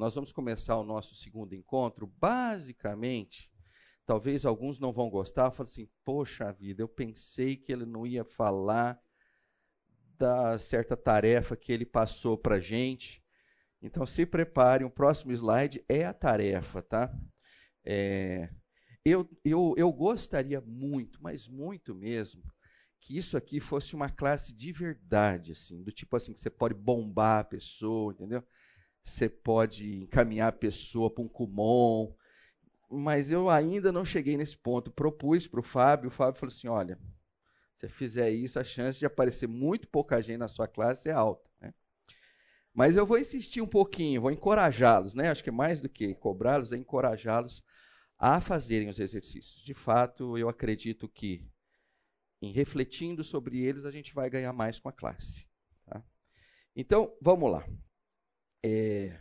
nós 0.00 0.14
vamos 0.14 0.32
começar 0.32 0.78
o 0.78 0.82
nosso 0.82 1.14
segundo 1.14 1.54
encontro, 1.54 2.06
basicamente, 2.06 3.52
talvez 4.06 4.46
alguns 4.46 4.80
não 4.80 4.94
vão 4.94 5.10
gostar, 5.10 5.50
falam 5.50 5.70
assim, 5.70 5.90
poxa 6.02 6.50
vida, 6.54 6.82
eu 6.82 6.88
pensei 6.88 7.54
que 7.54 7.70
ele 7.70 7.84
não 7.84 8.06
ia 8.06 8.24
falar 8.24 8.98
da 10.16 10.58
certa 10.58 10.96
tarefa 10.96 11.54
que 11.54 11.70
ele 11.70 11.84
passou 11.84 12.38
para 12.38 12.58
gente. 12.58 13.22
Então 13.82 14.06
se 14.06 14.24
preparem, 14.24 14.86
o 14.86 14.90
próximo 14.90 15.32
slide 15.32 15.84
é 15.86 16.06
a 16.06 16.14
tarefa, 16.14 16.80
tá? 16.80 17.14
É, 17.84 18.48
eu, 19.04 19.28
eu, 19.44 19.74
eu 19.76 19.92
gostaria 19.92 20.62
muito, 20.62 21.22
mas 21.22 21.46
muito 21.46 21.94
mesmo, 21.94 22.42
que 23.02 23.18
isso 23.18 23.36
aqui 23.36 23.60
fosse 23.60 23.94
uma 23.94 24.08
classe 24.08 24.50
de 24.50 24.72
verdade, 24.72 25.52
assim, 25.52 25.82
do 25.82 25.92
tipo 25.92 26.16
assim, 26.16 26.32
que 26.32 26.40
você 26.40 26.48
pode 26.48 26.72
bombar 26.72 27.40
a 27.40 27.44
pessoa, 27.44 28.14
entendeu? 28.14 28.42
Você 29.02 29.28
pode 29.28 30.02
encaminhar 30.02 30.48
a 30.48 30.52
pessoa 30.52 31.10
para 31.10 31.22
um 31.22 31.28
Kumon, 31.28 32.14
mas 32.90 33.30
eu 33.30 33.48
ainda 33.48 33.92
não 33.92 34.04
cheguei 34.04 34.36
nesse 34.36 34.56
ponto. 34.56 34.90
Propus 34.90 35.46
para 35.46 35.60
o 35.60 35.62
Fábio, 35.62 36.08
o 36.08 36.12
Fábio 36.12 36.38
falou 36.38 36.52
assim: 36.52 36.68
olha, 36.68 36.96
se 37.76 37.86
você 37.86 37.88
fizer 37.88 38.30
isso, 38.30 38.58
a 38.58 38.64
chance 38.64 38.98
de 38.98 39.06
aparecer 39.06 39.46
muito 39.46 39.88
pouca 39.88 40.22
gente 40.22 40.38
na 40.38 40.48
sua 40.48 40.68
classe 40.68 41.08
é 41.08 41.12
alta. 41.12 41.48
Né? 41.60 41.72
Mas 42.74 42.96
eu 42.96 43.06
vou 43.06 43.18
insistir 43.18 43.60
um 43.60 43.66
pouquinho, 43.66 44.22
vou 44.22 44.30
encorajá-los, 44.30 45.14
né? 45.14 45.30
Acho 45.30 45.44
que 45.44 45.50
mais 45.50 45.80
do 45.80 45.88
que 45.88 46.14
cobrá-los, 46.14 46.72
é 46.72 46.76
encorajá-los 46.76 47.62
a 48.18 48.40
fazerem 48.40 48.88
os 48.88 49.00
exercícios. 49.00 49.62
De 49.64 49.72
fato, 49.72 50.36
eu 50.36 50.48
acredito 50.48 51.08
que 51.08 51.48
em 52.42 52.52
refletindo 52.52 53.22
sobre 53.22 53.60
eles, 53.60 53.84
a 53.84 53.90
gente 53.90 54.14
vai 54.14 54.30
ganhar 54.30 54.52
mais 54.52 54.80
com 54.80 54.88
a 54.88 54.92
classe. 54.92 55.46
Tá? 55.84 56.02
Então, 56.74 57.14
vamos 57.20 57.50
lá. 57.50 57.66
É, 58.62 59.18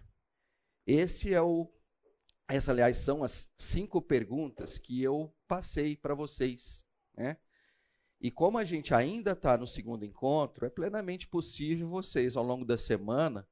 esse 0.86 1.34
é 1.34 1.42
o. 1.42 1.72
Essas, 2.48 2.70
aliás, 2.70 2.98
são 2.98 3.24
as 3.24 3.48
cinco 3.58 4.02
perguntas 4.02 4.78
que 4.78 5.02
eu 5.02 5.34
passei 5.48 5.96
para 5.96 6.16
vocês. 6.16 6.84
Né? 7.16 7.38
E 8.20 8.32
como 8.32 8.58
a 8.58 8.66
gente 8.66 8.94
ainda 8.94 9.32
está 9.32 9.58
no 9.58 9.68
segundo 9.68 10.04
encontro, 10.04 10.66
é 10.66 10.70
plenamente 10.70 11.28
possível 11.28 11.88
vocês, 11.88 12.36
ao 12.36 12.44
longo 12.44 12.66
da 12.66 12.78
semana, 12.78 13.48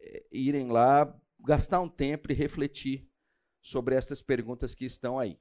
é, 0.00 0.26
irem 0.30 0.68
lá, 0.68 1.18
gastar 1.40 1.80
um 1.80 1.88
tempo 1.88 2.30
e 2.30 2.34
refletir 2.34 3.10
sobre 3.60 3.94
essas 3.94 4.22
perguntas 4.22 4.74
que 4.74 4.84
estão 4.84 5.18
aí. 5.18 5.38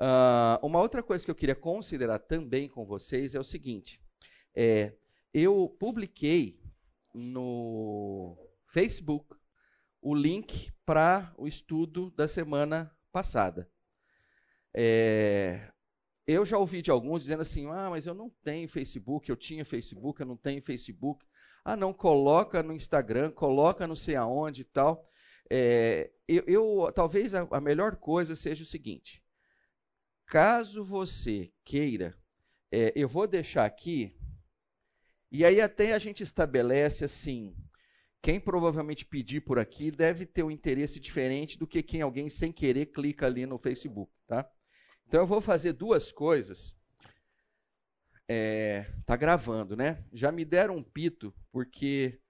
Uh, 0.00 0.66
uma 0.66 0.80
outra 0.80 1.02
coisa 1.02 1.24
que 1.24 1.30
eu 1.30 1.34
queria 1.34 1.54
considerar 1.54 2.18
também 2.18 2.68
com 2.68 2.84
vocês 2.84 3.34
é 3.34 3.40
o 3.40 3.44
seguinte: 3.44 4.00
é, 4.54 4.94
eu 5.32 5.68
publiquei 5.78 6.60
no 7.14 8.36
Facebook 8.66 9.36
o 10.04 10.14
link 10.14 10.70
para 10.84 11.32
o 11.38 11.48
estudo 11.48 12.10
da 12.10 12.28
semana 12.28 12.94
passada. 13.10 13.70
É, 14.74 15.72
eu 16.26 16.44
já 16.44 16.58
ouvi 16.58 16.82
de 16.82 16.90
alguns 16.90 17.22
dizendo 17.22 17.40
assim: 17.40 17.66
ah, 17.70 17.88
mas 17.88 18.06
eu 18.06 18.14
não 18.14 18.28
tenho 18.42 18.68
Facebook, 18.68 19.30
eu 19.30 19.36
tinha 19.36 19.64
Facebook, 19.64 20.20
eu 20.20 20.26
não 20.26 20.36
tenho 20.36 20.60
Facebook. 20.60 21.24
Ah, 21.64 21.76
não, 21.76 21.94
coloca 21.94 22.62
no 22.62 22.74
Instagram, 22.74 23.30
coloca 23.30 23.86
não 23.86 23.96
sei 23.96 24.16
aonde 24.16 24.60
e 24.60 24.64
tal. 24.64 25.08
É, 25.50 26.10
eu, 26.28 26.44
eu, 26.46 26.92
talvez 26.92 27.34
a, 27.34 27.48
a 27.50 27.60
melhor 27.60 27.96
coisa 27.96 28.36
seja 28.36 28.62
o 28.62 28.66
seguinte: 28.66 29.22
caso 30.26 30.84
você 30.84 31.50
queira, 31.64 32.14
é, 32.70 32.92
eu 32.94 33.08
vou 33.08 33.26
deixar 33.26 33.64
aqui, 33.64 34.14
e 35.36 35.44
aí 35.44 35.60
até 35.60 35.92
a 35.92 35.98
gente 35.98 36.22
estabelece 36.22 37.04
assim. 37.04 37.56
Quem 38.22 38.38
provavelmente 38.38 39.04
pedir 39.04 39.40
por 39.40 39.58
aqui 39.58 39.90
deve 39.90 40.24
ter 40.24 40.44
um 40.44 40.50
interesse 40.50 41.00
diferente 41.00 41.58
do 41.58 41.66
que 41.66 41.82
quem 41.82 42.02
alguém 42.02 42.28
sem 42.28 42.52
querer 42.52 42.86
clica 42.86 43.26
ali 43.26 43.44
no 43.44 43.58
Facebook, 43.58 44.12
tá? 44.28 44.48
Então 45.08 45.22
eu 45.22 45.26
vou 45.26 45.40
fazer 45.40 45.72
duas 45.72 46.12
coisas. 46.12 46.72
É, 48.28 48.86
tá 49.04 49.16
gravando, 49.16 49.76
né? 49.76 50.04
Já 50.12 50.30
me 50.30 50.44
deram 50.44 50.76
um 50.76 50.84
pito 50.84 51.34
porque 51.50 52.20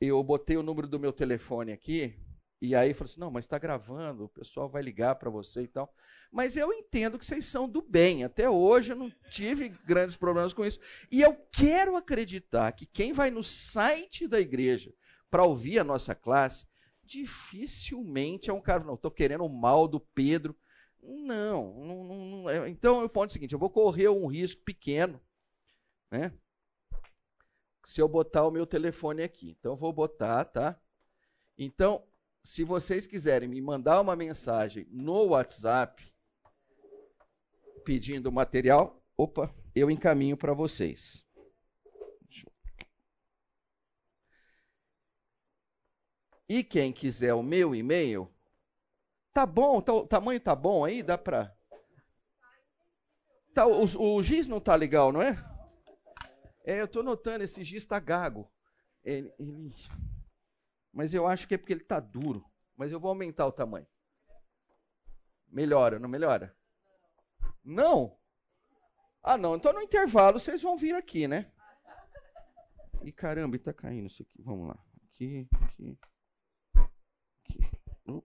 eu 0.00 0.24
botei 0.24 0.56
o 0.56 0.62
número 0.62 0.88
do 0.88 0.98
meu 0.98 1.12
telefone 1.12 1.72
aqui 1.72 2.18
e 2.60 2.74
aí 2.74 2.92
falou 2.92 3.10
assim: 3.10 3.20
não, 3.20 3.30
mas 3.30 3.46
está 3.46 3.58
gravando, 3.58 4.24
o 4.24 4.28
pessoal 4.28 4.68
vai 4.68 4.82
ligar 4.82 5.14
para 5.14 5.30
você 5.30 5.62
e 5.62 5.68
tal. 5.68 5.92
Mas 6.30 6.56
eu 6.56 6.72
entendo 6.72 7.18
que 7.18 7.24
vocês 7.24 7.46
são 7.46 7.68
do 7.68 7.80
bem. 7.80 8.22
Até 8.22 8.50
hoje 8.50 8.92
eu 8.92 8.96
não 8.96 9.10
tive 9.30 9.70
grandes 9.86 10.14
problemas 10.14 10.52
com 10.52 10.64
isso. 10.64 10.78
E 11.10 11.22
eu 11.22 11.34
quero 11.50 11.96
acreditar 11.96 12.70
que 12.72 12.84
quem 12.84 13.12
vai 13.12 13.30
no 13.30 13.42
site 13.42 14.28
da 14.28 14.38
igreja 14.38 14.92
para 15.30 15.44
ouvir 15.44 15.78
a 15.78 15.84
nossa 15.84 16.14
classe, 16.14 16.66
dificilmente 17.02 18.50
é 18.50 18.52
um 18.52 18.60
cara, 18.60 18.84
não, 18.84 18.94
estou 18.94 19.10
querendo 19.10 19.44
o 19.44 19.48
mal 19.48 19.88
do 19.88 19.98
Pedro. 19.98 20.54
Não, 21.02 21.74
não, 21.82 22.04
não, 22.04 22.50
é. 22.50 22.68
então 22.68 23.00
eu 23.00 23.08
ponto 23.08 23.30
o 23.30 23.32
seguinte: 23.32 23.54
eu 23.54 23.58
vou 23.58 23.70
correr 23.70 24.10
um 24.10 24.26
risco 24.26 24.60
pequeno, 24.62 25.18
né? 26.10 26.30
Se 27.86 28.02
eu 28.02 28.06
botar 28.06 28.46
o 28.46 28.50
meu 28.50 28.66
telefone 28.66 29.22
aqui. 29.22 29.56
Então 29.58 29.72
eu 29.72 29.76
vou 29.76 29.94
botar, 29.94 30.44
tá? 30.44 30.78
Então, 31.56 32.02
se 32.42 32.64
vocês 32.64 33.06
quiserem 33.06 33.48
me 33.48 33.60
mandar 33.60 34.00
uma 34.00 34.16
mensagem 34.16 34.86
no 34.90 35.28
WhatsApp 35.28 36.12
pedindo 37.84 38.32
material, 38.32 39.02
opa, 39.16 39.54
eu 39.74 39.90
encaminho 39.90 40.36
para 40.36 40.52
vocês. 40.52 41.24
E 46.48 46.64
quem 46.64 46.92
quiser 46.92 47.32
o 47.34 47.42
meu 47.42 47.74
e-mail, 47.74 48.28
tá 49.32 49.46
bom, 49.46 49.80
tá, 49.80 49.92
o 49.92 50.06
tamanho 50.06 50.40
tá 50.40 50.54
bom 50.54 50.84
aí, 50.84 51.02
dá 51.02 51.16
para 51.16 51.56
Tá, 53.54 53.66
o, 53.66 53.84
o, 53.84 54.22
giz 54.22 54.46
não 54.46 54.60
tá 54.60 54.74
legal, 54.74 55.12
não 55.12 55.20
é? 55.20 55.36
É, 56.64 56.80
eu 56.80 56.88
tô 56.88 57.02
notando, 57.02 57.42
esse 57.42 57.64
giz 57.64 57.84
tá 57.84 57.98
gago. 57.98 58.50
Ele, 59.02 59.32
ele... 59.38 59.74
Mas 61.00 61.14
eu 61.14 61.26
acho 61.26 61.48
que 61.48 61.54
é 61.54 61.56
porque 61.56 61.72
ele 61.72 61.80
está 61.80 61.98
duro. 61.98 62.44
Mas 62.76 62.92
eu 62.92 63.00
vou 63.00 63.08
aumentar 63.08 63.46
o 63.46 63.52
tamanho. 63.52 63.86
Melhora, 65.48 65.98
não 65.98 66.10
melhora? 66.10 66.54
Não? 67.64 68.18
Ah, 69.22 69.38
não. 69.38 69.56
Então 69.56 69.72
no 69.72 69.80
intervalo 69.80 70.38
vocês 70.38 70.60
vão 70.60 70.76
vir 70.76 70.94
aqui, 70.94 71.26
né? 71.26 71.50
E 73.02 73.10
caramba, 73.10 73.56
está 73.56 73.72
caindo 73.72 74.08
isso 74.08 74.20
aqui. 74.20 74.42
Vamos 74.42 74.68
lá. 74.68 74.78
Aqui, 75.06 75.48
aqui. 75.62 75.98
Aqui. 77.44 78.22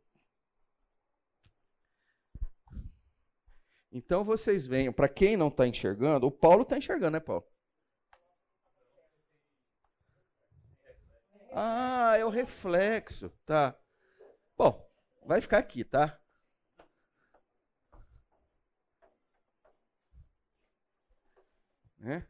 Então 3.89 4.25
vocês 4.25 4.65
venham. 4.65 4.91
Para 4.91 5.07
quem 5.07 5.37
não 5.37 5.47
está 5.47 5.65
enxergando, 5.65 6.27
o 6.27 6.31
Paulo 6.31 6.63
está 6.63 6.77
enxergando, 6.77 7.11
né, 7.11 7.19
Paulo? 7.21 7.47
Ah, 11.57 12.17
é 12.17 12.25
o 12.25 12.29
reflexo, 12.29 13.29
tá. 13.45 13.73
Bom, 14.57 14.85
vai 15.25 15.41
ficar 15.41 15.57
aqui, 15.59 15.85
tá? 15.85 16.19
Né? 21.97 22.25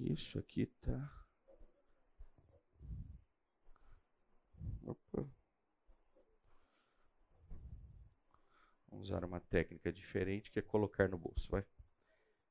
Isso 0.00 0.38
aqui 0.38 0.66
tá. 0.66 1.24
Opa. 4.84 5.26
Vamos 8.88 9.06
usar 9.06 9.24
uma 9.24 9.40
técnica 9.40 9.92
diferente 9.92 10.50
que 10.50 10.58
é 10.58 10.62
colocar 10.62 11.08
no 11.08 11.18
bolso, 11.18 11.50
vai. 11.50 11.64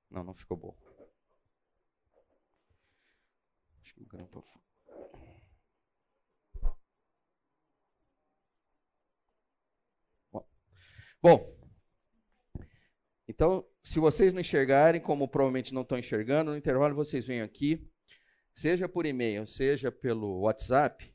Não, 0.09 0.23
não 0.23 0.33
ficou 0.33 0.55
bom. 0.57 0.75
Acho 3.81 3.93
que 3.95 4.03
o 4.03 4.05
grampo 4.05 4.45
Bom, 11.21 11.53
então, 13.27 13.65
se 13.81 13.99
vocês 13.99 14.33
não 14.33 14.41
enxergarem, 14.41 15.01
como 15.01 15.27
provavelmente 15.27 15.73
não 15.73 15.81
estão 15.81 15.97
enxergando, 15.97 16.51
no 16.51 16.57
intervalo 16.57 16.95
vocês 16.95 17.25
vêm 17.25 17.41
aqui, 17.41 17.89
seja 18.53 18.89
por 18.89 19.05
e-mail, 19.05 19.47
seja 19.47 19.91
pelo 19.91 20.41
WhatsApp, 20.41 21.13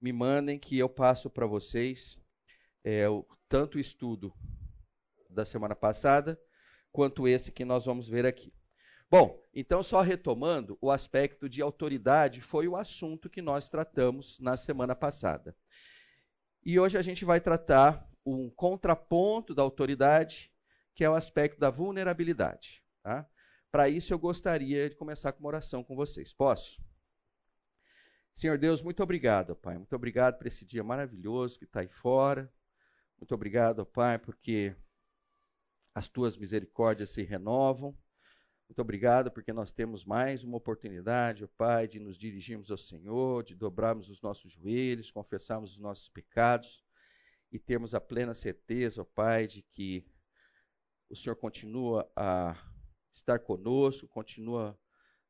me 0.00 0.12
mandem 0.12 0.58
que 0.58 0.78
eu 0.78 0.88
passo 0.88 1.28
para 1.28 1.46
vocês 1.46 2.18
é, 2.84 3.08
o, 3.08 3.26
tanto 3.48 3.76
o 3.76 3.80
estudo 3.80 4.32
da 5.28 5.44
semana 5.44 5.74
passada, 5.74 6.40
quanto 6.92 7.26
esse 7.26 7.50
que 7.50 7.64
nós 7.64 7.84
vamos 7.84 8.08
ver 8.08 8.24
aqui. 8.24 8.54
Bom, 9.10 9.40
então 9.54 9.82
só 9.82 10.00
retomando, 10.00 10.78
o 10.80 10.90
aspecto 10.90 11.48
de 11.48 11.62
autoridade 11.62 12.40
foi 12.40 12.66
o 12.66 12.76
assunto 12.76 13.30
que 13.30 13.42
nós 13.42 13.68
tratamos 13.68 14.38
na 14.40 14.56
semana 14.56 14.94
passada. 14.94 15.56
E 16.64 16.78
hoje 16.78 16.98
a 16.98 17.02
gente 17.02 17.24
vai 17.24 17.40
tratar 17.40 18.08
um 18.24 18.50
contraponto 18.50 19.54
da 19.54 19.62
autoridade, 19.62 20.52
que 20.96 21.04
é 21.04 21.10
o 21.10 21.14
aspecto 21.14 21.60
da 21.60 21.70
vulnerabilidade. 21.70 22.82
Tá? 23.02 23.28
Para 23.70 23.88
isso, 23.88 24.12
eu 24.12 24.18
gostaria 24.18 24.88
de 24.88 24.96
começar 24.96 25.30
com 25.32 25.40
uma 25.40 25.48
oração 25.48 25.84
com 25.84 25.94
vocês. 25.94 26.32
Posso? 26.32 26.82
Senhor 28.34 28.56
Deus, 28.58 28.80
muito 28.80 29.02
obrigado, 29.02 29.54
Pai. 29.54 29.76
Muito 29.76 29.94
obrigado 29.94 30.38
por 30.38 30.46
esse 30.46 30.64
dia 30.64 30.82
maravilhoso 30.82 31.58
que 31.58 31.66
está 31.66 31.80
aí 31.80 31.88
fora. 31.88 32.50
Muito 33.18 33.34
obrigado, 33.34 33.84
Pai, 33.84 34.18
porque 34.18 34.74
as 35.94 36.08
tuas 36.08 36.36
misericórdias 36.36 37.10
se 37.10 37.22
renovam. 37.22 37.96
Muito 38.66 38.80
obrigado 38.80 39.30
porque 39.30 39.52
nós 39.52 39.70
temos 39.70 40.04
mais 40.04 40.42
uma 40.42 40.56
oportunidade, 40.56 41.44
ó 41.44 41.48
Pai, 41.58 41.86
de 41.86 42.00
nos 42.00 42.16
dirigirmos 42.18 42.70
ao 42.70 42.78
Senhor, 42.78 43.44
de 43.44 43.54
dobrarmos 43.54 44.08
os 44.08 44.20
nossos 44.20 44.52
joelhos, 44.52 45.10
confessarmos 45.10 45.72
os 45.72 45.78
nossos 45.78 46.08
pecados 46.08 46.84
e 47.52 47.58
termos 47.58 47.94
a 47.94 48.00
plena 48.00 48.34
certeza, 48.34 49.02
ó 49.02 49.04
Pai, 49.04 49.46
de 49.46 49.62
que 49.62 50.04
o 51.08 51.16
Senhor 51.16 51.36
continua 51.36 52.10
a 52.14 52.56
estar 53.12 53.38
conosco, 53.38 54.08
continua 54.08 54.78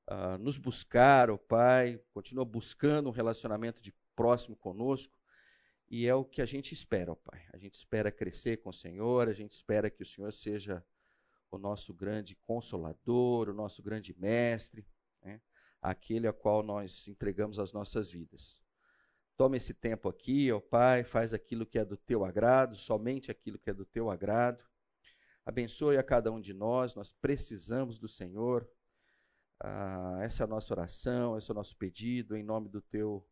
a 0.07 0.39
nos 0.39 0.59
buscar, 0.59 1.31
ó 1.31 1.37
Pai, 1.37 2.01
continua 2.13 2.45
buscando 2.45 3.09
um 3.09 3.13
relacionamento 3.13 3.83
de 3.83 3.95
próximo 4.15 4.57
conosco. 4.57 5.19
E 5.89 6.07
é 6.07 6.15
o 6.15 6.25
que 6.25 6.43
a 6.43 6.47
gente 6.47 6.73
espera, 6.73 7.13
ó 7.13 7.15
Pai. 7.15 7.47
A 7.53 7.59
gente 7.59 7.75
espera 7.75 8.11
crescer 8.11 8.59
com 8.59 8.71
o 8.71 8.75
Senhor, 8.75 9.29
a 9.29 9.33
gente 9.33 9.53
espera 9.53 9.91
que 9.91 10.03
o 10.03 10.07
Senhor 10.07 10.33
seja 10.33 10.85
o 11.51 11.59
nosso 11.59 11.95
grande 11.95 12.35
consolador, 12.35 13.49
o 13.49 13.55
nosso 13.55 13.83
grande 13.83 14.15
mestre, 14.19 14.87
né? 15.23 15.41
aquele 15.81 16.27
a 16.27 16.33
qual 16.33 16.63
nós 16.63 17.07
entregamos 17.07 17.59
as 17.59 17.73
nossas 17.73 18.11
vidas. 18.11 18.61
Toma 19.37 19.57
esse 19.57 19.75
tempo 19.75 20.09
aqui, 20.09 20.51
ó 20.51 20.61
Pai, 20.61 21.05
faz 21.05 21.33
aquilo 21.33 21.67
que 21.67 21.79
é 21.79 21.85
do 21.85 21.97
teu 21.97 22.25
agrado, 22.25 22.75
somente 22.75 23.31
aquilo 23.31 23.59
que 23.59 23.71
é 23.71 23.75
do 23.75 23.85
teu 23.85 24.11
agrado. 24.11 24.65
Abençoe 25.47 25.97
a 25.97 26.03
cada 26.03 26.33
um 26.33 26.41
de 26.41 26.53
nós, 26.53 26.97
nós 26.97 27.13
precisamos 27.13 28.01
do 28.01 28.09
Senhor. 28.09 28.69
Ah, 29.61 30.19
essa 30.21 30.43
é 30.43 30.45
a 30.45 30.49
nossa 30.49 30.75
oração, 30.75 31.39
esse 31.39 31.49
é 31.49 31.53
o 31.53 31.55
nosso 31.55 31.77
pedido, 31.77 32.37
em 32.37 32.43
nome 32.43 32.69
do 32.69 32.83
teu 32.83 33.25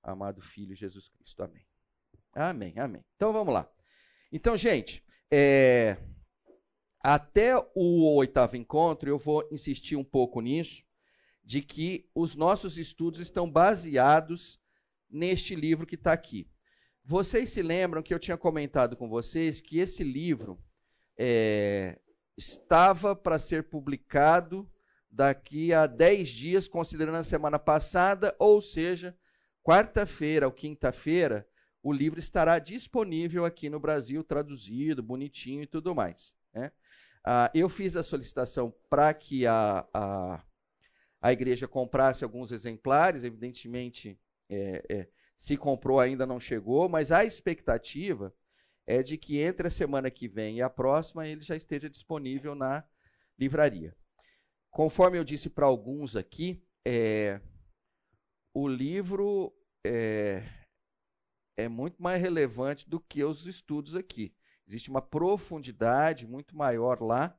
amado 0.00 0.40
Filho 0.40 0.76
Jesus 0.76 1.08
Cristo. 1.08 1.42
Amém. 1.42 1.66
Amém, 2.32 2.78
amém. 2.78 3.04
Então 3.16 3.32
vamos 3.32 3.52
lá. 3.52 3.68
Então, 4.30 4.56
gente, 4.56 5.04
é, 5.28 5.96
até 7.00 7.56
o 7.74 8.14
oitavo 8.14 8.56
encontro, 8.56 9.10
eu 9.10 9.18
vou 9.18 9.46
insistir 9.50 9.96
um 9.96 10.04
pouco 10.04 10.40
nisso, 10.40 10.84
de 11.42 11.62
que 11.62 12.08
os 12.14 12.36
nossos 12.36 12.78
estudos 12.78 13.18
estão 13.18 13.50
baseados 13.50 14.60
neste 15.10 15.56
livro 15.56 15.84
que 15.84 15.96
está 15.96 16.12
aqui. 16.12 16.48
Vocês 17.04 17.50
se 17.50 17.60
lembram 17.60 18.04
que 18.04 18.14
eu 18.14 18.20
tinha 18.20 18.36
comentado 18.36 18.96
com 18.96 19.08
vocês 19.08 19.60
que 19.60 19.78
esse 19.78 20.04
livro 20.04 20.62
é, 21.18 21.98
estava 22.36 23.16
para 23.16 23.38
ser 23.38 23.64
publicado 23.64 24.70
daqui 25.10 25.72
a 25.72 25.86
10 25.86 26.28
dias, 26.28 26.68
considerando 26.68 27.16
a 27.16 27.24
semana 27.24 27.58
passada, 27.58 28.34
ou 28.38 28.60
seja, 28.60 29.16
quarta-feira 29.62 30.46
ou 30.46 30.52
quinta-feira, 30.52 31.48
o 31.82 31.92
livro 31.92 32.18
estará 32.18 32.58
disponível 32.58 33.44
aqui 33.44 33.70
no 33.70 33.80
Brasil, 33.80 34.22
traduzido, 34.22 35.02
bonitinho 35.02 35.62
e 35.62 35.66
tudo 35.66 35.94
mais. 35.94 36.36
Né? 36.52 36.70
Uh, 37.26 37.50
eu 37.54 37.68
fiz 37.68 37.96
a 37.96 38.02
solicitação 38.02 38.74
para 38.90 39.12
que 39.14 39.46
a, 39.46 39.86
a, 39.94 40.44
a 41.20 41.32
igreja 41.32 41.66
comprasse 41.66 42.22
alguns 42.22 42.52
exemplares, 42.52 43.24
evidentemente, 43.24 44.18
é, 44.48 44.84
é, 44.88 45.08
se 45.36 45.56
comprou 45.56 45.98
ainda 45.98 46.26
não 46.26 46.38
chegou, 46.38 46.88
mas 46.88 47.10
a 47.10 47.24
expectativa 47.24 48.34
é 48.86 49.02
de 49.02 49.18
que 49.18 49.38
entre 49.38 49.66
a 49.66 49.70
semana 49.70 50.10
que 50.10 50.28
vem 50.28 50.58
e 50.58 50.62
a 50.62 50.70
próxima 50.70 51.26
ele 51.26 51.42
já 51.42 51.56
esteja 51.56 51.90
disponível 51.90 52.54
na 52.54 52.84
livraria. 53.38 53.96
Conforme 54.70 55.18
eu 55.18 55.24
disse 55.24 55.50
para 55.50 55.66
alguns 55.66 56.14
aqui, 56.14 56.62
é, 56.86 57.40
o 58.54 58.68
livro 58.68 59.52
é, 59.84 60.42
é 61.56 61.68
muito 61.68 62.02
mais 62.02 62.20
relevante 62.20 62.88
do 62.88 63.00
que 63.00 63.24
os 63.24 63.46
estudos 63.46 63.96
aqui. 63.96 64.34
Existe 64.66 64.90
uma 64.90 65.02
profundidade 65.02 66.26
muito 66.26 66.56
maior 66.56 67.00
lá 67.00 67.36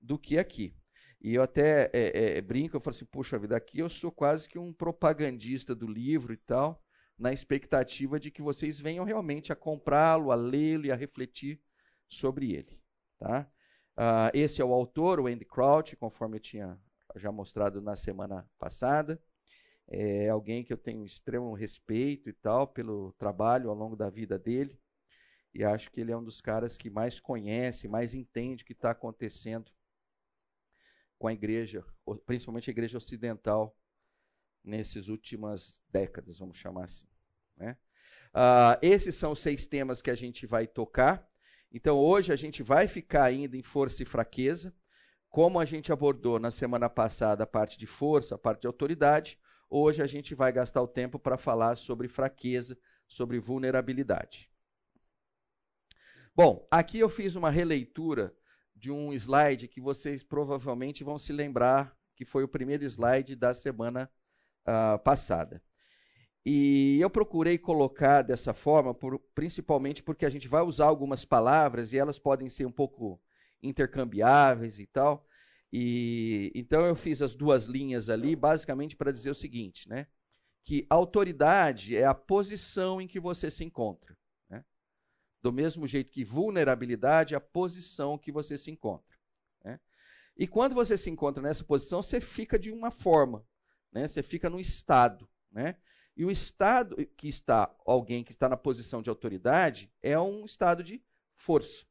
do 0.00 0.18
que 0.18 0.38
aqui. 0.38 0.74
E 1.20 1.34
eu 1.34 1.42
até 1.42 1.88
é, 1.92 2.38
é, 2.38 2.40
brinco, 2.40 2.76
eu 2.76 2.80
falo 2.80 2.96
assim, 2.96 3.04
puxa 3.04 3.38
vida, 3.38 3.56
aqui 3.56 3.78
eu 3.78 3.88
sou 3.88 4.10
quase 4.10 4.48
que 4.48 4.58
um 4.58 4.72
propagandista 4.72 5.74
do 5.74 5.86
livro 5.86 6.32
e 6.32 6.36
tal, 6.36 6.81
na 7.22 7.32
expectativa 7.32 8.18
de 8.18 8.30
que 8.32 8.42
vocês 8.42 8.80
venham 8.80 9.04
realmente 9.04 9.52
a 9.52 9.56
comprá-lo, 9.56 10.32
a 10.32 10.34
lê-lo 10.34 10.86
e 10.86 10.90
a 10.90 10.96
refletir 10.96 11.60
sobre 12.08 12.52
ele. 12.52 12.80
Tá? 13.16 13.48
Uh, 13.96 14.34
esse 14.34 14.60
é 14.60 14.64
o 14.64 14.72
autor, 14.72 15.20
o 15.20 15.28
Andy 15.28 15.44
Crouch, 15.44 15.94
conforme 15.94 16.36
eu 16.36 16.40
tinha 16.40 16.78
já 17.14 17.30
mostrado 17.30 17.80
na 17.80 17.94
semana 17.94 18.50
passada. 18.58 19.22
É 19.86 20.28
alguém 20.28 20.64
que 20.64 20.72
eu 20.72 20.76
tenho 20.76 21.04
extremo 21.04 21.54
respeito 21.54 22.28
e 22.28 22.32
tal 22.32 22.66
pelo 22.66 23.12
trabalho 23.12 23.70
ao 23.70 23.76
longo 23.76 23.94
da 23.94 24.10
vida 24.10 24.36
dele 24.36 24.76
e 25.54 25.62
acho 25.62 25.92
que 25.92 26.00
ele 26.00 26.10
é 26.10 26.16
um 26.16 26.24
dos 26.24 26.40
caras 26.40 26.76
que 26.76 26.90
mais 26.90 27.20
conhece, 27.20 27.86
mais 27.86 28.14
entende 28.14 28.64
o 28.64 28.66
que 28.66 28.72
está 28.72 28.90
acontecendo 28.90 29.70
com 31.18 31.28
a 31.28 31.32
igreja, 31.32 31.84
principalmente 32.26 32.68
a 32.68 32.72
igreja 32.72 32.98
ocidental, 32.98 33.76
nessas 34.64 35.08
últimas 35.08 35.80
décadas, 35.88 36.38
vamos 36.38 36.56
chamar 36.56 36.84
assim. 36.84 37.11
Né? 37.56 37.76
Uh, 38.34 38.78
esses 38.80 39.14
são 39.14 39.32
os 39.32 39.40
seis 39.40 39.66
temas 39.66 40.00
que 40.00 40.10
a 40.10 40.14
gente 40.14 40.46
vai 40.46 40.66
tocar. 40.66 41.26
Então, 41.70 41.98
hoje 41.98 42.32
a 42.32 42.36
gente 42.36 42.62
vai 42.62 42.86
ficar 42.88 43.24
ainda 43.24 43.56
em 43.56 43.62
força 43.62 44.02
e 44.02 44.06
fraqueza. 44.06 44.74
Como 45.28 45.58
a 45.58 45.64
gente 45.64 45.90
abordou 45.90 46.38
na 46.38 46.50
semana 46.50 46.90
passada 46.90 47.44
a 47.44 47.46
parte 47.46 47.78
de 47.78 47.86
força, 47.86 48.34
a 48.34 48.38
parte 48.38 48.62
de 48.62 48.66
autoridade, 48.66 49.38
hoje 49.68 50.02
a 50.02 50.06
gente 50.06 50.34
vai 50.34 50.52
gastar 50.52 50.82
o 50.82 50.88
tempo 50.88 51.18
para 51.18 51.38
falar 51.38 51.76
sobre 51.76 52.08
fraqueza, 52.08 52.76
sobre 53.06 53.38
vulnerabilidade. 53.38 54.50
Bom, 56.34 56.66
aqui 56.70 56.98
eu 56.98 57.08
fiz 57.08 57.34
uma 57.34 57.50
releitura 57.50 58.34
de 58.74 58.90
um 58.90 59.12
slide 59.12 59.68
que 59.68 59.80
vocês 59.80 60.22
provavelmente 60.22 61.04
vão 61.04 61.16
se 61.16 61.32
lembrar 61.32 61.96
que 62.14 62.24
foi 62.24 62.42
o 62.44 62.48
primeiro 62.48 62.84
slide 62.84 63.36
da 63.36 63.54
semana 63.54 64.10
uh, 64.66 64.98
passada. 64.98 65.62
E 66.44 66.98
eu 67.00 67.08
procurei 67.08 67.56
colocar 67.56 68.22
dessa 68.22 68.52
forma, 68.52 68.92
por, 68.92 69.18
principalmente 69.34 70.02
porque 70.02 70.26
a 70.26 70.30
gente 70.30 70.48
vai 70.48 70.62
usar 70.62 70.86
algumas 70.86 71.24
palavras 71.24 71.92
e 71.92 71.98
elas 71.98 72.18
podem 72.18 72.48
ser 72.48 72.66
um 72.66 72.72
pouco 72.72 73.20
intercambiáveis 73.62 74.80
e 74.80 74.86
tal. 74.86 75.26
E 75.72 76.50
então 76.54 76.84
eu 76.84 76.96
fiz 76.96 77.22
as 77.22 77.34
duas 77.34 77.64
linhas 77.64 78.08
ali, 78.08 78.34
basicamente 78.34 78.96
para 78.96 79.12
dizer 79.12 79.30
o 79.30 79.34
seguinte, 79.34 79.88
né? 79.88 80.06
Que 80.64 80.86
autoridade 80.90 81.96
é 81.96 82.04
a 82.04 82.14
posição 82.14 83.00
em 83.00 83.06
que 83.06 83.20
você 83.20 83.50
se 83.50 83.64
encontra. 83.64 84.16
Do 85.42 85.52
mesmo 85.52 85.88
jeito 85.88 86.12
que 86.12 86.24
vulnerabilidade 86.24 87.34
é 87.34 87.36
a 87.36 87.40
posição 87.40 88.16
que 88.16 88.30
você 88.30 88.56
se 88.56 88.70
encontra. 88.70 89.18
Né? 89.64 89.80
E 90.36 90.46
quando 90.46 90.72
você 90.72 90.96
se 90.96 91.10
encontra 91.10 91.42
nessa 91.42 91.64
posição, 91.64 92.00
você 92.00 92.20
fica 92.20 92.56
de 92.56 92.70
uma 92.70 92.92
forma, 92.92 93.44
né? 93.90 94.06
você 94.06 94.22
fica 94.22 94.48
no 94.48 94.60
estado. 94.60 95.28
Né? 95.50 95.76
E 96.16 96.24
o 96.24 96.30
estado 96.30 96.96
que 97.16 97.28
está, 97.28 97.74
alguém 97.86 98.22
que 98.22 98.32
está 98.32 98.48
na 98.48 98.56
posição 98.56 99.00
de 99.00 99.08
autoridade, 99.08 99.90
é 100.02 100.18
um 100.18 100.44
estado 100.44 100.84
de 100.84 101.02
força. 101.34 101.84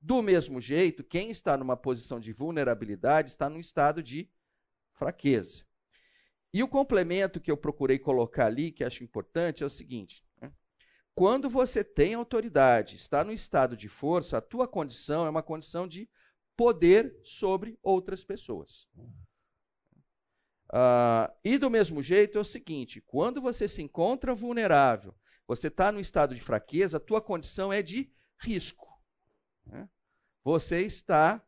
Do 0.00 0.20
mesmo 0.20 0.60
jeito, 0.60 1.04
quem 1.04 1.30
está 1.30 1.56
numa 1.56 1.76
posição 1.76 2.20
de 2.20 2.32
vulnerabilidade 2.32 3.30
está 3.30 3.48
num 3.48 3.58
estado 3.58 4.02
de 4.02 4.30
fraqueza. 4.92 5.64
E 6.52 6.62
o 6.62 6.68
complemento 6.68 7.40
que 7.40 7.50
eu 7.50 7.56
procurei 7.56 7.98
colocar 7.98 8.46
ali, 8.46 8.72
que 8.72 8.84
acho 8.84 9.04
importante, 9.04 9.62
é 9.62 9.66
o 9.66 9.70
seguinte: 9.70 10.24
quando 11.14 11.48
você 11.48 11.82
tem 11.82 12.14
autoridade, 12.14 12.96
está 12.96 13.24
no 13.24 13.32
estado 13.32 13.76
de 13.76 13.88
força, 13.88 14.36
a 14.36 14.40
tua 14.40 14.68
condição 14.68 15.26
é 15.26 15.30
uma 15.30 15.42
condição 15.42 15.88
de 15.88 16.08
poder 16.54 17.18
sobre 17.24 17.78
outras 17.82 18.22
pessoas. 18.22 18.86
Uh, 20.68 21.32
e 21.44 21.58
do 21.58 21.70
mesmo 21.70 22.02
jeito 22.02 22.38
é 22.38 22.40
o 22.40 22.44
seguinte: 22.44 23.00
quando 23.06 23.40
você 23.40 23.68
se 23.68 23.82
encontra 23.82 24.34
vulnerável, 24.34 25.14
você 25.46 25.68
está 25.68 25.92
no 25.92 26.00
estado 26.00 26.34
de 26.34 26.40
fraqueza, 26.40 26.96
a 26.96 27.00
tua 27.00 27.20
condição 27.20 27.72
é 27.72 27.82
de 27.82 28.12
risco. 28.40 29.00
Né? 29.64 29.88
Você 30.44 30.82
está 30.82 31.44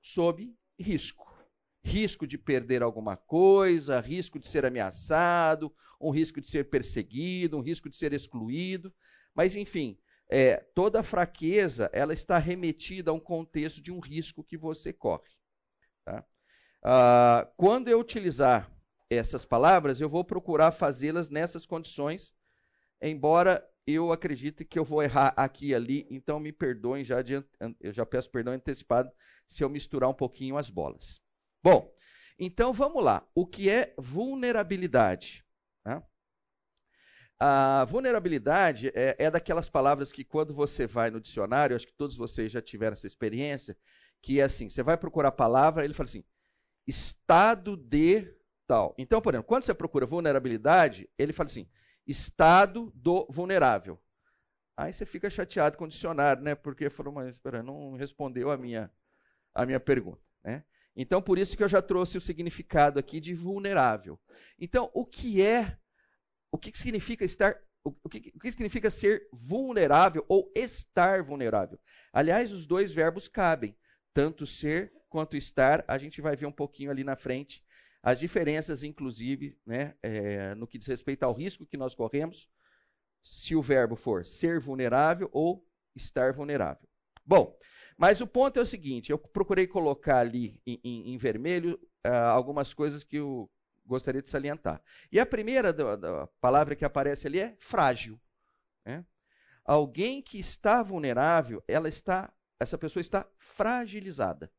sob 0.00 0.54
risco 0.78 1.26
risco 1.86 2.26
de 2.26 2.36
perder 2.36 2.82
alguma 2.82 3.16
coisa, 3.16 4.00
risco 4.00 4.40
de 4.40 4.48
ser 4.48 4.66
ameaçado, 4.66 5.72
um 6.00 6.10
risco 6.10 6.40
de 6.40 6.48
ser 6.48 6.68
perseguido, 6.68 7.56
um 7.56 7.60
risco 7.60 7.88
de 7.88 7.96
ser 7.96 8.12
excluído. 8.12 8.92
Mas, 9.32 9.54
enfim, 9.54 9.96
é, 10.28 10.56
toda 10.74 11.04
fraqueza 11.04 11.88
ela 11.92 12.12
está 12.12 12.38
remetida 12.38 13.12
a 13.12 13.14
um 13.14 13.20
contexto 13.20 13.80
de 13.80 13.92
um 13.92 14.00
risco 14.00 14.42
que 14.42 14.56
você 14.56 14.92
corre. 14.92 15.30
Tá? 16.04 16.26
Uh, 16.84 17.46
quando 17.56 17.88
eu 17.88 17.98
utilizar 17.98 18.70
essas 19.08 19.44
palavras, 19.44 20.00
eu 20.00 20.08
vou 20.08 20.24
procurar 20.24 20.72
fazê-las 20.72 21.30
nessas 21.30 21.64
condições, 21.64 22.34
embora 23.00 23.66
eu 23.86 24.10
acredite 24.10 24.64
que 24.64 24.78
eu 24.78 24.84
vou 24.84 25.02
errar 25.02 25.32
aqui 25.36 25.68
e 25.68 25.74
ali, 25.74 26.06
então 26.10 26.40
me 26.40 26.52
perdoem, 26.52 27.04
já 27.04 27.18
eu 27.80 27.92
já 27.92 28.04
peço 28.04 28.30
perdão 28.30 28.52
antecipado 28.52 29.10
se 29.46 29.62
eu 29.62 29.68
misturar 29.68 30.10
um 30.10 30.14
pouquinho 30.14 30.56
as 30.56 30.68
bolas. 30.68 31.20
Bom, 31.62 31.92
então 32.38 32.72
vamos 32.72 33.02
lá. 33.02 33.26
O 33.34 33.46
que 33.46 33.70
é 33.70 33.94
vulnerabilidade? 33.96 35.44
Né? 35.84 36.02
A 37.38 37.84
vulnerabilidade 37.84 38.88
é, 38.94 39.14
é, 39.18 39.30
daquelas 39.30 39.68
palavras 39.68 40.10
que, 40.10 40.24
quando 40.24 40.54
você 40.54 40.86
vai 40.86 41.10
no 41.10 41.20
dicionário, 41.20 41.76
acho 41.76 41.86
que 41.86 41.92
todos 41.92 42.16
vocês 42.16 42.50
já 42.50 42.60
tiveram 42.60 42.94
essa 42.94 43.06
experiência, 43.06 43.76
que 44.20 44.40
é 44.40 44.44
assim: 44.44 44.68
você 44.68 44.82
vai 44.82 44.96
procurar 44.96 45.28
a 45.28 45.32
palavra, 45.32 45.84
ele 45.84 45.94
fala 45.94 46.08
assim, 46.08 46.24
estado 46.86 47.76
de 47.76 48.34
tal. 48.66 48.94
Então, 48.98 49.20
por 49.20 49.34
exemplo, 49.34 49.48
quando 49.48 49.64
você 49.64 49.74
procura 49.74 50.06
vulnerabilidade, 50.06 51.08
ele 51.18 51.32
fala 51.32 51.48
assim, 51.48 51.68
estado 52.06 52.92
do 52.94 53.26
vulnerável. 53.30 54.00
Aí 54.76 54.92
você 54.92 55.06
fica 55.06 55.30
chateado 55.30 55.76
com 55.76 55.84
o 55.84 55.88
dicionário, 55.88 56.42
né? 56.42 56.54
Porque 56.54 56.90
falou, 56.90 57.12
mas 57.12 57.28
espera, 57.28 57.62
não 57.62 57.94
respondeu 57.94 58.50
a 58.50 58.56
minha, 58.56 58.90
a 59.54 59.64
minha 59.64 59.80
pergunta, 59.80 60.20
né? 60.44 60.64
Então, 60.94 61.20
por 61.20 61.38
isso 61.38 61.56
que 61.56 61.62
eu 61.62 61.68
já 61.68 61.82
trouxe 61.82 62.16
o 62.16 62.20
significado 62.20 62.98
aqui 62.98 63.20
de 63.20 63.34
vulnerável. 63.34 64.18
Então, 64.58 64.90
o 64.94 65.04
que 65.04 65.42
é 65.42 65.78
o 66.50 66.58
que 66.58 66.76
significa 66.76 67.24
estar 67.24 67.54
o 67.84 68.08
que, 68.08 68.32
o 68.34 68.40
que 68.40 68.50
significa 68.50 68.90
ser 68.90 69.28
vulnerável 69.32 70.24
ou 70.28 70.50
estar 70.56 71.22
vulnerável? 71.22 71.78
Aliás, 72.12 72.52
os 72.52 72.66
dois 72.66 72.92
verbos 72.92 73.28
cabem, 73.28 73.76
tanto 74.12 74.44
ser 74.44 74.92
quanto 75.08 75.36
estar. 75.36 75.84
A 75.86 75.98
gente 75.98 76.20
vai 76.20 76.36
ver 76.36 76.46
um 76.46 76.52
pouquinho 76.52 76.90
ali 76.90 77.04
na 77.04 77.16
frente 77.16 77.64
as 78.02 78.20
diferenças, 78.20 78.84
inclusive, 78.84 79.58
né, 79.66 79.96
é, 80.00 80.54
no 80.54 80.66
que 80.66 80.78
diz 80.78 80.86
respeito 80.86 81.24
ao 81.24 81.32
risco 81.32 81.66
que 81.66 81.76
nós 81.76 81.92
corremos, 81.92 82.48
se 83.20 83.56
o 83.56 83.60
verbo 83.60 83.96
for 83.96 84.24
ser 84.24 84.60
vulnerável 84.60 85.28
ou 85.32 85.66
estar 85.92 86.32
vulnerável. 86.32 86.88
Bom, 87.24 87.58
mas 87.98 88.20
o 88.20 88.26
ponto 88.26 88.60
é 88.60 88.62
o 88.62 88.66
seguinte: 88.66 89.10
eu 89.10 89.18
procurei 89.18 89.66
colocar 89.66 90.18
ali 90.18 90.62
em, 90.64 90.80
em, 90.84 91.14
em 91.14 91.18
vermelho 91.18 91.74
uh, 92.06 92.10
algumas 92.30 92.72
coisas 92.72 93.02
que 93.02 93.18
o 93.18 93.50
gostaria 93.84 94.22
de 94.22 94.28
salientar. 94.28 94.82
E 95.10 95.18
a 95.18 95.26
primeira 95.26 95.72
da, 95.72 95.96
da 95.96 96.26
palavra 96.40 96.76
que 96.76 96.84
aparece 96.84 97.26
ali 97.26 97.40
é 97.40 97.56
frágil. 97.58 98.20
Né? 98.84 99.04
Alguém 99.64 100.22
que 100.22 100.38
está 100.38 100.82
vulnerável, 100.82 101.62
ela 101.66 101.88
está, 101.88 102.32
essa 102.60 102.76
pessoa 102.76 103.00
está 103.00 103.26
fragilizada. 103.38 104.50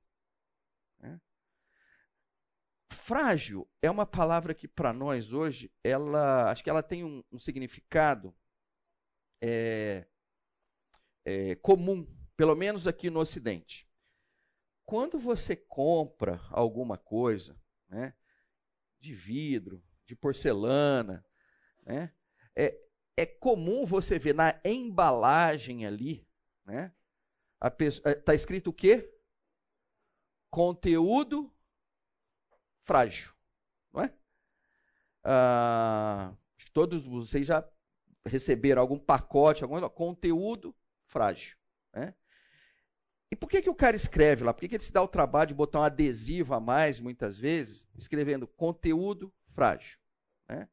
Frágil 2.91 3.67
é 3.81 3.89
uma 3.89 4.05
palavra 4.05 4.53
que 4.53 4.67
para 4.67 4.93
nós 4.93 5.33
hoje, 5.33 5.71
ela, 5.83 6.51
acho 6.51 6.63
que 6.63 6.69
ela 6.69 6.83
tem 6.83 7.03
um, 7.03 7.23
um 7.31 7.39
significado 7.39 8.35
é, 9.41 10.05
é, 11.25 11.55
comum, 11.55 12.05
pelo 12.35 12.55
menos 12.55 12.87
aqui 12.87 13.09
no 13.09 13.19
Ocidente. 13.19 13.87
Quando 14.85 15.19
você 15.19 15.55
compra 15.55 16.41
alguma 16.49 16.97
coisa, 16.97 17.59
né, 17.89 18.13
de 18.99 19.13
vidro, 19.13 19.83
de 20.05 20.15
porcelana. 20.15 21.23
Né? 21.85 22.13
É, 22.55 22.79
é 23.15 23.25
comum 23.25 23.85
você 23.85 24.17
ver 24.17 24.33
na 24.33 24.59
embalagem 24.63 25.85
ali, 25.85 26.27
né? 26.65 26.93
Está 27.61 28.33
é, 28.33 28.35
escrito 28.35 28.69
o 28.69 28.73
quê? 28.73 29.11
Conteúdo 30.49 31.51
frágil, 32.87 33.33
não 33.93 34.01
é? 34.01 34.13
Ah, 35.23 36.33
todos 36.73 37.05
vocês 37.05 37.45
já 37.45 37.67
receberam 38.25 38.81
algum 38.81 38.97
pacote, 38.97 39.63
algum 39.63 39.87
conteúdo 39.89 40.73
frágil, 41.05 41.57
né? 41.93 42.15
E 43.29 43.35
por 43.35 43.49
que, 43.49 43.61
que 43.61 43.69
o 43.69 43.75
cara 43.75 43.95
escreve 43.95 44.45
lá? 44.45 44.53
Por 44.53 44.61
que, 44.61 44.69
que 44.69 44.75
ele 44.75 44.83
se 44.83 44.91
dá 44.91 45.01
o 45.01 45.07
trabalho 45.07 45.49
de 45.49 45.53
botar 45.53 45.81
um 45.81 45.83
adesivo 45.83 46.53
a 46.53 46.61
mais, 46.61 47.01
muitas 47.01 47.37
vezes, 47.37 47.85
escrevendo 47.93 48.47
conteúdo 48.47 49.33
frágil? 49.53 49.99
Né? 50.47 50.69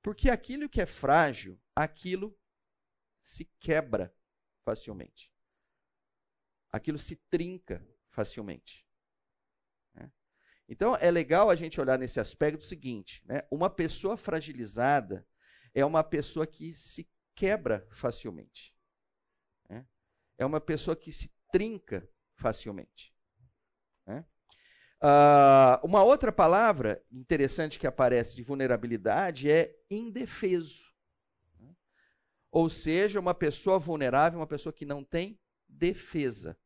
Porque 0.00 0.30
aquilo 0.30 0.70
que 0.70 0.80
é 0.80 0.86
frágil, 0.86 1.60
aquilo 1.76 2.34
se 3.20 3.44
quebra 3.60 4.14
facilmente. 4.64 5.30
Aquilo 6.72 6.98
se 6.98 7.16
trinca 7.28 7.86
facilmente. 8.08 8.86
Então, 10.68 10.96
é 10.96 11.10
legal 11.10 11.50
a 11.50 11.54
gente 11.54 11.80
olhar 11.80 11.98
nesse 11.98 12.20
aspecto 12.20 12.64
seguinte: 12.64 13.22
né? 13.26 13.40
uma 13.50 13.68
pessoa 13.68 14.16
fragilizada 14.16 15.26
é 15.74 15.84
uma 15.84 16.04
pessoa 16.04 16.46
que 16.46 16.74
se 16.74 17.08
quebra 17.34 17.86
facilmente. 17.90 18.74
Né? 19.68 19.86
É 20.38 20.46
uma 20.46 20.60
pessoa 20.60 20.96
que 20.96 21.12
se 21.12 21.30
trinca 21.50 22.08
facilmente. 22.36 23.14
Né? 24.06 24.24
Uh, 25.02 25.84
uma 25.84 26.02
outra 26.02 26.30
palavra 26.30 27.04
interessante 27.10 27.78
que 27.78 27.86
aparece 27.86 28.36
de 28.36 28.42
vulnerabilidade 28.42 29.50
é 29.50 29.76
indefeso. 29.90 30.84
Né? 31.58 31.74
Ou 32.50 32.70
seja, 32.70 33.18
uma 33.18 33.34
pessoa 33.34 33.78
vulnerável, 33.78 34.38
uma 34.38 34.46
pessoa 34.46 34.72
que 34.72 34.86
não 34.86 35.02
tem 35.02 35.40
defesa. 35.68 36.56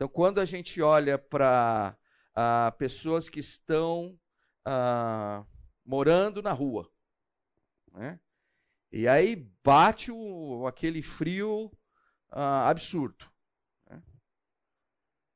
Então, 0.00 0.08
quando 0.08 0.38
a 0.38 0.46
gente 0.46 0.80
olha 0.80 1.18
para 1.18 1.94
uh, 2.30 2.74
pessoas 2.78 3.28
que 3.28 3.38
estão 3.38 4.18
uh, 4.66 5.46
morando 5.84 6.40
na 6.40 6.54
rua, 6.54 6.90
né? 7.92 8.18
e 8.90 9.06
aí 9.06 9.36
bate 9.62 10.10
o, 10.10 10.66
aquele 10.66 11.02
frio 11.02 11.66
uh, 12.32 12.64
absurdo. 12.64 13.30
Né? 13.90 14.02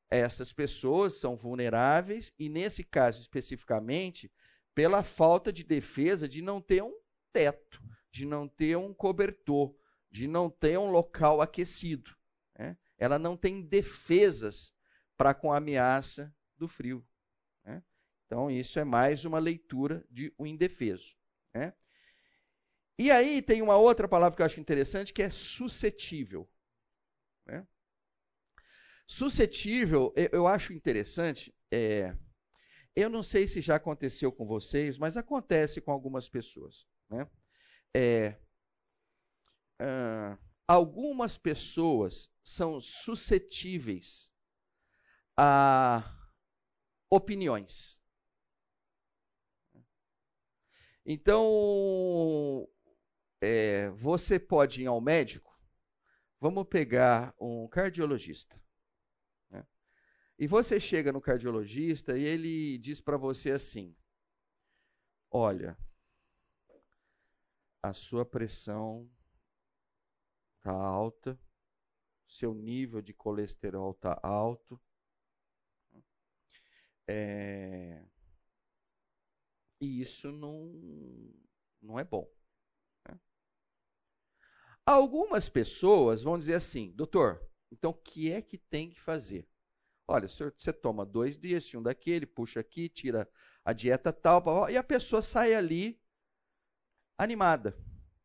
Essas 0.09 0.51
pessoas 0.51 1.13
são 1.13 1.37
vulneráveis 1.37 2.33
e, 2.39 2.49
nesse 2.49 2.83
caso 2.83 3.21
especificamente, 3.21 4.33
pela 4.73 5.03
falta 5.03 5.53
de 5.53 5.63
defesa 5.63 6.27
de 6.27 6.41
não 6.41 6.59
ter 6.59 6.81
um 6.81 6.99
teto, 7.31 7.83
de 8.11 8.25
não 8.25 8.47
ter 8.47 8.75
um 8.75 8.95
cobertor, 8.95 9.75
de 10.09 10.27
não 10.27 10.49
ter 10.49 10.79
um 10.79 10.89
local 10.89 11.39
aquecido. 11.39 12.15
Ela 12.97 13.19
não 13.19 13.35
tem 13.35 13.61
defesas 13.61 14.73
para 15.17 15.33
com 15.33 15.51
a 15.51 15.57
ameaça 15.57 16.33
do 16.57 16.67
frio. 16.67 17.05
Né? 17.63 17.83
Então, 18.25 18.49
isso 18.49 18.79
é 18.79 18.83
mais 18.83 19.25
uma 19.25 19.39
leitura 19.39 20.05
de 20.09 20.33
um 20.37 20.45
indefeso. 20.45 21.15
Né? 21.53 21.73
E 22.97 23.11
aí 23.11 23.41
tem 23.41 23.61
uma 23.61 23.75
outra 23.75 24.07
palavra 24.07 24.35
que 24.35 24.41
eu 24.41 24.45
acho 24.45 24.59
interessante, 24.59 25.13
que 25.13 25.21
é 25.21 25.29
suscetível. 25.29 26.49
Né? 27.45 27.67
Suscetível, 29.07 30.13
eu 30.31 30.47
acho 30.47 30.73
interessante. 30.73 31.53
É, 31.71 32.15
eu 32.95 33.09
não 33.09 33.21
sei 33.21 33.47
se 33.47 33.59
já 33.61 33.75
aconteceu 33.75 34.31
com 34.31 34.45
vocês, 34.45 34.97
mas 34.97 35.17
acontece 35.17 35.81
com 35.81 35.91
algumas 35.91 36.29
pessoas. 36.29 36.87
Né? 37.09 37.29
É, 37.93 38.39
algumas 40.67 41.37
pessoas 41.37 42.31
são 42.43 42.79
suscetíveis 42.79 44.31
a 45.37 46.03
opiniões. 47.09 47.99
Então, 51.05 52.67
é, 53.41 53.89
você 53.91 54.39
pode 54.39 54.81
ir 54.81 54.87
ao 54.87 54.99
médico 54.99 55.55
Vamos 56.45 56.67
pegar 56.67 57.33
um 57.39 57.67
cardiologista. 57.67 58.55
Né? 59.49 59.65
E 60.37 60.45
você 60.45 60.79
chega 60.79 61.11
no 61.11 61.19
cardiologista 61.19 62.17
e 62.17 62.23
ele 62.23 62.77
diz 62.77 63.01
para 63.01 63.17
você 63.17 63.49
assim: 63.49 63.97
Olha, 65.31 65.75
a 67.81 67.93
sua 67.93 68.23
pressão 68.23 69.09
está 70.65 70.73
alta, 70.73 71.39
seu 72.27 72.51
nível 72.51 72.99
de 72.99 73.13
colesterol 73.13 73.91
está 73.91 74.19
alto. 74.23 74.81
É, 77.07 78.03
e 79.79 80.01
isso 80.01 80.31
não, 80.31 80.73
não 81.79 81.99
é 81.99 82.03
bom. 82.03 82.27
Algumas 84.83 85.49
pessoas 85.49 86.23
vão 86.23 86.37
dizer 86.37 86.55
assim, 86.55 86.91
doutor, 86.91 87.47
então 87.71 87.91
o 87.91 87.93
que 87.93 88.31
é 88.31 88.41
que 88.41 88.57
tem 88.57 88.89
que 88.89 88.99
fazer? 88.99 89.47
Olha, 90.07 90.27
senhor, 90.27 90.53
você 90.55 90.71
toma 90.71 91.05
dois 91.05 91.37
dias, 91.37 91.71
um 91.73 91.81
daquele, 91.81 92.25
puxa 92.25 92.59
aqui, 92.59 92.89
tira 92.89 93.29
a 93.63 93.73
dieta 93.73 94.13
tal, 94.13 94.69
e 94.69 94.77
a 94.77 94.83
pessoa 94.83 95.21
sai 95.23 95.53
ali 95.55 95.99
animada. 97.17 97.75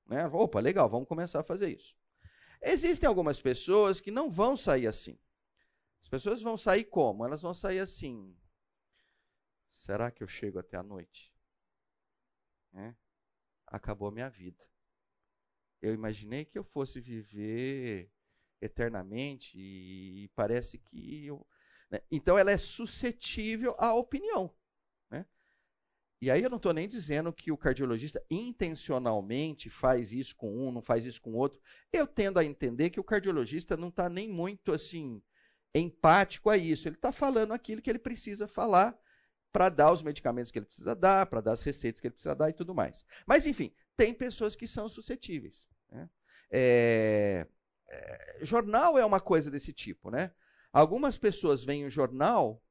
Né? 0.06 0.26
Opa, 0.26 0.60
legal, 0.60 0.88
vamos 0.88 1.08
começar 1.08 1.40
a 1.40 1.44
fazer 1.44 1.74
isso. 1.74 1.99
Existem 2.62 3.08
algumas 3.08 3.40
pessoas 3.40 4.00
que 4.00 4.10
não 4.10 4.30
vão 4.30 4.56
sair 4.56 4.86
assim. 4.86 5.18
As 6.02 6.08
pessoas 6.08 6.42
vão 6.42 6.56
sair 6.56 6.84
como? 6.84 7.24
Elas 7.24 7.42
vão 7.42 7.54
sair 7.54 7.78
assim. 7.78 8.36
Será 9.70 10.10
que 10.10 10.22
eu 10.22 10.28
chego 10.28 10.58
até 10.58 10.76
a 10.76 10.82
noite? 10.82 11.34
É? 12.74 12.94
Acabou 13.66 14.08
a 14.08 14.12
minha 14.12 14.28
vida. 14.28 14.62
Eu 15.80 15.94
imaginei 15.94 16.44
que 16.44 16.58
eu 16.58 16.64
fosse 16.64 17.00
viver 17.00 18.12
eternamente 18.60 19.58
e 19.58 20.28
parece 20.34 20.78
que 20.78 21.24
eu. 21.24 21.46
Né? 21.90 22.00
Então 22.10 22.36
ela 22.36 22.50
é 22.50 22.58
suscetível 22.58 23.74
à 23.78 23.94
opinião. 23.94 24.54
E 26.20 26.30
aí 26.30 26.42
eu 26.42 26.50
não 26.50 26.58
estou 26.58 26.74
nem 26.74 26.86
dizendo 26.86 27.32
que 27.32 27.50
o 27.50 27.56
cardiologista 27.56 28.22
intencionalmente 28.30 29.70
faz 29.70 30.12
isso 30.12 30.36
com 30.36 30.54
um, 30.54 30.70
não 30.70 30.82
faz 30.82 31.06
isso 31.06 31.20
com 31.20 31.32
outro. 31.32 31.58
Eu 31.90 32.06
tendo 32.06 32.38
a 32.38 32.44
entender 32.44 32.90
que 32.90 33.00
o 33.00 33.04
cardiologista 33.04 33.76
não 33.76 33.88
está 33.88 34.08
nem 34.08 34.28
muito 34.28 34.72
assim 34.72 35.22
empático 35.74 36.50
a 36.50 36.58
isso. 36.58 36.86
Ele 36.86 36.96
está 36.96 37.10
falando 37.10 37.52
aquilo 37.52 37.80
que 37.80 37.88
ele 37.88 37.98
precisa 37.98 38.46
falar 38.46 38.98
para 39.50 39.68
dar 39.68 39.92
os 39.92 40.02
medicamentos 40.02 40.52
que 40.52 40.58
ele 40.58 40.66
precisa 40.66 40.94
dar, 40.94 41.26
para 41.26 41.40
dar 41.40 41.52
as 41.52 41.62
receitas 41.62 42.00
que 42.00 42.06
ele 42.06 42.14
precisa 42.14 42.34
dar 42.34 42.50
e 42.50 42.52
tudo 42.52 42.74
mais. 42.74 43.04
Mas, 43.26 43.46
enfim, 43.46 43.72
tem 43.96 44.12
pessoas 44.12 44.54
que 44.54 44.66
são 44.66 44.88
suscetíveis. 44.88 45.68
Né? 45.90 46.08
É, 46.50 47.46
é, 47.88 48.38
jornal 48.42 48.98
é 48.98 49.04
uma 49.04 49.20
coisa 49.20 49.50
desse 49.50 49.72
tipo, 49.72 50.10
né? 50.10 50.32
Algumas 50.72 51.18
pessoas 51.18 51.64
veem 51.64 51.84
o 51.84 51.90
jornal 51.90 52.62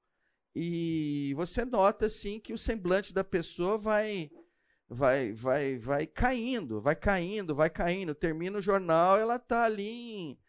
e 0.56 1.34
você 1.36 1.64
nota 1.64 2.08
assim 2.08 2.40
que 2.40 2.54
o 2.54 2.58
semblante 2.58 3.14
da 3.14 3.24
pessoa 3.24 3.78
vai 3.78 4.32
vai 4.88 5.32
vai 5.34 5.78
vai 5.78 6.08
caindo, 6.08 6.82
vai 6.82 6.96
caindo, 6.96 7.56
vai 7.56 7.70
caindo. 7.70 8.16
Termina 8.16 8.58
o 8.58 8.62
jornal, 8.62 9.18
ela 9.18 9.36
está 9.36 9.64
ali 9.64 9.88
em, 9.88 10.40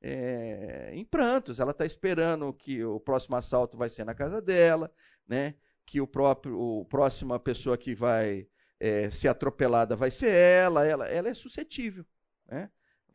é, 0.00 0.90
em 0.94 1.04
prantos. 1.04 1.60
Ela 1.60 1.72
está 1.72 1.84
esperando 1.84 2.52
que 2.52 2.84
o 2.84 2.98
próximo 2.98 3.36
assalto 3.36 3.76
vai 3.76 3.88
ser 3.88 4.04
na 4.04 4.14
casa 4.14 4.40
dela, 4.40 4.92
né? 5.26 5.54
Que 5.86 6.00
o 6.00 6.06
próprio 6.06 6.58
o 6.58 6.84
próxima 6.84 7.38
pessoa 7.38 7.76
que 7.76 7.94
vai 7.94 8.46
é, 8.78 9.10
ser 9.10 9.28
atropelada 9.28 9.94
vai 9.96 10.10
ser 10.10 10.32
ela. 10.32 10.86
Ela 10.86 11.08
ela 11.08 11.28
é 11.28 11.34
suscetível, 11.34 12.04
né? 12.46 12.70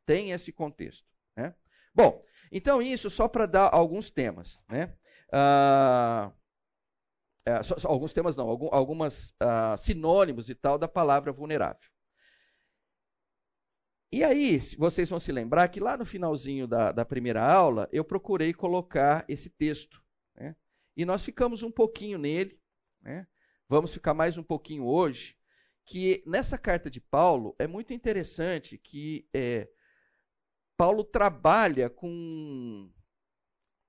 tem 0.06 0.32
esse 0.32 0.52
contexto. 0.52 1.08
Né? 1.36 1.54
Bom, 1.94 2.24
então 2.52 2.82
isso 2.82 3.10
só 3.10 3.28
para 3.28 3.46
dar 3.46 3.70
alguns 3.74 4.10
temas. 4.10 4.64
Né? 4.70 4.94
Ah, 5.32 6.32
é, 7.46 7.62
só, 7.62 7.77
só, 7.77 7.88
alguns 7.89 8.13
temas 8.13 8.36
não, 8.36 8.50
algum, 8.50 8.70
algumas 8.72 9.34
ah, 9.39 9.75
sinônimos 9.77 10.50
e 10.50 10.55
tal 10.55 10.77
da 10.77 10.88
palavra 10.88 11.32
vulnerável. 11.32 11.89
E 14.12 14.24
aí, 14.24 14.60
vocês 14.77 15.10
vão 15.10 15.20
se 15.20 15.32
lembrar 15.32 15.67
que 15.67 15.79
lá 15.79 15.98
no 15.98 16.05
finalzinho 16.05 16.67
da, 16.67 16.91
da 16.91 17.03
primeira 17.03 17.44
aula, 17.44 17.89
eu 17.91 18.03
procurei 18.03 18.53
colocar 18.53 19.25
esse 19.27 19.50
texto. 19.50 20.01
Né? 20.36 20.55
E 20.96 21.03
nós 21.03 21.24
ficamos 21.24 21.63
um 21.63 21.72
pouquinho 21.72 22.17
nele, 22.17 22.60
né? 23.01 23.27
vamos 23.67 23.94
ficar 23.94 24.13
mais 24.13 24.38
um 24.38 24.44
pouquinho 24.44 24.86
hoje, 24.86 25.36
que 25.86 26.24
nessa 26.25 26.58
carta 26.58 26.89
de 26.89 27.01
Paulo 27.01 27.55
é 27.60 27.67
muito 27.67 27.94
interessante 27.94 28.77
que 28.77 29.27
é, 29.34 29.67
Paulo 30.77 31.03
trabalha 31.03 31.89
com 31.89 32.89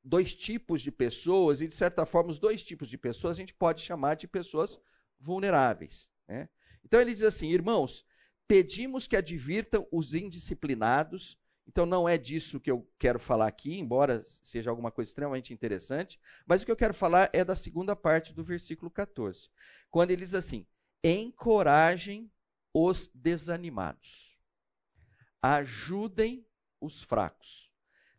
dois 0.07 0.33
tipos 0.33 0.81
de 0.81 0.93
pessoas, 0.93 1.61
e 1.61 1.67
de 1.67 1.75
certa 1.75 2.07
forma, 2.07 2.31
os 2.31 2.39
dois 2.39 2.63
tipos 2.63 2.89
de 2.89 2.97
pessoas 2.97 3.37
a 3.37 3.41
gente 3.41 3.53
pode 3.53 3.83
chamar 3.83 4.15
de 4.15 4.29
pessoas 4.29 4.81
vulneráveis. 5.19 6.09
Né? 6.29 6.49
Então 6.85 7.01
ele 7.01 7.13
diz 7.13 7.25
assim: 7.25 7.49
irmãos, 7.49 8.07
pedimos 8.47 9.09
que 9.09 9.17
advirtam 9.17 9.87
os 9.91 10.15
indisciplinados. 10.15 11.37
Então 11.69 11.85
não 11.85 12.09
é 12.09 12.17
disso 12.17 12.61
que 12.61 12.71
eu 12.71 12.89
quero 12.97 13.19
falar 13.19 13.49
aqui, 13.49 13.81
embora 13.81 14.23
seja 14.23 14.71
alguma 14.71 14.93
coisa 14.93 15.11
extremamente 15.11 15.53
interessante, 15.53 16.21
mas 16.47 16.63
o 16.63 16.65
que 16.65 16.71
eu 16.71 16.77
quero 16.77 16.95
falar 16.95 17.29
é 17.33 17.45
da 17.45 17.57
segunda 17.57 17.97
parte 17.97 18.33
do 18.33 18.45
versículo 18.45 18.89
14, 18.89 19.50
quando 19.91 20.13
ele 20.13 20.25
diz 20.25 20.35
assim: 20.35 20.65
encorajem 21.02 22.30
os 22.73 23.11
desanimados, 23.13 24.39
ajudem 25.43 26.47
os 26.80 27.02
fracos. 27.02 27.69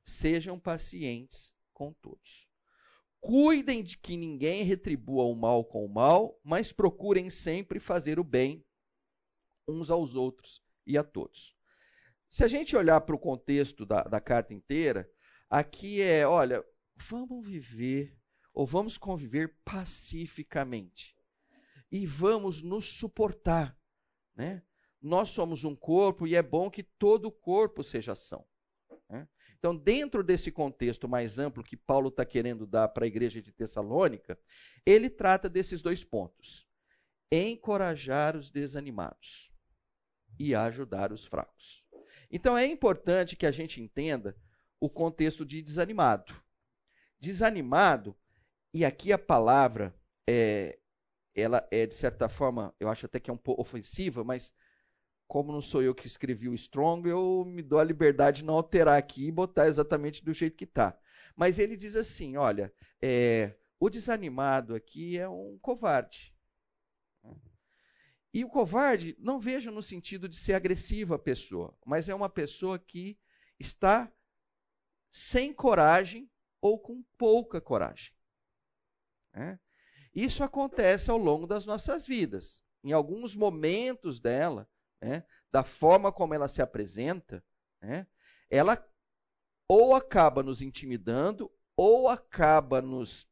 Sejam 0.03 0.59
pacientes 0.59 1.53
com 1.77 1.93
todos. 1.93 2.49
Cuidem 3.19 3.83
de 3.83 3.99
que 3.99 4.17
ninguém 4.17 4.63
retribua 4.63 5.25
o 5.25 5.35
mal 5.35 5.63
com 5.63 5.85
o 5.85 5.93
mal, 5.93 6.41
mas 6.43 6.71
procurem 6.71 7.29
sempre 7.29 7.79
fazer 7.79 8.19
o 8.19 8.23
bem 8.23 8.65
uns 9.67 9.91
aos 9.91 10.15
outros 10.15 10.63
e 10.87 10.97
a 10.97 11.03
todos. 11.03 11.55
Se 12.27 12.43
a 12.43 12.47
gente 12.47 12.75
olhar 12.75 13.01
para 13.01 13.15
o 13.15 13.19
contexto 13.19 13.85
da, 13.85 14.01
da 14.01 14.19
carta 14.19 14.55
inteira, 14.55 15.07
aqui 15.47 16.01
é: 16.01 16.27
olha, 16.27 16.65
vamos 16.95 17.45
viver 17.45 18.17
ou 18.51 18.65
vamos 18.65 18.97
conviver 18.97 19.55
pacificamente 19.63 21.15
e 21.91 22.07
vamos 22.07 22.63
nos 22.63 22.85
suportar, 22.97 23.77
né? 24.35 24.63
Nós 24.99 25.29
somos 25.29 25.63
um 25.63 25.75
corpo 25.75 26.25
e 26.25 26.35
é 26.35 26.41
bom 26.41 26.71
que 26.71 26.81
todo 26.81 27.25
o 27.25 27.31
corpo 27.31 27.83
seja 27.83 28.13
ação. 28.13 28.47
Então, 29.59 29.75
dentro 29.75 30.23
desse 30.23 30.51
contexto 30.51 31.07
mais 31.07 31.39
amplo 31.39 31.63
que 31.63 31.75
Paulo 31.75 32.09
está 32.09 32.23
querendo 32.23 32.67
dar 32.67 32.87
para 32.89 33.05
a 33.05 33.07
igreja 33.07 33.41
de 33.41 33.51
Tessalônica, 33.51 34.37
ele 34.85 35.09
trata 35.09 35.49
desses 35.49 35.81
dois 35.81 36.03
pontos: 36.03 36.67
encorajar 37.31 38.35
os 38.35 38.51
desanimados 38.51 39.51
e 40.39 40.53
ajudar 40.53 41.11
os 41.11 41.25
fracos. 41.25 41.85
Então, 42.29 42.57
é 42.57 42.65
importante 42.67 43.35
que 43.35 43.45
a 43.45 43.51
gente 43.51 43.81
entenda 43.81 44.37
o 44.79 44.89
contexto 44.89 45.43
de 45.43 45.61
desanimado. 45.61 46.35
Desanimado, 47.19 48.15
e 48.73 48.85
aqui 48.85 49.11
a 49.11 49.17
palavra 49.17 49.95
é, 50.29 50.77
ela 51.33 51.67
é 51.71 51.87
de 51.87 51.95
certa 51.95 52.29
forma, 52.29 52.75
eu 52.79 52.89
acho 52.89 53.07
até 53.07 53.19
que 53.19 53.29
é 53.29 53.33
um 53.33 53.37
pouco 53.37 53.61
ofensiva, 53.61 54.23
mas 54.23 54.53
como 55.27 55.51
não 55.51 55.61
sou 55.61 55.83
eu 55.83 55.93
que 55.93 56.07
escrevi 56.07 56.47
o 56.47 56.53
Strong, 56.53 57.07
eu 57.09 57.43
me 57.45 57.61
dou 57.61 57.79
a 57.79 57.83
liberdade 57.83 58.37
de 58.37 58.45
não 58.45 58.53
alterar 58.53 58.97
aqui 58.97 59.27
e 59.27 59.31
botar 59.31 59.67
exatamente 59.67 60.23
do 60.23 60.33
jeito 60.33 60.55
que 60.55 60.63
está. 60.63 60.97
Mas 61.35 61.59
ele 61.59 61.75
diz 61.75 61.95
assim: 61.95 62.37
olha, 62.37 62.73
é, 63.01 63.55
o 63.79 63.89
desanimado 63.89 64.73
aqui 64.73 65.17
é 65.17 65.27
um 65.27 65.57
covarde. 65.59 66.33
E 68.33 68.43
o 68.43 68.49
covarde, 68.49 69.15
não 69.19 69.39
vejo 69.39 69.71
no 69.71 69.81
sentido 69.81 70.29
de 70.29 70.35
ser 70.35 70.53
agressiva 70.53 71.15
a 71.15 71.19
pessoa, 71.19 71.75
mas 71.85 72.07
é 72.07 72.13
uma 72.13 72.29
pessoa 72.29 72.77
que 72.77 73.17
está 73.59 74.11
sem 75.11 75.53
coragem 75.53 76.29
ou 76.61 76.79
com 76.79 77.03
pouca 77.17 77.59
coragem. 77.59 78.13
É? 79.33 79.57
Isso 80.13 80.43
acontece 80.43 81.09
ao 81.09 81.17
longo 81.17 81.47
das 81.47 81.65
nossas 81.65 82.05
vidas. 82.05 82.63
Em 82.83 82.91
alguns 82.91 83.35
momentos 83.35 84.19
dela, 84.19 84.69
né, 85.01 85.25
da 85.51 85.63
forma 85.63 86.11
como 86.11 86.33
ela 86.33 86.47
se 86.47 86.61
apresenta, 86.61 87.43
né, 87.81 88.07
ela 88.49 88.83
ou 89.67 89.95
acaba 89.95 90.41
nos 90.41 90.61
intimidando, 90.61 91.51
ou 91.75 92.07
acaba 92.07 92.81
nos 92.81 93.29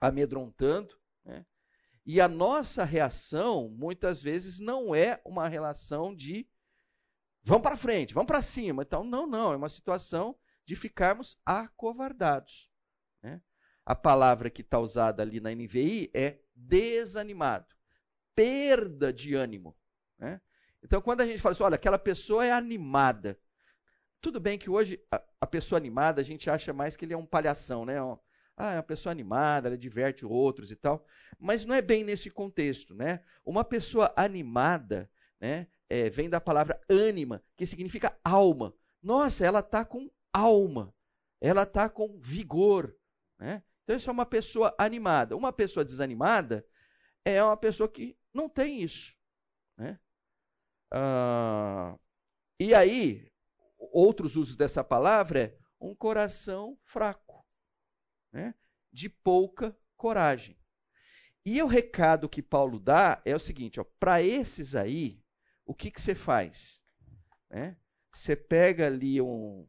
amedrontando, 0.00 0.98
né, 1.24 1.44
e 2.10 2.22
a 2.22 2.26
nossa 2.26 2.84
reação, 2.84 3.68
muitas 3.68 4.22
vezes, 4.22 4.58
não 4.58 4.94
é 4.94 5.20
uma 5.26 5.46
relação 5.46 6.16
de 6.16 6.48
vamos 7.42 7.62
para 7.62 7.76
frente, 7.76 8.14
vamos 8.14 8.28
para 8.28 8.40
cima. 8.40 8.82
Então, 8.82 9.04
não, 9.04 9.26
não, 9.26 9.52
é 9.52 9.56
uma 9.56 9.68
situação 9.68 10.34
de 10.64 10.74
ficarmos 10.74 11.38
acovardados. 11.44 12.70
Né? 13.22 13.42
A 13.84 13.94
palavra 13.94 14.48
que 14.48 14.62
está 14.62 14.78
usada 14.78 15.22
ali 15.22 15.38
na 15.38 15.50
NVI 15.54 16.10
é 16.14 16.40
desanimado, 16.54 17.66
perda 18.34 19.12
de 19.12 19.34
ânimo. 19.34 19.76
Né? 20.18 20.40
Então, 20.82 21.00
quando 21.00 21.20
a 21.20 21.26
gente 21.26 21.40
fala 21.40 21.52
assim, 21.52 21.62
olha, 21.62 21.74
aquela 21.74 21.98
pessoa 21.98 22.44
é 22.44 22.52
animada. 22.52 23.38
Tudo 24.20 24.40
bem 24.40 24.58
que 24.58 24.70
hoje 24.70 25.00
a, 25.10 25.22
a 25.40 25.46
pessoa 25.46 25.78
animada, 25.78 26.20
a 26.20 26.24
gente 26.24 26.48
acha 26.50 26.72
mais 26.72 26.96
que 26.96 27.04
ele 27.04 27.14
é 27.14 27.16
um 27.16 27.26
palhação, 27.26 27.84
né? 27.84 27.96
Ah, 28.56 28.72
é 28.72 28.76
uma 28.76 28.82
pessoa 28.82 29.12
animada, 29.12 29.68
ela 29.68 29.78
diverte 29.78 30.26
outros 30.26 30.72
e 30.72 30.76
tal. 30.76 31.06
Mas 31.38 31.64
não 31.64 31.74
é 31.74 31.80
bem 31.80 32.02
nesse 32.02 32.28
contexto, 32.30 32.94
né? 32.94 33.22
Uma 33.44 33.64
pessoa 33.64 34.12
animada, 34.16 35.10
né? 35.40 35.68
É, 35.88 36.10
vem 36.10 36.28
da 36.28 36.40
palavra 36.40 36.80
ânima, 36.88 37.42
que 37.56 37.64
significa 37.64 38.18
alma. 38.24 38.74
Nossa, 39.02 39.46
ela 39.46 39.60
está 39.60 39.84
com 39.84 40.10
alma. 40.32 40.92
Ela 41.40 41.62
está 41.62 41.88
com 41.88 42.18
vigor, 42.18 42.96
né? 43.38 43.62
Então, 43.84 43.96
isso 43.96 44.10
é 44.10 44.12
uma 44.12 44.26
pessoa 44.26 44.74
animada. 44.76 45.36
Uma 45.36 45.52
pessoa 45.52 45.84
desanimada 45.84 46.66
é 47.24 47.42
uma 47.42 47.56
pessoa 47.56 47.88
que 47.88 48.18
não 48.34 48.48
tem 48.48 48.82
isso, 48.82 49.14
né? 49.76 49.98
Ah, 50.90 51.98
e 52.58 52.74
aí, 52.74 53.30
outros 53.78 54.36
usos 54.36 54.56
dessa 54.56 54.82
palavra 54.82 55.40
é 55.40 55.58
um 55.80 55.94
coração 55.94 56.78
fraco, 56.84 57.46
né? 58.32 58.54
de 58.92 59.08
pouca 59.08 59.76
coragem. 59.96 60.58
E 61.44 61.62
o 61.62 61.66
recado 61.66 62.28
que 62.28 62.42
Paulo 62.42 62.78
dá 62.78 63.22
é 63.24 63.34
o 63.34 63.40
seguinte: 63.40 63.80
para 63.98 64.22
esses 64.22 64.74
aí, 64.74 65.22
o 65.64 65.74
que, 65.74 65.90
que 65.90 66.00
você 66.00 66.14
faz? 66.14 66.80
Né? 67.50 67.76
Você 68.12 68.34
pega 68.34 68.86
ali 68.86 69.20
um, 69.20 69.66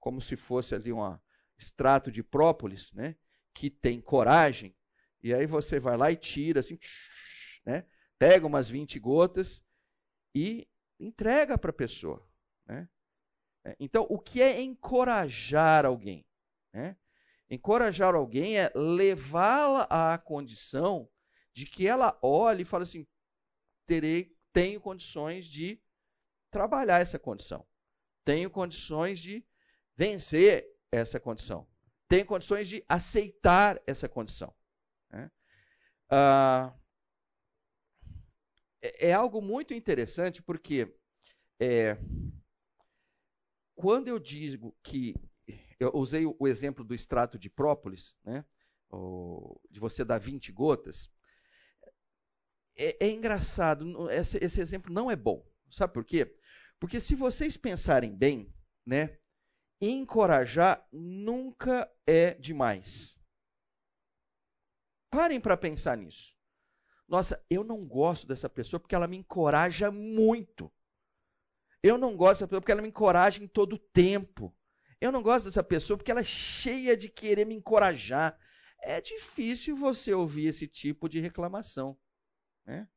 como 0.00 0.20
se 0.20 0.36
fosse 0.36 0.74
ali 0.74 0.92
uma, 0.92 1.22
extrato 1.58 2.10
de 2.10 2.22
própolis, 2.22 2.92
né? 2.92 3.16
Que 3.54 3.70
tem 3.70 4.00
coragem, 4.00 4.76
e 5.22 5.32
aí 5.32 5.46
você 5.46 5.80
vai 5.80 5.96
lá 5.96 6.10
e 6.10 6.16
tira, 6.16 6.60
assim, 6.60 6.78
né? 7.64 7.86
Pega 8.18 8.46
umas 8.46 8.68
20 8.68 8.98
gotas 8.98 9.62
e 10.36 10.68
entrega 11.00 11.56
para 11.56 11.70
a 11.70 11.72
pessoa, 11.72 12.22
né? 12.66 12.86
É, 13.64 13.74
então, 13.80 14.06
o 14.10 14.18
que 14.18 14.42
é 14.42 14.60
encorajar 14.60 15.86
alguém? 15.86 16.26
Né? 16.74 16.94
Encorajar 17.48 18.14
alguém 18.14 18.58
é 18.58 18.70
levá-la 18.74 19.86
à 19.88 20.18
condição 20.18 21.10
de 21.54 21.64
que 21.64 21.86
ela 21.86 22.18
olhe 22.20 22.62
e 22.62 22.64
fale 22.66 22.82
assim: 22.82 23.06
terei, 23.86 24.36
tenho 24.52 24.78
condições 24.78 25.46
de 25.46 25.82
trabalhar 26.50 27.00
essa 27.00 27.18
condição, 27.18 27.66
tenho 28.22 28.50
condições 28.50 29.18
de 29.18 29.42
vencer 29.96 30.68
essa 30.92 31.18
condição, 31.18 31.66
tenho 32.06 32.26
condições 32.26 32.68
de 32.68 32.84
aceitar 32.86 33.82
essa 33.86 34.06
condição. 34.06 34.54
Né? 35.10 35.30
Ah, 36.10 36.74
é, 38.82 39.08
é, 39.08 39.12
algo 39.12 39.40
muito 39.40 39.74
interessante 39.74 40.42
porque 40.42 40.94
é, 41.60 41.96
quando 43.74 44.08
eu 44.08 44.18
digo 44.18 44.76
que 44.82 45.14
eu 45.78 45.90
usei 45.94 46.24
o 46.26 46.48
exemplo 46.48 46.84
do 46.84 46.94
extrato 46.94 47.38
de 47.38 47.50
própolis, 47.50 48.14
né? 48.24 48.44
de 49.70 49.80
você 49.80 50.04
dar 50.04 50.18
20 50.18 50.50
gotas, 50.52 51.10
é, 52.76 53.06
é 53.06 53.10
engraçado, 53.10 54.10
esse, 54.10 54.38
esse, 54.42 54.60
exemplo 54.60 54.92
não 54.92 55.10
é 55.10 55.16
bom. 55.16 55.46
Sabe 55.70 55.92
por 55.92 56.04
quê? 56.04 56.34
Porque 56.78 57.00
se 57.00 57.14
vocês 57.14 57.56
pensarem 57.56 58.14
bem, 58.14 58.52
né, 58.84 59.18
encorajar 59.80 60.86
nunca 60.92 61.90
é 62.06 62.34
demais. 62.34 63.18
Parem 65.10 65.40
para 65.40 65.56
pensar 65.56 65.96
nisso. 65.96 66.35
Nossa, 67.08 67.44
eu 67.48 67.62
não 67.62 67.84
gosto 67.86 68.26
dessa 68.26 68.48
pessoa 68.48 68.80
porque 68.80 68.94
ela 68.94 69.06
me 69.06 69.16
encoraja 69.16 69.90
muito. 69.90 70.72
Eu 71.82 71.96
não 71.96 72.16
gosto 72.16 72.40
dessa 72.40 72.48
pessoa 72.48 72.60
porque 72.60 72.72
ela 72.72 72.82
me 72.82 72.88
encoraja 72.88 73.42
em 73.42 73.46
todo 73.46 73.74
o 73.74 73.78
tempo. 73.78 74.54
Eu 75.00 75.12
não 75.12 75.22
gosto 75.22 75.44
dessa 75.44 75.62
pessoa 75.62 75.96
porque 75.96 76.10
ela 76.10 76.20
é 76.20 76.24
cheia 76.24 76.96
de 76.96 77.08
querer 77.08 77.44
me 77.44 77.54
encorajar. 77.54 78.38
É 78.80 79.00
difícil 79.00 79.76
você 79.76 80.12
ouvir 80.12 80.46
esse 80.46 80.66
tipo 80.66 81.08
de 81.08 81.20
reclamação. 81.20 81.96
Né? 82.64 82.88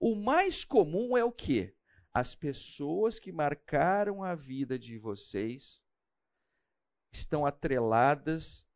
O 0.00 0.14
mais 0.14 0.64
comum 0.64 1.16
é 1.16 1.24
o 1.24 1.32
quê? 1.32 1.76
As 2.12 2.34
pessoas 2.34 3.18
que 3.18 3.32
marcaram 3.32 4.22
a 4.22 4.34
vida 4.34 4.78
de 4.78 4.98
vocês 4.98 5.82
estão 7.12 7.46
atreladas 7.46 8.66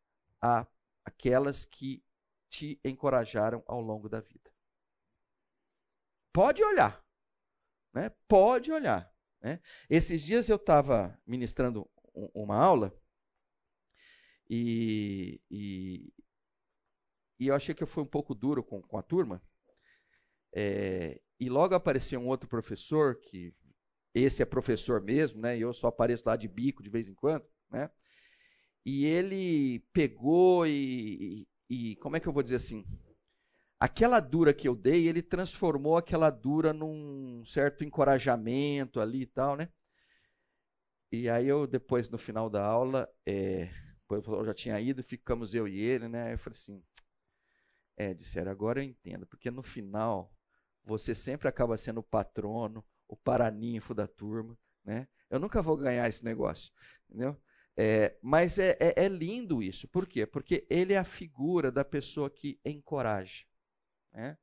a 0.41 0.67
aquelas 1.05 1.65
que 1.65 2.05
te 2.49 2.81
encorajaram 2.85 3.63
ao 3.67 3.81
longo 3.81 4.09
da 4.09 4.21
vida. 4.21 4.48
Pode 6.39 6.63
olhar, 6.63 7.05
né? 7.93 8.11
Pode 8.29 8.71
olhar. 8.71 9.13
Né? 9.43 9.61
Esses 9.91 10.23
dias 10.23 10.49
eu 10.49 10.55
estava 10.55 11.21
ministrando 11.27 11.91
uma 12.33 12.55
aula 12.55 12.97
e, 14.49 15.41
e, 15.51 16.13
e, 17.41 17.49
eu 17.49 17.57
achei 17.57 17.75
que 17.75 17.83
eu 17.83 17.89
fui 17.89 18.05
um 18.05 18.07
pouco 18.07 18.37
duro 18.37 18.63
com, 18.63 18.81
com 18.81 18.97
a 18.97 19.03
turma. 19.03 19.43
É, 20.55 21.21
e 21.41 21.49
logo 21.49 21.75
apareceu 21.75 22.21
um 22.21 22.29
outro 22.29 22.49
professor, 22.49 23.19
que 23.19 23.53
esse 24.15 24.41
é 24.41 24.47
professor 24.47 25.03
mesmo, 25.03 25.41
né? 25.41 25.59
E 25.59 25.63
eu 25.63 25.75
só 25.75 25.89
apareço 25.89 26.23
lá 26.25 26.37
de 26.37 26.47
bico 26.47 26.85
de 26.85 26.89
vez 26.89 27.09
em 27.09 27.15
quando, 27.15 27.45
né? 27.69 27.91
E 28.87 29.05
ele 29.07 29.81
pegou 29.93 30.65
e, 30.69 31.49
e, 31.69 31.91
e 31.91 31.97
como 31.97 32.17
é 32.17 32.21
que 32.21 32.29
eu 32.29 32.33
vou 32.33 32.45
dizer 32.45 32.57
assim? 32.57 32.87
Aquela 33.81 34.19
dura 34.21 34.53
que 34.53 34.67
eu 34.69 34.75
dei, 34.75 35.07
ele 35.07 35.23
transformou 35.23 35.97
aquela 35.97 36.31
dura 36.31 36.73
num 36.73 37.45
certo 37.47 37.85
encorajamento 37.85 39.01
ali 39.01 39.23
e 39.23 39.27
tal, 39.27 39.57
né? 39.57 39.69
E 41.13 41.29
aí 41.31 41.47
eu, 41.47 41.67
depois, 41.67 42.11
no 42.11 42.19
final 42.19 42.51
da 42.51 42.65
aula, 42.65 43.09
é, 43.25 43.71
eu 44.11 44.45
já 44.45 44.53
tinha 44.53 44.81
ido, 44.81 45.03
ficamos 45.03 45.55
eu 45.55 45.67
e 45.69 45.79
ele, 45.79 46.09
né? 46.09 46.35
Eu 46.35 46.39
falei 46.39 46.59
assim, 46.59 46.83
é, 47.97 48.13
disseram, 48.13 48.51
agora 48.51 48.81
eu 48.81 48.85
entendo, 48.85 49.27
porque 49.27 49.51
no 49.51 49.63
final 49.63 50.33
você 50.85 51.15
sempre 51.15 51.49
acaba 51.49 51.77
sendo 51.77 51.99
o 52.01 52.03
patrono, 52.03 52.85
o 53.07 53.17
paraninfo 53.17 53.95
da 53.95 54.07
turma, 54.07 54.59
né? 54.85 55.07
Eu 55.31 55.39
nunca 55.39 55.63
vou 55.63 55.77
ganhar 55.77 56.09
esse 56.09 56.25
negócio, 56.25 56.73
entendeu? 57.09 57.37
É, 57.77 58.17
mas 58.21 58.59
é, 58.59 58.77
é, 58.81 59.05
é, 59.05 59.09
lindo 59.09 59.63
isso. 59.63 59.87
Por 59.87 60.07
quê? 60.07 60.27
Porque 60.27 60.67
ele 60.69 60.95
é 60.95 60.99
a 60.99 61.05
figura 61.05 61.71
da 61.71 61.85
pessoa 61.85 62.29
que 62.29 62.59
encoraja. 62.65 63.45
Né? 64.13 64.37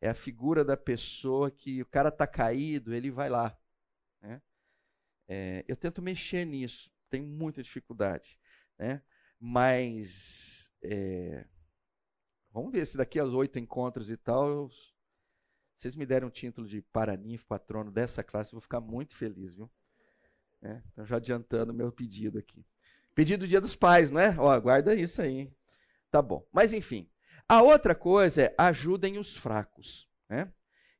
É 0.00 0.08
a 0.08 0.14
figura 0.14 0.64
da 0.64 0.76
pessoa 0.76 1.50
que 1.50 1.80
o 1.82 1.86
cara 1.86 2.08
está 2.08 2.26
caído, 2.26 2.94
ele 2.94 3.10
vai 3.10 3.28
lá. 3.28 3.56
Né? 4.20 4.42
É, 5.28 5.64
eu 5.68 5.76
tento 5.76 6.02
mexer 6.02 6.44
nisso, 6.44 6.90
tenho 7.08 7.24
muita 7.24 7.62
dificuldade. 7.62 8.38
Né? 8.78 9.02
Mas 9.38 10.70
é, 10.82 11.46
vamos 12.50 12.72
ver 12.72 12.86
se 12.86 12.96
daqui 12.96 13.18
aos 13.18 13.32
oito 13.32 13.58
encontros 13.58 14.10
e 14.10 14.16
tal, 14.16 14.48
eu, 14.48 14.70
vocês 15.76 15.96
me 15.96 16.06
deram 16.06 16.28
um 16.28 16.30
título 16.30 16.68
de 16.68 16.82
paraninfo, 16.82 17.46
patrono 17.46 17.90
dessa 17.90 18.22
classe, 18.22 18.52
eu 18.52 18.56
vou 18.56 18.62
ficar 18.62 18.80
muito 18.80 19.16
feliz, 19.16 19.54
viu? 19.54 19.70
É, 20.62 20.80
então 20.92 21.04
já 21.04 21.16
adiantando 21.16 21.74
meu 21.74 21.90
pedido 21.90 22.38
aqui. 22.38 22.64
Pedido 23.14 23.40
do 23.40 23.48
dia 23.48 23.60
dos 23.60 23.74
pais, 23.74 24.10
não 24.10 24.20
é? 24.20 24.34
Ó, 24.38 24.54
isso 24.94 25.20
aí. 25.20 25.40
Hein? 25.40 25.56
Tá 26.10 26.22
bom. 26.22 26.46
Mas 26.52 26.72
enfim. 26.72 27.10
A 27.52 27.60
outra 27.60 27.94
coisa 27.94 28.44
é 28.44 28.54
ajudem 28.56 29.18
os 29.18 29.36
fracos. 29.36 30.08
Né? 30.26 30.50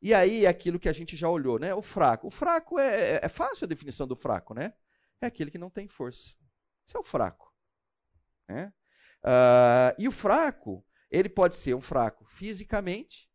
E 0.02 0.12
aí, 0.12 0.46
aquilo 0.46 0.78
que 0.78 0.88
a 0.90 0.92
gente 0.92 1.16
já 1.16 1.26
olhou, 1.26 1.58
né? 1.58 1.74
O 1.74 1.80
fraco. 1.80 2.26
O 2.26 2.30
fraco 2.30 2.78
é, 2.78 3.14
é, 3.14 3.20
é 3.22 3.28
fácil 3.30 3.64
a 3.64 3.68
definição 3.68 4.06
do 4.06 4.14
fraco, 4.14 4.52
né? 4.52 4.74
É 5.18 5.24
aquele 5.24 5.50
que 5.50 5.56
não 5.56 5.70
tem 5.70 5.88
força. 5.88 6.34
Isso 6.86 6.94
é 6.94 7.00
o 7.00 7.02
fraco. 7.02 7.50
Né? 8.46 8.70
Uh, 9.24 9.96
e 9.96 10.06
o 10.06 10.12
fraco, 10.12 10.84
ele 11.10 11.30
pode 11.30 11.56
ser 11.56 11.74
um 11.74 11.80
fraco 11.80 12.26
fisicamente, 12.26 13.30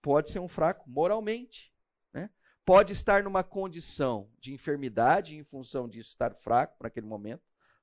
pode 0.00 0.30
ser 0.30 0.38
um 0.38 0.46
fraco 0.46 0.88
moralmente, 0.88 1.74
né? 2.14 2.30
pode 2.64 2.92
estar 2.92 3.24
numa 3.24 3.42
condição 3.42 4.30
de 4.38 4.54
enfermidade 4.54 5.34
em 5.34 5.42
função 5.42 5.88
de 5.88 5.98
estar 5.98 6.32
fraco 6.36 6.76
naquele 6.80 7.06
momento, 7.08 7.42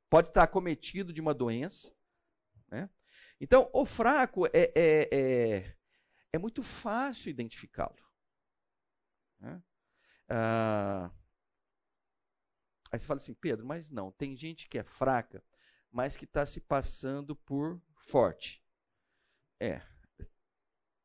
pode 0.09 0.29
estar 0.29 0.47
cometido 0.47 1.11
de 1.11 1.19
uma 1.19 1.33
doença. 1.33 1.93
Né? 2.71 2.89
Então, 3.39 3.69
o 3.73 3.85
fraco 3.85 4.47
é, 4.47 4.71
é, 4.75 5.09
é 5.11 5.77
é 6.31 6.37
muito 6.39 6.61
fácil 6.61 7.29
identificá-lo. 7.29 7.97
Né? 9.39 9.61
Ah, 10.29 11.11
aí 12.91 12.99
você 12.99 13.05
fala 13.05 13.19
assim, 13.19 13.33
Pedro, 13.33 13.65
mas 13.65 13.89
não, 13.89 14.11
tem 14.11 14.35
gente 14.35 14.67
que 14.67 14.77
é 14.77 14.83
fraca, 14.83 15.43
mas 15.91 16.15
que 16.15 16.25
está 16.25 16.45
se 16.45 16.59
passando 16.59 17.35
por 17.35 17.81
forte. 17.95 18.63
É, 19.59 19.81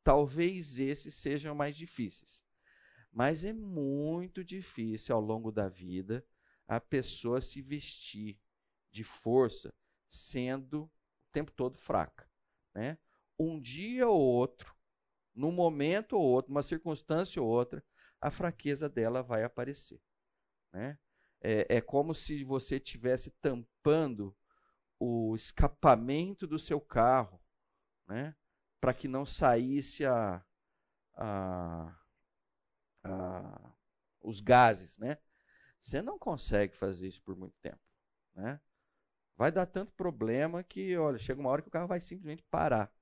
talvez 0.03 0.77
esses 0.77 1.15
sejam 1.15 1.55
mais 1.55 1.75
difíceis. 1.75 2.43
Mas 3.11 3.43
é 3.43 3.53
muito 3.53 4.43
difícil 4.43 5.15
ao 5.15 5.21
longo 5.21 5.51
da 5.51 5.69
vida 5.69 6.25
a 6.67 6.79
pessoa 6.79 7.41
se 7.41 7.61
vestir 7.61 8.39
de 8.91 9.03
força 9.03 9.73
sendo 10.09 10.89
tempo 11.33 11.51
todo 11.51 11.77
fraca. 11.77 12.29
Né? 12.73 12.97
Um 13.37 13.59
dia 13.59 14.07
ou 14.07 14.21
outro, 14.21 14.73
num 15.33 15.51
momento 15.51 16.13
ou 16.13 16.23
outro, 16.23 16.51
uma 16.51 16.61
circunstância 16.61 17.41
ou 17.41 17.47
outra, 17.47 17.83
a 18.21 18.31
fraqueza 18.31 18.87
dela 18.87 19.21
vai 19.21 19.43
aparecer. 19.43 19.99
Né? 20.71 20.97
É, 21.41 21.77
é 21.77 21.81
como 21.81 22.13
se 22.13 22.43
você 22.43 22.77
estivesse 22.77 23.31
tampando 23.41 24.35
o 24.99 25.35
escapamento 25.35 26.47
do 26.47 26.57
seu 26.57 26.79
carro, 26.79 27.41
né? 28.07 28.35
para 28.79 28.93
que 28.93 29.07
não 29.07 29.25
saísse 29.25 30.05
a, 30.05 30.43
a, 31.15 31.99
a, 33.03 33.73
os 34.21 34.39
gases. 34.39 34.97
Né? 34.97 35.17
Você 35.79 36.01
não 36.01 36.17
consegue 36.17 36.75
fazer 36.75 37.07
isso 37.07 37.21
por 37.23 37.35
muito 37.35 37.57
tempo. 37.59 37.81
Né? 38.33 38.61
Vai 39.35 39.51
dar 39.51 39.65
tanto 39.65 39.91
problema 39.93 40.63
que, 40.63 40.95
olha, 40.97 41.17
chega 41.17 41.39
uma 41.39 41.49
hora 41.49 41.61
que 41.61 41.67
o 41.67 41.71
carro 41.71 41.87
vai 41.87 41.99
simplesmente 41.99 42.43
parar. 42.51 42.93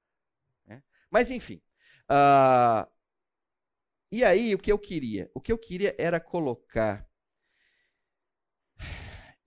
Né? 0.65 0.81
Mas, 1.09 1.29
enfim, 1.29 1.61
ah, 2.09 2.89
e 4.11 4.23
aí, 4.25 4.53
o 4.53 4.59
que 4.59 4.71
eu 4.71 4.77
queria? 4.77 5.31
O 5.33 5.39
que 5.39 5.51
eu 5.51 5.57
queria 5.57 5.95
era 5.97 6.19
colocar 6.19 7.09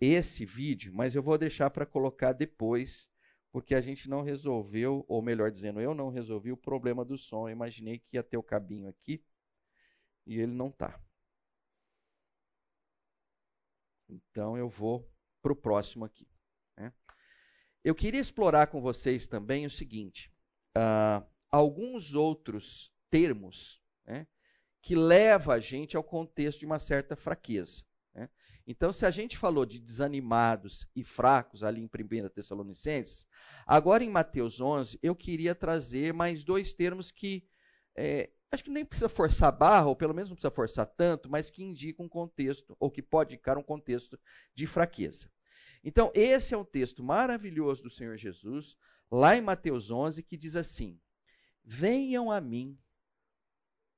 esse 0.00 0.44
vídeo, 0.44 0.92
mas 0.94 1.14
eu 1.14 1.22
vou 1.22 1.36
deixar 1.38 1.70
para 1.70 1.86
colocar 1.86 2.32
depois, 2.32 3.08
porque 3.52 3.74
a 3.74 3.80
gente 3.80 4.08
não 4.08 4.22
resolveu, 4.22 5.04
ou 5.08 5.22
melhor 5.22 5.50
dizendo, 5.50 5.80
eu 5.80 5.94
não 5.94 6.08
resolvi 6.08 6.50
o 6.50 6.56
problema 6.56 7.04
do 7.04 7.18
som. 7.18 7.48
Eu 7.48 7.52
imaginei 7.52 7.98
que 7.98 8.16
ia 8.16 8.22
ter 8.22 8.36
o 8.36 8.42
cabinho 8.42 8.88
aqui 8.88 9.22
e 10.26 10.40
ele 10.40 10.52
não 10.52 10.68
está. 10.68 10.98
Então 14.08 14.56
eu 14.56 14.68
vou 14.68 15.06
para 15.42 15.52
o 15.52 15.56
próximo 15.56 16.04
aqui. 16.04 16.26
Eu 17.84 17.94
queria 17.94 18.20
explorar 18.20 18.68
com 18.68 18.80
vocês 18.80 19.26
também 19.26 19.66
o 19.66 19.70
seguinte: 19.70 20.32
uh, 20.76 21.24
alguns 21.50 22.14
outros 22.14 22.90
termos 23.10 23.80
né, 24.06 24.26
que 24.82 24.96
levam 24.96 25.54
a 25.54 25.60
gente 25.60 25.96
ao 25.96 26.02
contexto 26.02 26.60
de 26.60 26.66
uma 26.66 26.78
certa 26.78 27.14
fraqueza. 27.14 27.84
Né? 28.14 28.30
Então, 28.66 28.90
se 28.90 29.04
a 29.04 29.10
gente 29.10 29.36
falou 29.36 29.66
de 29.66 29.78
desanimados 29.78 30.88
e 30.96 31.04
fracos 31.04 31.62
ali 31.62 31.82
em 31.82 31.84
1 31.84 32.28
Tessalonicenses, 32.30 33.26
agora 33.66 34.02
em 34.02 34.08
Mateus 34.08 34.60
11, 34.60 34.98
eu 35.02 35.14
queria 35.14 35.54
trazer 35.54 36.14
mais 36.14 36.42
dois 36.42 36.72
termos 36.72 37.10
que 37.10 37.46
é, 37.96 38.30
acho 38.50 38.64
que 38.64 38.70
nem 38.70 38.84
precisa 38.84 39.08
forçar 39.08 39.52
barra, 39.52 39.86
ou 39.86 39.96
pelo 39.96 40.14
menos 40.14 40.30
não 40.30 40.36
precisa 40.36 40.50
forçar 40.50 40.86
tanto, 40.86 41.28
mas 41.28 41.50
que 41.50 41.62
indicam 41.62 42.06
um 42.06 42.08
contexto, 42.08 42.74
ou 42.80 42.90
que 42.90 43.02
pode 43.02 43.34
indicar 43.34 43.58
um 43.58 43.62
contexto 43.62 44.18
de 44.54 44.66
fraqueza. 44.66 45.30
Então, 45.84 46.10
esse 46.14 46.54
é 46.54 46.56
um 46.56 46.64
texto 46.64 47.04
maravilhoso 47.04 47.82
do 47.82 47.90
Senhor 47.90 48.16
Jesus, 48.16 48.74
lá 49.10 49.36
em 49.36 49.42
Mateus 49.42 49.90
11, 49.90 50.22
que 50.22 50.34
diz 50.34 50.56
assim: 50.56 50.98
Venham 51.62 52.32
a 52.32 52.40
mim 52.40 52.78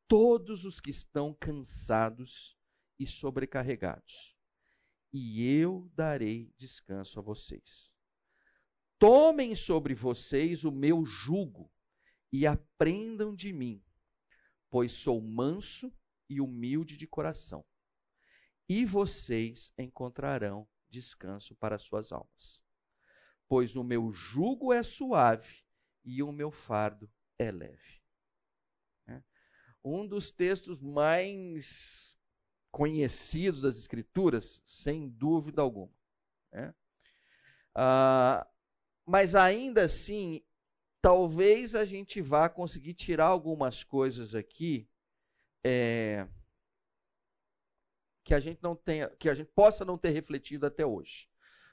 todos 0.09 0.65
os 0.65 0.81
que 0.81 0.91
estão 0.91 1.33
cansados 1.33 2.59
e 2.99 3.07
sobrecarregados, 3.07 4.37
e 5.13 5.47
eu 5.47 5.89
darei 5.95 6.53
descanso 6.59 7.21
a 7.21 7.23
vocês. 7.23 7.93
Tomem 8.99 9.55
sobre 9.55 9.95
vocês 9.95 10.65
o 10.65 10.73
meu 10.73 11.05
jugo 11.05 11.71
e 12.33 12.49
aprendam 12.49 13.33
de 13.33 13.53
mim, 13.53 13.81
pois 14.69 14.91
sou 14.91 15.21
manso 15.21 15.93
e 16.29 16.41
humilde 16.41 16.97
de 16.97 17.07
coração, 17.07 17.65
e 18.69 18.85
vocês 18.85 19.73
encontrarão 19.79 20.67
descanso 20.89 21.55
para 21.55 21.79
suas 21.79 22.13
almas. 22.13 22.65
Pois 23.49 23.77
o 23.77 23.85
meu 23.85 24.11
jugo 24.13 24.73
é 24.73 24.83
suave 24.83 25.65
e 26.05 26.23
o 26.23 26.33
meu 26.33 26.51
fardo 26.51 27.11
é 27.39 27.51
leve. 27.51 28.03
É. 29.07 29.23
Um 29.85 30.07
dos 30.07 30.31
textos 30.31 30.83
mais 30.83 32.19
conhecidos 32.71 33.61
das 33.61 33.79
Escrituras, 33.79 34.61
sem 34.67 35.09
dúvida 35.09 35.63
alguma. 35.63 35.93
É. 36.53 36.75
Ah, 37.75 38.47
mas 39.05 39.35
ainda 39.35 39.85
assim, 39.85 40.43
talvez 41.01 41.75
a 41.75 41.85
gente 41.85 42.21
vá 42.21 42.49
conseguir 42.49 42.95
tirar 42.95 43.27
algumas 43.27 43.85
coisas 43.85 44.35
aqui 44.35 44.89
é, 45.65 46.29
que 48.27 48.35
a 48.35 48.41
gente 48.41 48.59
não 48.61 48.75
tenha, 48.75 49.09
que 49.21 49.31
a 49.31 49.35
gente 49.37 49.53
possa 49.55 49.85
não 49.85 49.97
ter 49.97 50.11
refletido 50.11 50.67
até 50.67 50.85
hoje. 50.85 51.29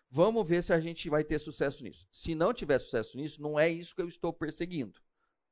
Vamos 0.08 0.48
ver 0.48 0.62
se 0.62 0.72
a 0.72 0.80
gente 0.80 1.10
vai 1.10 1.24
ter 1.24 1.40
sucesso 1.40 1.84
nisso. 1.84 2.08
Se 2.12 2.36
não 2.36 2.54
tiver 2.54 2.78
sucesso 2.78 3.18
nisso, 3.18 3.42
não 3.42 3.60
é 3.60 3.68
isso 3.68 3.96
que 3.96 4.02
eu 4.04 4.08
estou 4.08 4.32
perseguindo. 4.32 5.02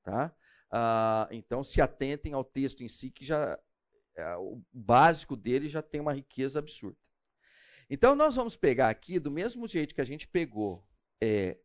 Tá? 0.03 0.31
Ah, 0.69 1.27
então, 1.31 1.63
se 1.63 1.81
atentem 1.81 2.33
ao 2.33 2.43
texto 2.43 2.83
em 2.83 2.87
si, 2.87 3.09
que 3.09 3.25
já 3.25 3.59
é, 4.15 4.35
o 4.35 4.61
básico 4.71 5.35
dele 5.35 5.67
já 5.67 5.81
tem 5.81 5.99
uma 5.99 6.13
riqueza 6.13 6.59
absurda. 6.59 6.99
Então, 7.89 8.13
nós 8.13 8.35
vamos 8.35 8.55
pegar 8.55 8.89
aqui, 8.89 9.17
do 9.17 9.31
mesmo 9.31 9.67
jeito 9.67 9.95
que 9.95 10.01
a 10.01 10.05
gente 10.05 10.27
pegou 10.27 10.87
é, 11.19 11.57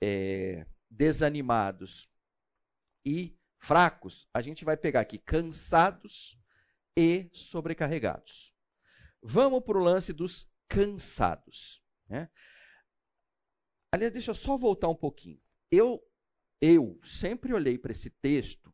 é, 0.00 0.64
desanimados 0.88 2.08
e 3.04 3.36
fracos, 3.58 4.28
a 4.32 4.40
gente 4.40 4.64
vai 4.64 4.76
pegar 4.76 5.00
aqui 5.00 5.18
cansados 5.18 6.38
e 6.96 7.28
sobrecarregados. 7.32 8.53
Vamos 9.26 9.64
para 9.64 9.78
o 9.78 9.82
lance 9.82 10.12
dos 10.12 10.46
cansados. 10.68 11.82
Né? 12.06 12.28
Aliás, 13.90 14.12
deixa 14.12 14.32
eu 14.32 14.34
só 14.34 14.58
voltar 14.58 14.88
um 14.88 14.94
pouquinho. 14.94 15.40
Eu 15.70 16.06
eu 16.60 16.98
sempre 17.02 17.52
olhei 17.52 17.76
para 17.76 17.92
esse 17.92 18.08
texto 18.08 18.72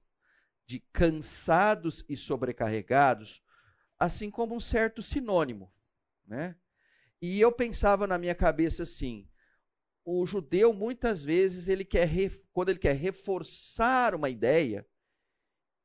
de 0.66 0.80
cansados 0.92 2.04
e 2.08 2.16
sobrecarregados, 2.16 3.42
assim 3.98 4.30
como 4.30 4.54
um 4.54 4.60
certo 4.60 5.02
sinônimo, 5.02 5.72
né? 6.24 6.56
E 7.20 7.40
eu 7.40 7.50
pensava 7.50 8.06
na 8.06 8.16
minha 8.18 8.34
cabeça 8.34 8.84
assim: 8.84 9.28
o 10.04 10.24
judeu 10.26 10.72
muitas 10.72 11.22
vezes 11.22 11.68
ele 11.68 11.84
quer 11.84 12.08
quando 12.52 12.68
ele 12.68 12.78
quer 12.78 12.94
reforçar 12.96 14.14
uma 14.14 14.30
ideia, 14.30 14.86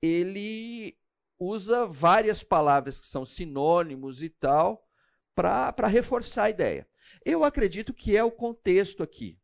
ele 0.01 0.97
usa 1.39 1.86
várias 1.86 2.43
palavras 2.43 3.00
que 3.00 3.08
são 3.08 3.26
sinônimos 3.26 4.21
e 4.21 4.30
tal 4.30 4.88
para 5.34 5.88
reforçar 5.88 6.45
a 6.45 6.50
ideia. 6.50 6.88
Eu 7.24 7.43
acredito 7.43 7.93
que 7.93 8.15
é 8.15 8.24
o 8.24 8.32
contexto 8.32 9.04
aqui, 9.04 9.39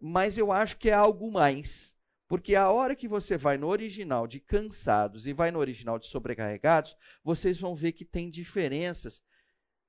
mas 0.00 0.38
eu 0.38 0.50
acho 0.50 0.76
que 0.78 0.90
é 0.90 0.94
algo 0.94 1.30
mais. 1.30 1.94
Porque 2.28 2.56
a 2.56 2.70
hora 2.70 2.96
que 2.96 3.06
você 3.06 3.36
vai 3.36 3.56
no 3.56 3.68
original 3.68 4.26
de 4.26 4.40
cansados 4.40 5.26
e 5.26 5.32
vai 5.32 5.50
no 5.50 5.60
original 5.60 5.98
de 5.98 6.08
sobrecarregados, 6.08 6.96
vocês 7.22 7.60
vão 7.60 7.74
ver 7.74 7.92
que 7.92 8.04
tem 8.04 8.28
diferenças 8.28 9.22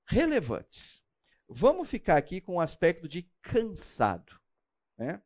relevantes. 0.05 1.03
Vamos 1.49 1.89
ficar 1.89 2.17
aqui 2.17 2.39
com 2.39 2.55
o 2.55 2.61
aspecto 2.61 3.07
de 3.07 3.23
cansado. 3.41 4.39
Né? 4.97 5.21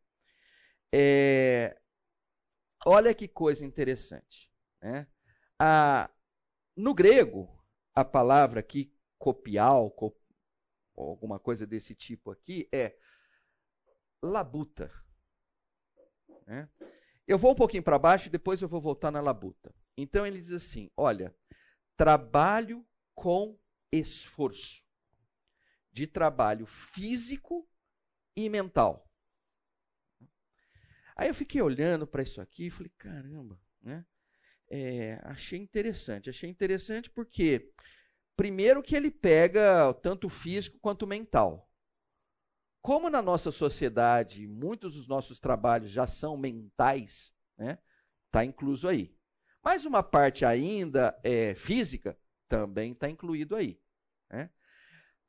É, 0.93 1.77
olha 2.85 3.13
que 3.13 3.27
coisa 3.27 3.65
interessante. 3.65 4.49
Né? 4.81 5.07
A, 5.63 6.09
no 6.75 6.91
grego, 6.91 7.47
a 7.93 8.03
palavra 8.03 8.61
aqui, 8.61 8.91
copial, 9.19 9.91
cop, 9.91 10.19
alguma 10.97 11.37
coisa 11.37 11.67
desse 11.67 11.93
tipo 11.93 12.31
aqui, 12.31 12.67
é 12.71 12.97
labuta. 14.23 14.91
Né? 16.47 16.67
Eu 17.27 17.37
vou 17.37 17.51
um 17.51 17.55
pouquinho 17.55 17.83
para 17.83 17.99
baixo 17.99 18.25
e 18.25 18.31
depois 18.31 18.59
eu 18.59 18.67
vou 18.67 18.81
voltar 18.81 19.11
na 19.11 19.21
labuta. 19.21 19.71
Então 19.95 20.25
ele 20.25 20.39
diz 20.39 20.51
assim: 20.51 20.89
olha, 20.97 21.31
trabalho 21.95 22.83
com 23.13 23.55
esforço, 23.91 24.83
de 25.91 26.07
trabalho 26.07 26.65
físico 26.65 27.69
e 28.35 28.49
mental. 28.49 29.07
Aí 31.15 31.27
eu 31.27 31.35
fiquei 31.35 31.61
olhando 31.61 32.07
para 32.07 32.23
isso 32.23 32.41
aqui 32.41 32.65
e 32.65 32.71
falei: 32.71 32.91
caramba, 32.97 33.61
né? 33.79 34.03
É, 34.73 35.19
achei 35.23 35.59
interessante. 35.59 36.29
Achei 36.29 36.49
interessante 36.49 37.09
porque, 37.09 37.69
primeiro, 38.37 38.81
que 38.81 38.95
ele 38.95 39.11
pega 39.11 39.93
tanto 39.95 40.29
físico 40.29 40.79
quanto 40.79 41.05
mental. 41.05 41.69
Como 42.81 43.09
na 43.09 43.21
nossa 43.21 43.51
sociedade 43.51 44.47
muitos 44.47 44.95
dos 44.95 45.07
nossos 45.07 45.39
trabalhos 45.39 45.91
já 45.91 46.07
são 46.07 46.37
mentais, 46.37 47.33
né? 47.57 47.77
Está 48.27 48.45
incluso 48.45 48.87
aí. 48.87 49.13
Mas 49.61 49.85
uma 49.85 50.01
parte 50.01 50.45
ainda 50.45 51.19
é 51.21 51.53
física 51.53 52.17
também 52.47 52.93
está 52.93 53.09
incluído 53.09 53.55
aí. 53.55 53.79
Né? 54.29 54.49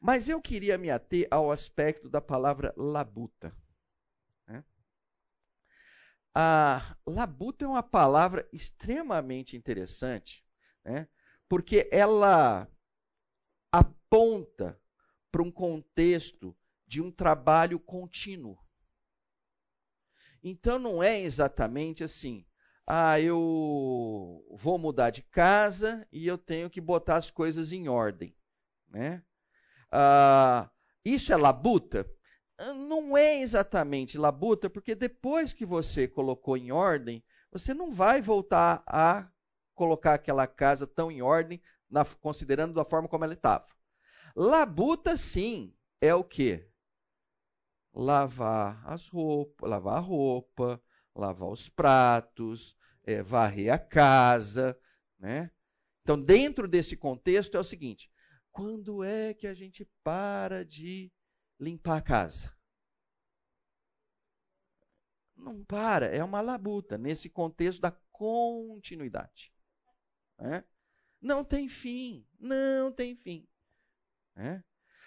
Mas 0.01 0.29
eu 0.29 0.41
queria 0.41 0.79
me 0.79 0.89
ater 0.89 1.27
ao 1.31 1.51
aspecto 1.51 2.09
da 2.09 2.21
palavra 2.21 2.73
labuta. 2.77 3.55
A 6.35 6.97
labuta 7.07 7.65
é 7.65 7.69
uma 7.69 7.83
palavra 7.83 8.49
extremamente 8.53 9.57
interessante, 9.57 10.45
né? 10.85 11.09
porque 11.49 11.89
ela 11.93 12.67
aponta 13.71 14.81
para 15.31 15.43
um 15.43 15.51
contexto 15.51 16.57
de 16.87 17.03
um 17.03 17.11
trabalho 17.11 17.79
contínuo. 17.79 18.59
Então 20.43 20.79
não 20.79 21.03
é 21.03 21.21
exatamente 21.21 22.03
assim, 22.03 22.47
ah, 22.87 23.21
eu 23.21 24.45
vou 24.51 24.79
mudar 24.79 25.11
de 25.11 25.23
casa 25.23 26.07
e 26.11 26.27
eu 26.27 26.37
tenho 26.37 26.69
que 26.69 26.81
botar 26.81 27.17
as 27.17 27.31
coisas 27.31 27.73
em 27.73 27.89
ordem, 27.89 28.35
né? 28.89 29.23
Ah, 29.91 30.71
isso 31.05 31.33
é 31.33 31.37
labuta? 31.37 32.11
Ah, 32.63 32.75
não 32.75 33.17
é 33.17 33.41
exatamente 33.41 34.17
labuta, 34.17 34.71
porque 34.71 34.95
depois 34.95 35.53
que 35.53 35.67
você 35.67 36.07
colocou 36.07 36.57
em 36.57 36.71
ordem, 36.71 37.23
você 37.51 37.75
não 37.75 37.93
vai 37.93 38.23
voltar 38.23 38.83
a 38.87 39.29
colocar 39.75 40.15
aquela 40.15 40.47
casa 40.47 40.87
tão 40.87 41.11
em 41.11 41.23
ordem, 41.23 41.61
na, 41.91 42.05
considerando 42.05 42.75
da 42.75 42.85
forma 42.85 43.09
como 43.09 43.25
ela 43.25 43.35
estava. 43.35 43.67
Labuta, 44.37 45.17
sim, 45.17 45.75
é 46.01 46.15
o 46.15 46.25
quê? 46.25 46.73
lavar 47.95 48.83
as 48.87 49.07
roupas, 49.09 49.69
lavar 49.69 49.97
a 49.97 50.01
roupa, 50.01 50.83
lavar 51.15 51.51
os 51.51 51.69
pratos, 51.69 52.77
é, 53.05 53.23
varrer 53.23 53.73
a 53.73 53.79
casa, 53.79 54.79
né? 55.19 55.51
Então, 56.03 56.21
dentro 56.21 56.67
desse 56.67 56.97
contexto 56.97 57.57
é 57.57 57.61
o 57.61 57.65
seguinte: 57.65 58.11
quando 58.51 59.05
é 59.05 59.35
que 59.35 59.47
a 59.47 59.55
gente 59.55 59.89
para 60.03 60.65
de 60.65 61.13
limpar 61.63 61.99
a 61.99 62.03
casa? 62.03 62.53
Não 65.37 65.65
para, 65.65 66.07
é 66.07 66.23
uma 66.23 66.41
labuta 66.41 66.99
nesse 66.99 67.29
contexto 67.29 67.81
da 67.81 67.91
continuidade. 68.11 69.53
Né? 70.39 70.65
Não 71.21 71.45
tem 71.45 71.69
fim, 71.69 72.27
não 72.39 72.93
tem 72.93 73.15
fim. 73.15 73.49
Né? 74.35 74.63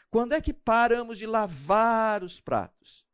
Quando 0.10 0.34
é 0.34 0.41
que 0.41 0.54
paramos 0.54 1.18
de 1.18 1.26
lavar 1.26 2.24
os 2.24 2.39
pratos? 2.39 3.06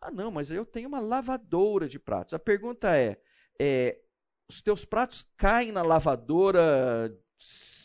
Ah, 0.00 0.10
não, 0.10 0.30
mas 0.30 0.50
eu 0.50 0.64
tenho 0.64 0.88
uma 0.88 1.00
lavadora 1.00 1.88
de 1.88 1.98
pratos. 1.98 2.34
A 2.34 2.38
pergunta 2.38 2.96
é, 2.96 3.20
é 3.58 4.00
os 4.48 4.62
teus 4.62 4.84
pratos 4.84 5.22
caem 5.36 5.72
na 5.72 5.82
lavadora 5.82 7.12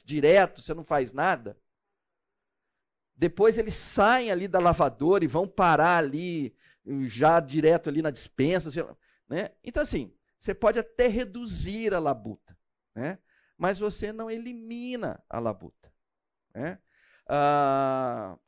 direto, 0.04 0.62
você 0.62 0.74
não 0.74 0.84
faz 0.84 1.13
nada? 1.13 1.58
Depois 3.19 3.58
eles 3.58 3.75
saem 3.75 4.32
ali 4.32 4.47
da 4.47 4.62
lavadora 4.62 5.25
e 5.25 5.27
vão 5.27 5.45
parar 5.45 5.97
ali, 5.97 6.55
já 7.05 7.41
direto 7.41 7.89
ali 7.89 8.01
na 8.01 8.12
dispensa. 8.12 8.69
Né? 9.27 9.49
Então, 9.62 9.84
assim, 9.84 10.15
você 10.39 10.55
pode 10.55 10.79
até 10.79 11.08
reduzir 11.08 11.93
a 11.93 11.99
labuta, 11.99 12.58
né? 12.95 13.19
mas 13.58 13.77
você 13.77 14.13
não 14.13 14.32
elimina 14.32 15.21
a 15.29 15.38
labuta. 15.38 15.93
Né? 16.55 16.79
Ah, 17.27 18.39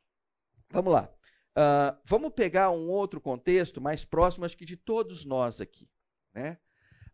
vamos 0.70 0.90
lá. 0.90 1.12
Ah, 1.54 2.00
vamos 2.02 2.32
pegar 2.32 2.70
um 2.70 2.88
outro 2.88 3.20
contexto 3.20 3.78
mais 3.78 4.06
próximo, 4.06 4.46
acho 4.46 4.56
que 4.56 4.64
de 4.64 4.78
todos 4.78 5.26
nós 5.26 5.60
aqui. 5.60 5.86
Né? 6.32 6.58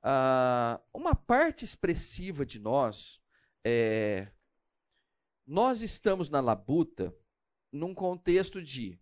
Ah, 0.00 0.80
uma 0.94 1.12
parte 1.12 1.64
expressiva 1.64 2.46
de 2.46 2.60
nós, 2.60 3.20
é, 3.64 4.28
nós 5.44 5.82
estamos 5.82 6.30
na 6.30 6.38
labuta 6.38 7.12
num 7.72 7.94
contexto 7.94 8.62
de, 8.62 8.98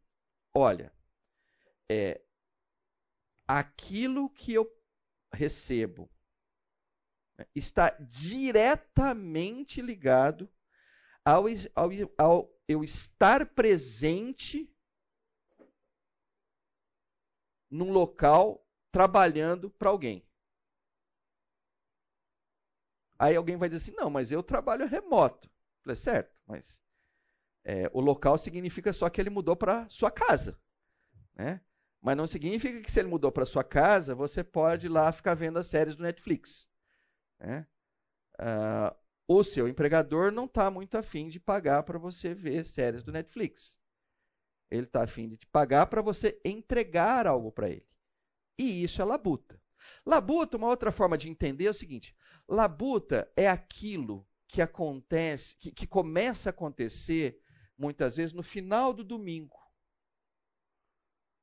olha, 0.55 0.93
é, 1.91 2.21
aquilo 3.47 4.29
que 4.31 4.53
eu 4.53 4.71
recebo 5.33 6.11
né, 7.39 7.47
está 7.55 7.91
diretamente 7.91 9.81
ligado 9.81 10.51
ao, 11.25 11.45
ao, 11.75 11.91
ao 12.19 12.57
eu 12.69 12.83
estar 12.83 13.47
presente 13.47 14.73
num 17.71 17.93
local 17.93 18.67
trabalhando 18.91 19.71
para 19.71 19.91
alguém. 19.91 20.27
Aí 23.19 23.35
alguém 23.35 23.57
vai 23.57 23.69
dizer 23.69 23.83
assim: 23.83 23.97
não, 23.97 24.11
mas 24.11 24.31
eu 24.31 24.43
trabalho 24.43 24.87
remoto. 24.87 25.51
Falei, 25.83 25.97
certo, 25.97 26.37
mas 26.47 26.81
é, 27.69 27.91
o 27.93 28.01
local 28.01 28.39
significa 28.39 28.93
só 28.93 29.11
que 29.11 29.21
ele 29.21 29.29
mudou 29.29 29.57
para 29.57 29.89
sua 29.89 30.09
casa. 30.09 30.57
Né? 31.35 31.61
Mas 32.01 32.17
não 32.17 32.25
significa 32.25 32.81
que 32.81 32.93
se 32.93 33.01
ele 33.01 33.09
mudou 33.09 33.33
para 33.33 33.45
sua 33.45 33.65
casa, 33.65 34.15
você 34.15 34.45
pode 34.45 34.87
ir 34.87 34.89
lá 34.89 35.11
ficar 35.11 35.35
vendo 35.35 35.59
as 35.59 35.67
séries 35.67 35.97
do 35.97 36.05
Netflix. 36.05 36.69
Né? 37.41 37.67
Uh, 38.39 38.97
o 39.27 39.43
seu 39.43 39.67
empregador 39.67 40.31
não 40.31 40.45
está 40.45 40.71
muito 40.71 40.97
afim 40.97 41.27
de 41.27 41.41
pagar 41.41 41.83
para 41.83 41.99
você 41.99 42.33
ver 42.33 42.65
séries 42.65 43.03
do 43.03 43.11
Netflix. 43.11 43.77
Ele 44.71 44.87
está 44.87 45.03
afim 45.03 45.27
de 45.27 45.37
te 45.37 45.47
pagar 45.49 45.87
para 45.87 46.01
você 46.01 46.41
entregar 46.45 47.27
algo 47.27 47.51
para 47.51 47.69
ele. 47.69 47.89
E 48.57 48.85
isso 48.85 49.03
é 49.03 49.05
labuta. 49.05 49.61
Labuta, 50.05 50.57
uma 50.57 50.69
outra 50.69 50.93
forma 50.93 51.19
de 51.19 51.29
entender 51.29 51.67
é 51.67 51.71
o 51.71 51.75
seguinte: 51.75 52.15
labuta 52.49 53.29
é 53.35 53.49
aquilo 53.49 54.25
que 54.47 54.63
acontece, 54.63 55.57
que, 55.57 55.73
que 55.73 55.87
começa 55.87 56.49
a 56.49 56.51
acontecer 56.51 57.41
muitas 57.77 58.17
vezes 58.17 58.33
no 58.33 58.43
final 58.43 58.93
do 58.93 59.05
domingo. 59.05 59.57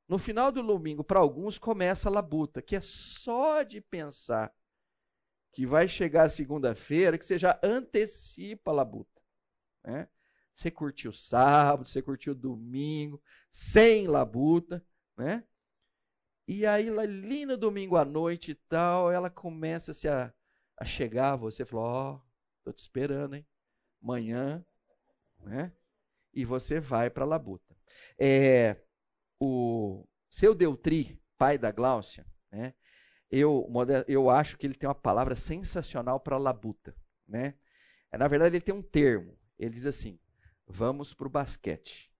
No 0.06 0.18
final 0.18 0.52
do 0.52 0.62
domingo, 0.62 1.02
para 1.02 1.20
alguns, 1.20 1.58
começa 1.58 2.08
a 2.08 2.12
labuta, 2.12 2.60
que 2.60 2.76
é 2.76 2.80
só 2.80 3.62
de 3.62 3.80
pensar 3.80 4.54
que 5.52 5.64
vai 5.64 5.88
chegar 5.88 6.24
a 6.24 6.28
segunda-feira, 6.28 7.16
que 7.16 7.24
você 7.24 7.38
já 7.38 7.58
antecipa 7.62 8.70
a 8.70 8.74
labuta. 8.74 9.22
Né? 9.84 10.08
Você 10.54 10.70
curtiu 10.70 11.12
sábado, 11.12 11.88
você 11.88 12.02
curtiu 12.02 12.34
domingo, 12.34 13.22
sem 13.50 14.06
labuta, 14.06 14.84
né? 15.16 15.44
E 16.46 16.66
aí, 16.66 16.90
ali 16.90 17.46
no 17.46 17.56
domingo 17.56 17.96
à 17.96 18.04
noite 18.04 18.50
e 18.50 18.54
tal, 18.54 19.10
ela 19.10 19.30
começa 19.30 19.92
-se 19.94 20.06
a, 20.08 20.32
a 20.76 20.84
chegar 20.84 21.36
você, 21.36 21.64
falou, 21.64 21.84
ó, 21.86 22.14
oh, 22.14 22.20
tô 22.64 22.72
te 22.72 22.80
esperando, 22.80 23.36
hein? 23.36 23.46
Amanhã, 24.02 24.64
né? 25.40 25.72
E 26.34 26.44
você 26.44 26.80
vai 26.80 27.10
para 27.10 27.24
a 27.24 27.28
labuta. 27.28 27.76
É, 28.18 28.76
o 29.40 30.06
seu 30.28 30.54
Deltri, 30.54 31.20
pai 31.36 31.58
da 31.58 31.70
Gláucia, 31.70 32.26
né, 32.50 32.74
eu, 33.30 33.68
eu 34.06 34.30
acho 34.30 34.56
que 34.56 34.66
ele 34.66 34.74
tem 34.74 34.88
uma 34.88 34.94
palavra 34.94 35.34
sensacional 35.34 36.20
para 36.20 36.38
labuta. 36.38 36.94
Né? 37.26 37.54
É, 38.12 38.18
na 38.18 38.28
verdade, 38.28 38.56
ele 38.56 38.64
tem 38.64 38.74
um 38.74 38.82
termo. 38.82 39.36
Ele 39.58 39.70
diz 39.70 39.86
assim: 39.86 40.18
vamos 40.66 41.14
para 41.14 41.26
o 41.26 41.30
basquete. 41.30 42.12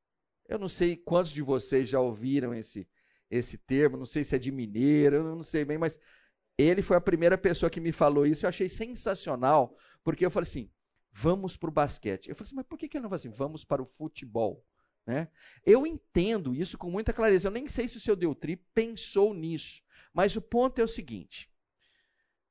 Eu 0.48 0.58
não 0.58 0.68
sei 0.68 0.96
quantos 0.96 1.30
de 1.30 1.40
vocês 1.40 1.88
já 1.88 2.00
ouviram 2.00 2.54
esse, 2.54 2.88
esse 3.30 3.56
termo, 3.56 3.96
não 3.96 4.04
sei 4.04 4.24
se 4.24 4.34
é 4.34 4.38
de 4.38 4.50
mineiro, 4.50 5.16
eu 5.16 5.36
não 5.36 5.42
sei 5.42 5.64
bem, 5.64 5.78
mas 5.78 5.98
ele 6.58 6.82
foi 6.82 6.96
a 6.96 7.00
primeira 7.00 7.38
pessoa 7.38 7.70
que 7.70 7.80
me 7.80 7.92
falou 7.92 8.26
isso. 8.26 8.44
Eu 8.44 8.48
achei 8.48 8.68
sensacional, 8.68 9.76
porque 10.02 10.24
eu 10.26 10.30
falei 10.30 10.48
assim: 10.48 10.70
vamos 11.14 11.56
para 11.56 11.68
o 11.68 11.72
basquete. 11.72 12.28
Eu 12.28 12.34
falei 12.34 12.48
assim, 12.48 12.56
mas 12.56 12.66
por 12.66 12.76
que, 12.76 12.88
que 12.88 12.96
ele 12.96 13.02
não 13.02 13.08
fala 13.08 13.20
assim, 13.20 13.30
vamos 13.30 13.64
para 13.64 13.80
o 13.80 13.86
futebol? 13.86 14.66
Né? 15.06 15.28
Eu 15.64 15.86
entendo 15.86 16.54
isso 16.54 16.76
com 16.76 16.90
muita 16.90 17.12
clareza. 17.12 17.46
Eu 17.46 17.52
nem 17.52 17.68
sei 17.68 17.86
se 17.86 17.96
o 17.96 18.00
seu 18.00 18.16
Deltri 18.16 18.56
pensou 18.56 19.32
nisso. 19.32 19.82
Mas 20.12 20.34
o 20.34 20.42
ponto 20.42 20.80
é 20.80 20.84
o 20.84 20.88
seguinte: 20.88 21.50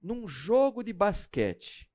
num 0.01 0.27
jogo 0.27 0.83
de 0.83 0.93
basquete, 0.93 1.91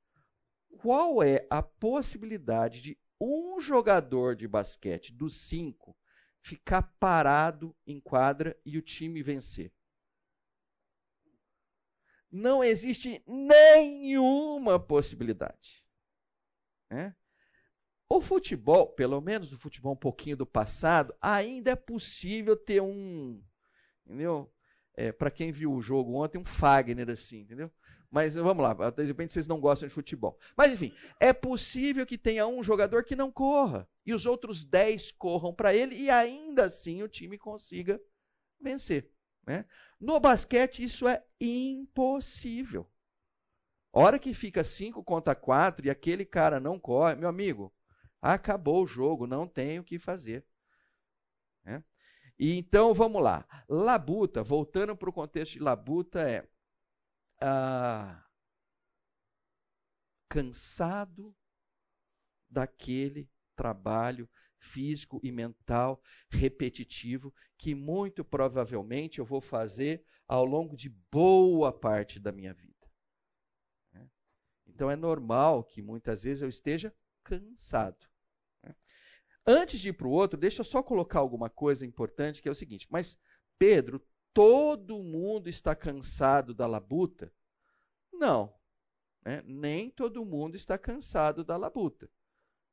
qual 0.79 1.23
é 1.23 1.47
a 1.49 1.63
possibilidade 1.63 2.81
de 2.83 2.99
um 3.21 3.61
jogador 3.61 4.37
de 4.37 4.47
basquete 4.47 5.13
dos 5.13 5.49
cinco 5.49 5.97
ficar 6.41 6.83
parado 7.01 7.75
em 7.87 8.01
quadra 8.01 8.59
e 8.65 8.77
o 8.77 8.83
time 8.83 9.23
vencer? 9.23 9.73
Não 12.31 12.63
existe 12.63 13.23
nenhuma 13.27 14.79
possibilidade. 14.79 15.88
Né? 16.91 17.15
O 18.09 18.21
futebol, 18.21 18.87
pelo 18.87 19.21
menos 19.21 19.53
o 19.53 19.59
futebol 19.59 19.93
um 19.93 19.97
pouquinho 19.97 20.37
do 20.37 20.47
passado, 20.47 21.15
ainda 21.21 21.73
é 21.73 21.77
possível 21.77 22.57
ter 22.57 22.81
um, 22.81 23.43
entendeu? 24.07 24.51
É, 24.95 25.13
para 25.13 25.31
quem 25.31 25.53
viu 25.53 25.73
o 25.73 25.83
jogo 25.83 26.15
ontem, 26.15 26.39
um 26.39 26.45
Fagner 26.45 27.11
assim, 27.11 27.41
entendeu? 27.41 27.71
Mas 28.11 28.35
vamos 28.35 28.63
lá, 28.63 28.91
de 28.91 29.05
repente 29.05 29.33
vocês 29.35 29.47
não 29.47 29.61
gostam 29.61 29.87
de 29.87 29.95
futebol. 29.95 30.39
Mas 30.57 30.73
enfim, 30.73 30.95
é 31.21 31.33
possível 31.33 32.07
que 32.07 32.17
tenha 32.17 32.47
um 32.47 32.63
jogador 32.63 33.05
que 33.05 33.15
não 33.15 33.31
corra 33.31 33.87
e 34.05 34.15
os 34.15 34.25
outros 34.25 34.65
10 34.65 35.13
corram 35.13 35.55
para 35.55 35.75
ele 35.75 35.95
e 35.95 36.09
ainda 36.09 36.65
assim 36.65 37.03
o 37.03 37.09
time 37.09 37.37
consiga 37.37 38.01
vencer. 38.59 39.11
Né? 39.47 39.67
No 40.01 40.19
basquete 40.19 40.83
isso 40.83 41.07
é 41.07 41.23
impossível. 41.39 42.91
Hora 43.93 44.19
que 44.19 44.35
fica 44.35 44.63
5 44.63 45.03
contra 45.03 45.35
4 45.35 45.87
e 45.87 45.91
aquele 45.91 46.25
cara 46.25 46.61
não 46.61 46.79
corre, 46.79 47.15
meu 47.15 47.29
amigo, 47.29 47.75
acabou 48.21 48.85
o 48.85 48.87
jogo, 48.87 49.27
não 49.27 49.47
tem 49.47 49.79
o 49.79 49.85
que 49.85 49.99
fazer. 49.99 50.45
Né? 51.65 51.83
E 52.39 52.57
então 52.57 52.93
vamos 52.95 53.23
lá. 53.23 53.47
Labuta, 53.69 54.43
voltando 54.43 54.97
para 54.97 55.11
o 55.11 55.13
contexto 55.13 55.55
de 55.55 55.61
labuta, 55.61 56.21
é 56.21 56.47
ah, 57.41 58.25
cansado 60.29 61.35
daquele 62.49 63.31
trabalho 63.57 64.29
físico 64.59 65.21
e 65.23 65.31
mental 65.31 66.03
repetitivo 66.31 67.33
que 67.57 67.75
muito 67.75 68.25
provavelmente 68.25 69.19
eu 69.19 69.25
vou 69.25 69.41
fazer 69.41 70.05
ao 70.27 70.45
longo 70.45 70.77
de 70.77 70.89
boa 71.11 71.73
parte 71.73 72.19
da 72.19 72.33
minha 72.33 72.53
vida. 72.53 72.68
Então 74.79 74.89
é 74.89 74.95
normal 74.95 75.65
que 75.65 75.83
muitas 75.83 76.23
vezes 76.23 76.41
eu 76.41 76.49
esteja 76.49 76.95
cansado. 77.25 78.07
Né? 78.63 78.73
Antes 79.45 79.81
de 79.81 79.89
ir 79.89 79.93
para 79.95 80.07
o 80.07 80.13
outro, 80.13 80.39
deixa 80.39 80.61
eu 80.61 80.65
só 80.65 80.85
colocar 80.85 81.19
alguma 81.19 81.51
coisa 81.51 81.85
importante, 81.85 82.41
que 82.41 82.49
é 82.49 82.53
o 82.53 82.55
seguinte: 82.55 82.87
mas 82.89 83.19
Pedro, 83.59 84.01
todo 84.33 85.03
mundo 85.03 85.49
está 85.49 85.75
cansado 85.75 86.55
da 86.55 86.65
labuta? 86.65 87.35
Não. 88.13 88.55
Né? 89.25 89.43
Nem 89.45 89.91
todo 89.91 90.25
mundo 90.25 90.55
está 90.55 90.79
cansado 90.79 91.43
da 91.43 91.57
labuta. 91.57 92.09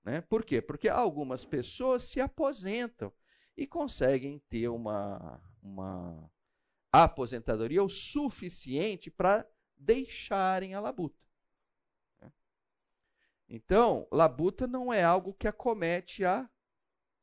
Né? 0.03 0.21
Por 0.21 0.45
quê? 0.45 0.61
Porque 0.61 0.87
algumas 0.87 1.43
pessoas 1.43 2.03
se 2.03 2.21
aposentam 2.21 3.11
e 3.57 3.65
conseguem 3.65 4.37
ter 4.47 4.67
uma, 4.67 5.41
uma 5.59 6.31
aposentadoria 6.91 7.83
o 7.83 7.89
suficiente 7.89 9.09
para 9.09 9.43
deixarem 9.75 10.75
a 10.75 10.79
labuta. 10.79 11.24
Então, 13.47 14.07
labuta 14.11 14.67
não 14.67 14.91
é 14.91 15.03
algo 15.03 15.33
que 15.33 15.47
acomete 15.47 16.25
a 16.25 16.49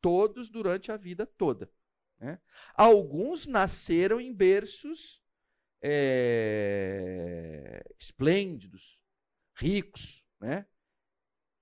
todos 0.01 0.51
durante 0.51 0.93
a 0.93 0.97
vida 0.97 1.27
toda. 1.27 1.71
Né? 2.19 2.41
Alguns 2.75 3.47
nasceram 3.47 4.21
em 4.21 4.33
berços 4.33 5.21
é, 5.83 7.03
esplêndidos, 7.99 9.01
ricos, 9.57 10.25
né? 10.41 10.67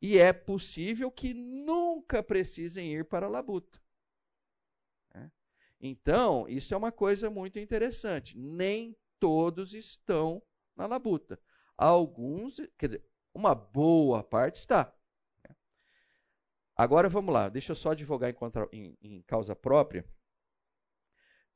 E 0.02 0.18
é 0.18 0.32
possível 0.32 1.10
que 1.10 1.34
nunca 1.34 2.22
precisem 2.22 2.94
ir 2.94 3.04
para 3.04 3.26
a 3.26 3.28
labuta. 3.28 3.78
Né? 5.14 5.30
Então, 5.78 6.48
isso 6.48 6.72
é 6.72 6.76
uma 6.76 6.90
coisa 6.90 7.28
muito 7.28 7.58
interessante. 7.58 8.38
Nem 8.38 8.96
todos 9.18 9.74
estão 9.74 10.42
na 10.74 10.86
labuta. 10.86 11.38
Alguns, 11.76 12.56
quer 12.78 12.86
dizer, 12.86 13.09
uma 13.34 13.54
boa 13.54 14.22
parte 14.22 14.60
está. 14.60 14.92
Agora 16.76 17.08
vamos 17.08 17.34
lá, 17.34 17.48
deixa 17.48 17.72
eu 17.72 17.76
só 17.76 17.90
advogar 17.90 18.30
em, 18.30 18.32
contra, 18.32 18.68
em, 18.72 18.96
em 19.02 19.22
causa 19.22 19.54
própria, 19.54 20.02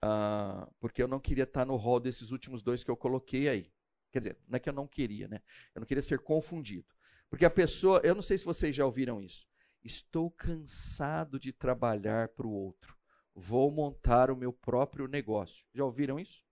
uh, 0.05 0.71
porque 0.79 1.03
eu 1.03 1.09
não 1.09 1.19
queria 1.19 1.45
estar 1.45 1.65
no 1.65 1.77
rol 1.77 1.99
desses 1.99 2.31
últimos 2.31 2.63
dois 2.63 2.85
que 2.85 2.91
eu 2.91 2.97
coloquei 2.97 3.49
aí. 3.49 3.73
Quer 4.13 4.19
dizer, 4.19 4.39
não 4.47 4.57
é 4.57 4.61
que 4.61 4.69
eu 4.69 4.73
não 4.73 4.87
queria, 4.87 5.27
né? 5.27 5.41
Eu 5.75 5.81
não 5.81 5.87
queria 5.87 6.03
ser 6.03 6.21
confundido. 6.21 6.87
Porque 7.29 7.45
a 7.45 7.51
pessoa, 7.51 8.01
eu 8.05 8.15
não 8.15 8.23
sei 8.23 8.39
se 8.39 8.45
vocês 8.45 8.77
já 8.77 8.85
ouviram 8.85 9.21
isso. 9.21 9.49
Estou 9.83 10.31
cansado 10.31 11.41
de 11.41 11.53
trabalhar 11.53 12.29
para 12.29 12.47
o 12.47 12.53
outro. 12.53 12.97
Vou 13.35 13.71
montar 13.71 14.31
o 14.31 14.37
meu 14.37 14.53
próprio 14.53 15.09
negócio. 15.09 15.67
Já 15.75 15.85
ouviram 15.85 16.21
isso? 16.21 16.45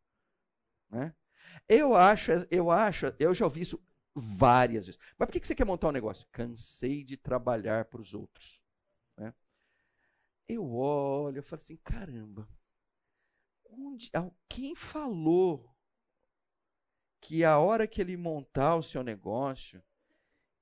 Né? 0.91 1.14
Eu 1.68 1.95
acho, 1.95 2.33
eu 2.51 2.70
acho, 2.70 3.14
eu 3.18 3.35
já 3.35 3.45
ouvi 3.45 3.61
isso 3.61 3.81
várias 4.15 4.87
vezes. 4.87 5.01
Mas 5.19 5.27
por 5.27 5.33
que 5.33 5.47
você 5.47 5.55
quer 5.55 5.65
montar 5.65 5.89
um 5.89 5.93
negócio? 5.93 6.27
Cansei 6.33 7.05
de 7.05 7.17
trabalhar 7.17 7.87
para 7.87 8.01
os 8.01 8.15
outros. 8.15 8.63
Né? 9.17 9.33
Eu 10.49 10.73
olho, 10.75 11.39
eu 11.39 11.43
falo 11.43 11.61
assim, 11.61 11.77
caramba, 11.77 12.49
onde, 13.71 14.11
quem 14.49 14.75
falou 14.75 15.73
que 17.21 17.45
a 17.45 17.59
hora 17.59 17.87
que 17.87 18.01
ele 18.01 18.17
montar 18.17 18.77
o 18.77 18.83
seu 18.83 19.03
negócio, 19.03 19.83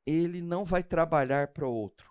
ele 0.07 0.41
não 0.41 0.65
vai 0.65 0.83
trabalhar 0.83 1.49
para 1.49 1.67
outro. 1.67 2.11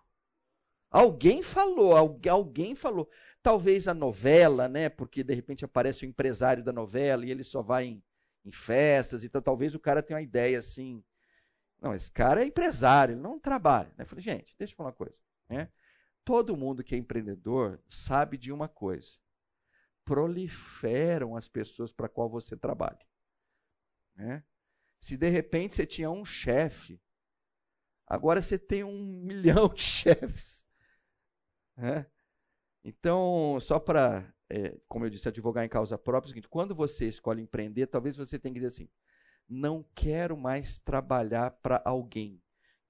Alguém 0.90 1.44
falou, 1.44 1.96
alguém 1.96 2.74
falou. 2.76 3.10
Talvez 3.44 3.88
a 3.88 3.94
novela, 3.94 4.68
né? 4.68 4.90
Porque 4.90 5.24
de 5.24 5.34
repente 5.34 5.64
aparece 5.64 6.04
o 6.04 6.10
empresário 6.10 6.64
da 6.64 6.74
novela 6.74 7.26
e 7.26 7.32
ele 7.32 7.44
só 7.44 7.62
vai 7.62 7.86
em, 7.86 8.04
em 8.44 8.52
festas, 8.52 9.24
então 9.24 9.42
talvez 9.42 9.76
o 9.76 9.80
cara 9.80 10.02
tenha 10.02 10.18
uma 10.18 10.24
ideia 10.24 10.60
assim. 10.60 11.04
Não, 11.82 11.96
esse 11.96 12.12
cara 12.12 12.44
é 12.44 12.46
empresário, 12.46 13.14
ele 13.14 13.22
não 13.22 13.40
trabalha. 13.40 13.90
Né? 13.90 14.04
Eu 14.04 14.06
falei, 14.06 14.22
gente, 14.22 14.56
deixa 14.58 14.74
eu 14.74 14.78
falar 14.78 14.90
uma 14.90 14.96
coisa. 14.96 15.16
Né? 15.48 15.72
Todo 16.26 16.58
mundo 16.58 16.84
que 16.84 16.94
é 16.94 16.98
empreendedor 16.98 17.82
sabe 17.88 18.38
de 18.38 18.52
uma 18.52 18.68
coisa: 18.68 19.18
proliferam 20.04 21.36
as 21.36 21.48
pessoas 21.48 21.92
para 21.92 22.10
qual 22.10 22.30
você 22.30 22.58
trabalha. 22.58 23.00
Né? 24.16 24.44
Se 25.00 25.16
de 25.16 25.30
repente 25.30 25.76
você 25.76 25.86
tinha 25.86 26.12
um 26.12 26.26
chefe, 26.26 27.02
agora 28.06 28.42
você 28.42 28.60
tem 28.60 28.84
um 28.84 29.00
milhão 29.24 29.70
de 29.70 29.82
chefes. 29.82 30.66
Né? 31.78 32.06
Então, 32.84 33.58
só 33.62 33.80
para, 33.80 34.34
é, 34.50 34.78
como 34.88 35.06
eu 35.06 35.10
disse, 35.10 35.28
advogar 35.28 35.66
em 35.66 35.70
causa 35.70 35.98
própria, 35.98 36.28
é 36.28 36.30
o 36.30 36.30
seguinte: 36.30 36.50
quando 36.50 36.76
você 36.76 37.08
escolhe 37.08 37.42
empreender, 37.42 37.88
talvez 37.88 38.18
você 38.18 38.38
tenha 38.38 38.54
que 38.54 38.60
dizer 38.60 38.74
assim: 38.74 38.90
não 39.50 39.84
quero 39.96 40.38
mais 40.38 40.78
trabalhar 40.80 41.52
para 41.52 41.82
alguém, 41.84 42.42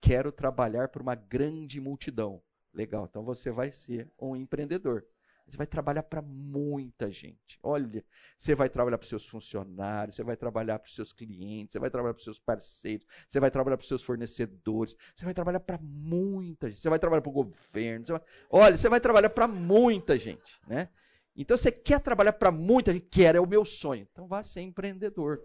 quero 0.01 0.32
trabalhar 0.32 0.89
para 0.89 1.01
uma 1.01 1.16
grande 1.16 1.80
multidão. 1.80 2.41
Legal, 2.74 3.07
então 3.10 3.24
você 3.24 3.49
vai 3.51 3.72
ser 3.72 4.12
um 4.20 4.36
empreendedor. 4.36 5.05
Você 5.49 5.57
vai 5.57 5.66
trabalhar 5.66 6.03
para 6.03 6.22
muita 6.22 7.12
gente. 7.12 7.57
Olha, 7.64 8.05
você 8.38 8.53
vai 8.53 8.70
trabalhar 8.70 8.99
para 8.99 9.03
os 9.05 9.10
seus 9.10 9.26
funcionários, 9.26 10.16
você 10.16 10.24
vai 10.24 10.38
trabalhar 10.38 10.78
para 10.78 10.88
os 10.88 10.93
seus 10.93 11.12
clientes, 11.12 11.74
você 11.74 11.80
vai 11.80 11.89
trabalhar 11.89 12.14
para 12.14 12.20
os 12.20 12.24
seus 12.24 12.39
parceiros, 12.39 13.07
você 13.28 13.39
vai 13.39 13.49
trabalhar 13.49 13.76
para 13.76 13.82
os 13.82 13.88
seus 13.88 14.03
fornecedores, 14.03 14.95
você 15.16 15.26
vai 15.26 15.34
trabalhar 15.34 15.60
para 15.60 15.80
muita 15.80 16.70
gente, 16.70 16.80
você 16.80 16.89
vai 16.89 16.99
trabalhar 16.99 17.22
para 17.22 17.30
o 17.30 17.34
governo. 17.34 18.05
Você 18.05 18.12
vai... 18.12 18.22
Olha, 18.49 18.78
você 18.78 18.89
vai 18.89 18.99
trabalhar 18.99 19.30
para 19.32 19.47
muita 19.47 20.18
gente, 20.20 20.60
né? 20.68 20.89
Então 21.36 21.57
você 21.57 21.72
quer 21.72 21.99
trabalhar 21.99 22.34
para 22.34 22.51
muita 22.51 22.93
gente? 22.93 23.07
Quer, 23.10 23.36
é 23.36 23.39
o 23.39 23.47
meu 23.47 23.66
sonho. 23.66 24.07
Então 24.12 24.28
vá 24.28 24.43
ser 24.43 24.62
empreendedor. 24.62 25.41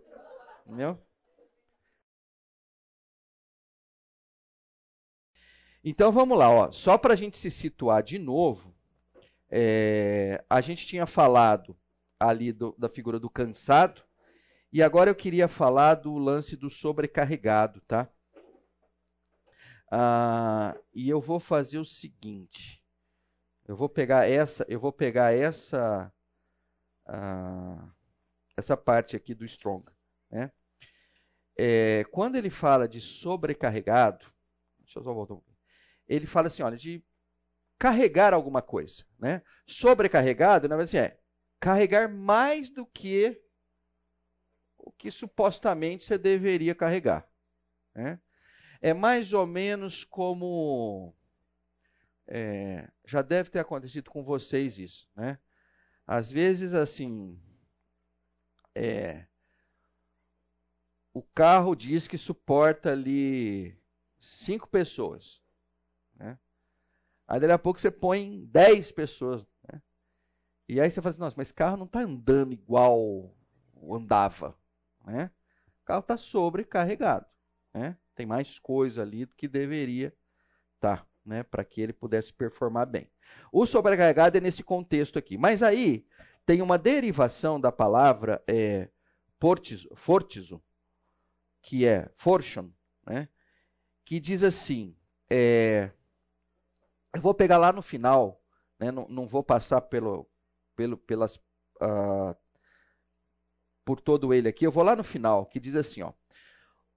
Entendeu? 0.66 0.98
Então 5.86 6.10
vamos 6.10 6.38
lá, 6.38 6.48
ó. 6.48 6.72
só 6.72 6.96
para 6.96 7.12
a 7.12 7.16
gente 7.16 7.36
se 7.36 7.50
situar 7.50 8.02
de 8.02 8.18
novo, 8.18 8.74
é, 9.50 10.42
a 10.48 10.62
gente 10.62 10.86
tinha 10.86 11.04
falado 11.04 11.76
ali 12.18 12.54
do, 12.54 12.74
da 12.78 12.88
figura 12.88 13.20
do 13.20 13.28
cansado, 13.28 14.02
e 14.72 14.82
agora 14.82 15.10
eu 15.10 15.14
queria 15.14 15.46
falar 15.46 15.96
do 15.96 16.16
lance 16.16 16.56
do 16.56 16.70
sobrecarregado, 16.70 17.82
tá? 17.82 18.08
Ah, 19.92 20.74
e 20.94 21.08
eu 21.08 21.20
vou 21.20 21.38
fazer 21.38 21.78
o 21.78 21.84
seguinte, 21.84 22.82
eu 23.68 23.76
vou 23.76 23.88
pegar 23.88 24.28
essa, 24.28 24.64
eu 24.66 24.80
vou 24.80 24.90
pegar 24.90 25.32
essa, 25.36 26.10
ah, 27.06 27.90
essa 28.56 28.74
parte 28.74 29.14
aqui 29.14 29.34
do 29.34 29.44
Strong. 29.44 29.84
Né? 30.30 30.50
É, 31.56 32.04
quando 32.10 32.36
ele 32.36 32.50
fala 32.50 32.88
de 32.88 33.02
sobrecarregado, 33.02 34.24
deixa 34.80 34.98
eu 34.98 35.04
só 35.04 35.12
voltar 35.12 35.34
um 35.34 35.36
pouquinho. 35.36 35.53
Ele 36.08 36.26
fala 36.26 36.48
assim, 36.48 36.62
olha, 36.62 36.76
de 36.76 37.02
carregar 37.78 38.34
alguma 38.34 38.62
coisa, 38.62 39.04
né? 39.18 39.42
Sobrecarregado, 39.66 40.68
na 40.68 40.76
verdade, 40.76 40.96
assim, 40.96 41.12
é 41.12 41.20
carregar 41.60 42.08
mais 42.08 42.70
do 42.70 42.86
que 42.86 43.40
o 44.78 44.92
que 44.92 45.10
supostamente 45.10 46.04
você 46.04 46.18
deveria 46.18 46.74
carregar, 46.74 47.26
né? 47.94 48.20
É 48.80 48.92
mais 48.92 49.32
ou 49.32 49.46
menos 49.46 50.04
como 50.04 51.14
é, 52.26 52.90
já 53.06 53.22
deve 53.22 53.50
ter 53.50 53.60
acontecido 53.60 54.10
com 54.10 54.22
vocês 54.22 54.78
isso, 54.78 55.08
né? 55.16 55.38
Às 56.06 56.30
vezes, 56.30 56.74
assim, 56.74 57.40
é, 58.74 59.26
o 61.14 61.22
carro 61.22 61.74
diz 61.74 62.06
que 62.08 62.18
suporta 62.18 62.92
ali 62.92 63.80
cinco 64.18 64.68
pessoas. 64.68 65.43
Aí 67.26 67.40
daqui 67.40 67.52
a 67.52 67.58
pouco 67.58 67.80
você 67.80 67.90
põe 67.90 68.44
dez 68.46 68.92
pessoas. 68.92 69.44
Né? 69.70 69.80
E 70.68 70.80
aí 70.80 70.90
você 70.90 71.00
fala 71.00 71.10
assim, 71.10 71.20
nossa, 71.20 71.34
mas 71.36 71.48
esse 71.48 71.54
carro 71.54 71.76
não 71.76 71.86
está 71.86 72.00
andando 72.00 72.52
igual 72.52 73.34
andava. 73.90 74.56
Né? 75.04 75.30
O 75.82 75.84
carro 75.84 76.00
está 76.00 76.16
sobrecarregado. 76.16 77.26
Né? 77.72 77.96
Tem 78.14 78.26
mais 78.26 78.58
coisa 78.58 79.02
ali 79.02 79.24
do 79.24 79.34
que 79.34 79.48
deveria 79.48 80.14
estar, 80.76 80.98
tá, 80.98 81.06
né? 81.24 81.42
para 81.42 81.64
que 81.64 81.80
ele 81.80 81.92
pudesse 81.92 82.32
performar 82.32 82.86
bem. 82.86 83.10
O 83.50 83.66
sobrecarregado 83.66 84.38
é 84.38 84.40
nesse 84.40 84.62
contexto 84.62 85.18
aqui. 85.18 85.36
Mas 85.36 85.62
aí 85.62 86.06
tem 86.46 86.62
uma 86.62 86.78
derivação 86.78 87.60
da 87.60 87.72
palavra 87.72 88.42
é, 88.46 88.88
fortizo 89.96 90.62
que 91.64 91.86
é 91.86 92.10
Fortune, 92.16 92.74
né? 93.06 93.28
que 94.04 94.20
diz 94.20 94.42
assim, 94.42 94.94
é, 95.30 95.90
eu 97.14 97.20
vou 97.20 97.34
pegar 97.34 97.58
lá 97.58 97.72
no 97.72 97.82
final, 97.82 98.42
né? 98.78 98.90
não, 98.90 99.08
não 99.08 99.26
vou 99.26 99.42
passar 99.42 99.80
pelo, 99.82 100.28
pelo, 100.74 100.96
pelas, 100.96 101.36
uh, 101.36 102.36
por 103.84 104.00
todo 104.00 104.34
ele 104.34 104.48
aqui, 104.48 104.66
eu 104.66 104.72
vou 104.72 104.82
lá 104.82 104.96
no 104.96 105.04
final, 105.04 105.46
que 105.46 105.60
diz 105.60 105.76
assim, 105.76 106.02
ó, 106.02 106.12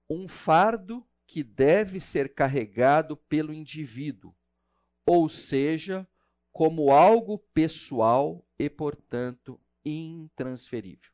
um 0.08 0.26
fardo 0.28 1.06
que 1.26 1.42
deve 1.42 2.00
ser 2.00 2.34
carregado 2.34 3.16
pelo 3.16 3.52
indivíduo, 3.52 4.34
ou 5.06 5.28
seja, 5.28 6.06
como 6.52 6.90
algo 6.90 7.38
pessoal 7.52 8.44
e, 8.58 8.68
portanto, 8.68 9.60
intransferível. 9.84 11.10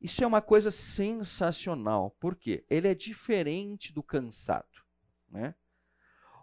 Isso 0.00 0.24
é 0.24 0.26
uma 0.26 0.40
coisa 0.40 0.70
sensacional. 0.70 2.16
Por 2.18 2.34
quê? 2.34 2.64
Ele 2.70 2.88
é 2.88 2.94
diferente 2.94 3.92
do 3.92 4.02
cansado. 4.02 4.82
Né? 5.28 5.54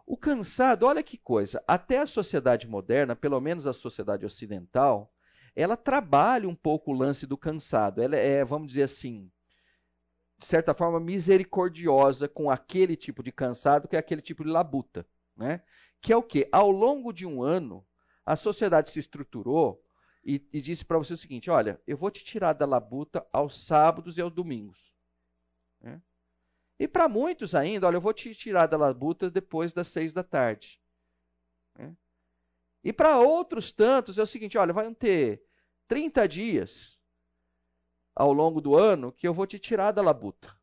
O 0.08 0.16
cansado, 0.16 0.86
olha 0.86 1.04
que 1.04 1.18
coisa, 1.18 1.62
até 1.68 2.00
a 2.00 2.06
sociedade 2.06 2.66
moderna, 2.66 3.14
pelo 3.14 3.42
menos 3.42 3.68
a 3.68 3.74
sociedade 3.74 4.26
ocidental, 4.26 5.14
ela 5.54 5.76
trabalha 5.76 6.48
um 6.48 6.56
pouco 6.56 6.92
o 6.92 6.98
lance 6.98 7.28
do 7.28 7.38
cansado. 7.38 8.02
Ela 8.02 8.16
é, 8.16 8.46
vamos 8.46 8.70
dizer 8.70 8.84
assim, 8.84 9.30
de 10.38 10.46
certa 10.46 10.74
forma, 10.74 10.98
misericordiosa 10.98 12.26
com 12.30 12.50
aquele 12.50 12.96
tipo 12.96 13.22
de 13.22 13.34
cansado, 13.34 13.86
que 13.86 13.98
é 13.98 14.00
aquele 14.00 14.22
tipo 14.22 14.46
de 14.46 14.50
labuta. 14.50 15.06
Né? 15.36 15.62
Que 16.02 16.14
é 16.14 16.16
o 16.16 16.24
quê? 16.24 16.48
Ao 16.54 16.72
longo 16.72 17.12
de 17.12 17.26
um 17.26 17.44
ano, 17.44 17.86
a 18.26 18.38
sociedade 18.38 18.90
se 18.90 19.00
estruturou 19.00 19.84
e, 20.24 20.42
e 20.54 20.62
disse 20.62 20.86
para 20.86 20.98
você 20.98 21.16
o 21.16 21.18
seguinte: 21.18 21.50
olha, 21.50 21.82
eu 21.86 21.98
vou 21.98 22.10
te 22.10 22.24
tirar 22.24 22.54
da 22.54 22.66
labuta 22.66 23.28
aos 23.34 23.66
sábados 23.66 24.18
e 24.18 24.22
aos 24.22 24.32
domingos. 24.32 24.96
E 26.80 26.88
para 26.88 27.10
muitos 27.10 27.56
ainda, 27.56 27.88
olha, 27.88 27.98
eu 27.98 28.02
vou 28.02 28.14
te 28.14 28.34
tirar 28.36 28.68
da 28.68 28.78
labuta 28.78 29.32
depois 29.32 29.74
das 29.74 29.88
seis 29.88 30.14
da 30.14 30.24
tarde. 30.24 30.80
Né? 31.76 31.96
E 32.84 32.94
para 32.94 33.18
outros 33.18 33.72
tantos 33.72 34.18
é 34.18 34.22
o 34.22 34.28
seguinte: 34.28 34.58
olha, 34.58 34.74
vai 34.74 34.94
ter 34.94 35.44
30 35.88 36.28
dias 36.28 37.00
ao 38.16 38.32
longo 38.32 38.62
do 38.62 38.76
ano 38.76 39.12
que 39.12 39.28
eu 39.28 39.34
vou 39.34 39.48
te 39.48 39.58
tirar 39.58 39.92
da 39.92 40.02
labuta. 40.02 40.56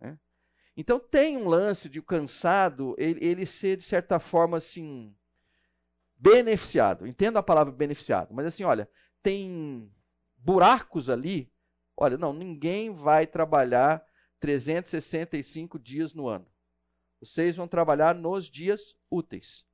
Né? 0.00 0.18
Então 0.76 1.00
tem 1.00 1.36
um 1.36 1.48
lance 1.48 1.88
de 1.88 1.98
o 1.98 2.02
cansado 2.02 2.94
ele, 2.96 3.24
ele 3.24 3.46
ser, 3.46 3.76
de 3.76 3.84
certa 3.84 4.20
forma, 4.20 4.58
assim, 4.58 5.16
beneficiado. 6.16 7.06
Entendo 7.06 7.38
a 7.38 7.42
palavra 7.42 7.72
beneficiado, 7.72 8.32
mas 8.32 8.46
assim, 8.46 8.62
olha, 8.62 8.88
tem 9.20 9.92
buracos 10.36 11.10
ali, 11.10 11.52
olha, 11.96 12.16
não, 12.16 12.32
ninguém 12.32 12.90
vai 12.94 13.26
trabalhar 13.26 14.04
365 14.46 15.76
dias 15.76 16.14
no 16.14 16.28
ano. 16.28 16.46
Vocês 17.20 17.56
vão 17.56 17.66
trabalhar 17.66 18.14
nos 18.14 18.48
dias 18.48 18.96
úteis. 19.10 19.66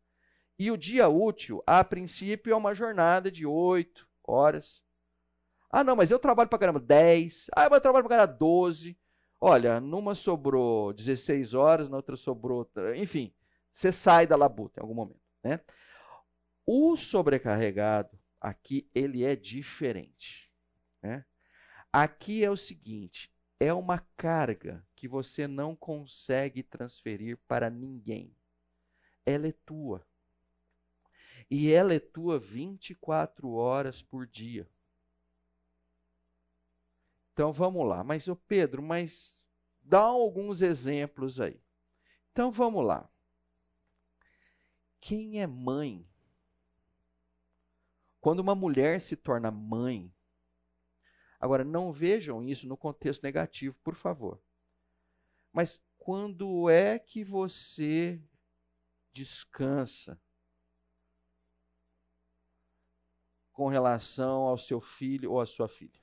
E 0.58 0.70
o 0.70 0.78
dia 0.78 1.10
útil, 1.10 1.62
a 1.66 1.84
princípio, 1.84 2.54
é 2.54 2.56
uma 2.56 2.74
jornada 2.74 3.30
de 3.30 3.44
8 3.44 4.08
horas. 4.24 4.82
Ah, 5.70 5.84
não, 5.84 5.94
mas 5.94 6.10
eu 6.10 6.18
trabalho 6.18 6.48
para 6.48 6.58
caramba 6.58 6.80
10. 6.80 7.50
Ah, 7.54 7.68
eu 7.70 7.80
trabalho 7.82 8.04
para 8.06 8.16
caramba 8.16 8.38
12. 8.38 8.98
Olha, 9.38 9.78
numa 9.78 10.14
sobrou 10.14 10.94
16 10.94 11.52
horas, 11.52 11.90
na 11.90 11.96
outra 11.96 12.16
sobrou. 12.16 12.66
Enfim, 12.96 13.34
você 13.74 13.92
sai 13.92 14.26
da 14.26 14.36
labuta 14.36 14.80
em 14.80 14.82
algum 14.82 14.94
momento. 14.94 15.20
Né? 15.44 15.60
O 16.64 16.96
sobrecarregado, 16.96 18.18
aqui, 18.40 18.88
ele 18.94 19.22
é 19.22 19.36
diferente. 19.36 20.50
Né? 21.02 21.26
Aqui 21.92 22.42
é 22.42 22.50
o 22.50 22.56
seguinte: 22.56 23.30
é 23.62 23.72
uma 23.72 24.00
carga 24.16 24.84
que 24.96 25.06
você 25.06 25.46
não 25.46 25.76
consegue 25.76 26.64
transferir 26.64 27.38
para 27.46 27.70
ninguém. 27.70 28.34
Ela 29.24 29.46
é 29.46 29.52
tua. 29.52 30.04
E 31.48 31.70
ela 31.70 31.94
é 31.94 32.00
tua 32.00 32.40
24 32.40 33.52
horas 33.52 34.02
por 34.02 34.26
dia. 34.26 34.68
Então 37.32 37.52
vamos 37.52 37.86
lá. 37.86 38.02
Mas, 38.02 38.26
o 38.26 38.34
Pedro, 38.34 38.82
mas 38.82 39.40
dá 39.80 40.00
alguns 40.00 40.60
exemplos 40.60 41.38
aí. 41.38 41.62
Então 42.32 42.50
vamos 42.50 42.84
lá. 42.84 43.08
Quem 45.00 45.40
é 45.40 45.46
mãe? 45.46 46.04
Quando 48.20 48.40
uma 48.40 48.56
mulher 48.56 49.00
se 49.00 49.14
torna 49.14 49.52
mãe, 49.52 50.12
agora 51.42 51.64
não 51.64 51.92
vejam 51.92 52.40
isso 52.40 52.68
no 52.68 52.76
contexto 52.76 53.24
negativo, 53.24 53.76
por 53.82 53.96
favor. 53.96 54.40
Mas 55.52 55.82
quando 55.98 56.70
é 56.70 57.00
que 57.00 57.24
você 57.24 58.22
descansa 59.12 60.16
com 63.52 63.66
relação 63.68 64.42
ao 64.42 64.56
seu 64.56 64.80
filho 64.80 65.32
ou 65.32 65.40
à 65.40 65.46
sua 65.46 65.68
filha? 65.68 66.00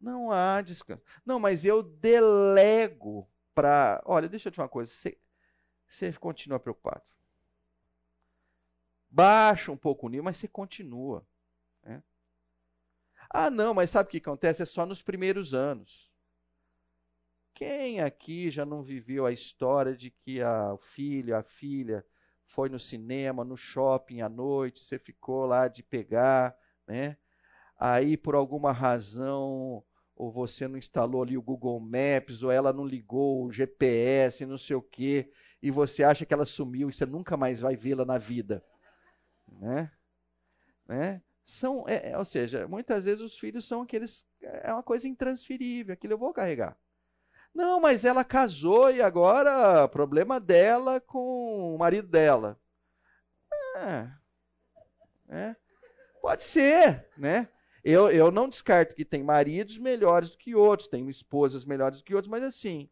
Não 0.00 0.32
há 0.32 0.62
descanso. 0.62 1.02
Não, 1.26 1.38
mas 1.38 1.62
eu 1.62 1.82
delego 1.82 3.30
para. 3.54 4.02
Olha, 4.06 4.30
deixa 4.30 4.48
eu 4.48 4.52
te 4.52 4.56
falar 4.56 4.66
uma 4.68 4.72
coisa. 4.72 4.90
Você, 4.90 5.18
você 5.86 6.10
continua 6.14 6.58
preocupado. 6.58 7.04
Baixa 9.10 9.72
um 9.72 9.76
pouco 9.76 10.06
o 10.06 10.08
nível, 10.08 10.24
mas 10.24 10.36
você 10.36 10.46
continua. 10.46 11.26
Né? 11.82 12.02
Ah, 13.28 13.50
não, 13.50 13.74
mas 13.74 13.90
sabe 13.90 14.08
o 14.08 14.10
que 14.10 14.18
acontece? 14.18 14.62
É 14.62 14.66
só 14.66 14.86
nos 14.86 15.02
primeiros 15.02 15.52
anos. 15.52 16.10
Quem 17.54 18.00
aqui 18.00 18.50
já 18.50 18.64
não 18.64 18.82
viveu 18.82 19.26
a 19.26 19.32
história 19.32 19.96
de 19.96 20.10
que 20.10 20.40
a, 20.40 20.72
o 20.72 20.78
filho, 20.78 21.36
a 21.36 21.42
filha, 21.42 22.04
foi 22.46 22.68
no 22.68 22.78
cinema, 22.78 23.44
no 23.44 23.56
shopping 23.56 24.20
à 24.22 24.28
noite, 24.28 24.84
você 24.84 24.98
ficou 24.98 25.46
lá 25.46 25.68
de 25.68 25.82
pegar, 25.82 26.56
né? 26.86 27.16
Aí, 27.78 28.16
por 28.16 28.34
alguma 28.34 28.72
razão, 28.72 29.82
ou 30.14 30.30
você 30.30 30.68
não 30.68 30.78
instalou 30.78 31.22
ali 31.22 31.36
o 31.36 31.42
Google 31.42 31.80
Maps, 31.80 32.42
ou 32.42 32.50
ela 32.50 32.72
não 32.72 32.86
ligou 32.86 33.44
o 33.44 33.52
GPS, 33.52 34.44
não 34.44 34.58
sei 34.58 34.76
o 34.76 34.82
quê, 34.82 35.30
e 35.62 35.70
você 35.70 36.02
acha 36.02 36.26
que 36.26 36.34
ela 36.34 36.44
sumiu 36.44 36.90
e 36.90 36.92
você 36.92 37.06
nunca 37.06 37.36
mais 37.36 37.60
vai 37.60 37.76
vê-la 37.76 38.04
na 38.04 38.18
vida. 38.18 38.64
Né? 39.58 39.90
Né? 40.86 41.22
São, 41.44 41.84
é, 41.88 42.10
é, 42.10 42.18
ou 42.18 42.24
seja, 42.24 42.68
muitas 42.68 43.04
vezes 43.04 43.20
os 43.20 43.38
filhos 43.38 43.66
são 43.66 43.82
aqueles. 43.82 44.26
É 44.40 44.72
uma 44.72 44.82
coisa 44.82 45.08
intransferível, 45.08 45.92
aquilo 45.92 46.12
eu 46.14 46.18
vou 46.18 46.32
carregar. 46.32 46.76
Não, 47.54 47.80
mas 47.80 48.04
ela 48.04 48.24
casou 48.24 48.90
e 48.90 49.02
agora 49.02 49.88
problema 49.88 50.38
dela 50.38 51.00
com 51.00 51.74
o 51.74 51.78
marido 51.78 52.06
dela. 52.06 52.58
É, 53.76 54.10
é, 55.28 55.56
pode 56.20 56.44
ser, 56.44 57.08
né? 57.16 57.48
Eu, 57.82 58.10
eu 58.10 58.30
não 58.30 58.48
descarto 58.48 58.94
que 58.94 59.04
tem 59.04 59.22
maridos 59.22 59.78
melhores 59.78 60.30
do 60.30 60.36
que 60.36 60.54
outros, 60.54 60.88
tem 60.88 61.08
esposas 61.08 61.64
melhores 61.64 61.98
do 61.98 62.04
que 62.04 62.14
outros, 62.14 62.30
mas 62.30 62.42
assim, 62.42 62.90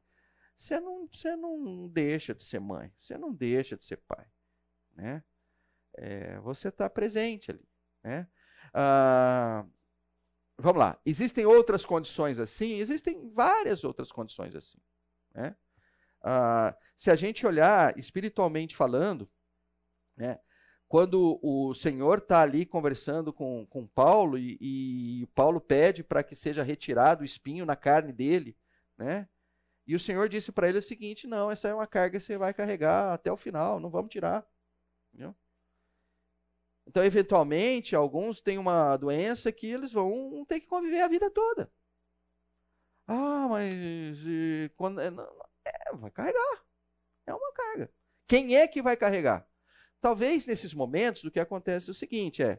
você 0.56 0.80
não, 0.80 1.06
você 1.06 1.36
não 1.36 1.86
deixa 1.88 2.34
de 2.34 2.42
ser 2.42 2.58
mãe, 2.58 2.90
você 2.98 3.18
não 3.18 3.32
deixa 3.32 3.76
de 3.76 3.84
ser 3.84 3.98
pai. 3.98 4.26
Né? 4.96 5.22
É, 6.00 6.38
você 6.40 6.68
está 6.68 6.88
presente 6.88 7.50
ali. 7.50 7.68
Né? 8.04 8.26
Ah, 8.72 9.66
vamos 10.56 10.78
lá. 10.78 10.98
Existem 11.04 11.44
outras 11.44 11.84
condições 11.84 12.38
assim? 12.38 12.74
Existem 12.74 13.30
várias 13.30 13.82
outras 13.84 14.12
condições 14.12 14.54
assim. 14.54 14.78
Né? 15.34 15.56
Ah, 16.22 16.76
se 16.96 17.10
a 17.10 17.16
gente 17.16 17.46
olhar 17.46 17.98
espiritualmente 17.98 18.76
falando, 18.76 19.28
né, 20.16 20.38
quando 20.88 21.38
o 21.42 21.74
Senhor 21.74 22.18
está 22.18 22.42
ali 22.42 22.64
conversando 22.64 23.32
com, 23.32 23.66
com 23.66 23.86
Paulo 23.86 24.38
e, 24.38 24.56
e 24.60 25.26
Paulo 25.34 25.60
pede 25.60 26.02
para 26.02 26.22
que 26.22 26.34
seja 26.34 26.62
retirado 26.62 27.22
o 27.22 27.26
espinho 27.26 27.66
na 27.66 27.76
carne 27.76 28.12
dele, 28.12 28.56
né? 28.96 29.28
E 29.86 29.94
o 29.94 30.00
Senhor 30.00 30.28
disse 30.28 30.52
para 30.52 30.68
ele 30.68 30.78
o 30.78 30.82
seguinte: 30.82 31.26
não, 31.26 31.50
essa 31.50 31.68
é 31.68 31.74
uma 31.74 31.86
carga 31.86 32.18
que 32.18 32.24
você 32.24 32.36
vai 32.38 32.52
carregar 32.54 33.12
até 33.12 33.30
o 33.32 33.36
final, 33.36 33.78
não 33.80 33.90
vamos 33.90 34.10
tirar. 34.10 34.46
Entendeu? 35.12 35.34
Então, 36.88 37.04
eventualmente, 37.04 37.94
alguns 37.94 38.40
têm 38.40 38.56
uma 38.56 38.96
doença 38.96 39.52
que 39.52 39.66
eles 39.66 39.92
vão 39.92 40.42
ter 40.48 40.58
que 40.58 40.66
conviver 40.66 41.02
a 41.02 41.08
vida 41.08 41.30
toda. 41.30 41.70
Ah, 43.06 43.46
mas 43.48 44.16
e, 44.26 44.70
quando, 44.74 44.98
é, 44.98 45.08
é, 45.66 45.94
vai 45.96 46.10
carregar. 46.10 46.64
É 47.26 47.34
uma 47.34 47.52
carga. 47.52 47.92
Quem 48.26 48.56
é 48.56 48.66
que 48.66 48.80
vai 48.80 48.96
carregar? 48.96 49.46
Talvez 50.00 50.46
nesses 50.46 50.72
momentos 50.72 51.24
o 51.24 51.30
que 51.30 51.40
acontece 51.40 51.90
é 51.90 51.92
o 51.92 51.94
seguinte: 51.94 52.42
é 52.42 52.58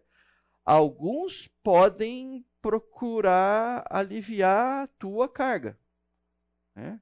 alguns 0.64 1.48
podem 1.64 2.46
procurar 2.62 3.86
aliviar 3.90 4.84
a 4.84 4.88
tua 4.88 5.28
carga. 5.28 5.80
Né? 6.76 7.02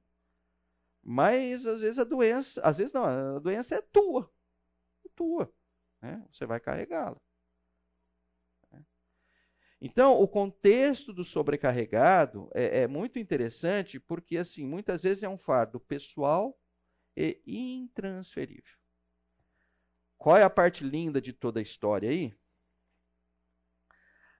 Mas 1.02 1.66
às 1.66 1.80
vezes 1.80 1.98
a 1.98 2.04
doença, 2.04 2.60
às 2.62 2.78
vezes 2.78 2.92
não, 2.92 3.04
a 3.04 3.38
doença 3.38 3.74
é 3.74 3.82
tua. 3.82 4.32
É 5.04 5.08
tua. 5.14 5.52
Né? 6.00 6.24
Você 6.32 6.46
vai 6.46 6.60
carregá-la. 6.60 7.20
Né? 8.70 8.84
Então, 9.80 10.20
o 10.20 10.26
contexto 10.28 11.12
do 11.12 11.24
sobrecarregado 11.24 12.50
é, 12.54 12.80
é, 12.80 12.86
muito 12.86 13.18
interessante 13.18 13.98
porque, 13.98 14.36
assim, 14.36 14.66
muitas 14.66 15.02
vezes 15.02 15.22
é 15.22 15.28
um 15.28 15.38
fardo 15.38 15.80
pessoal 15.80 16.58
e 17.16 17.40
intransferível. 17.46 18.78
Qual 20.16 20.36
é 20.36 20.42
a 20.42 20.50
parte 20.50 20.84
linda 20.84 21.20
de 21.20 21.32
toda 21.32 21.60
a 21.60 21.62
história 21.62 22.10
aí? 22.10 22.36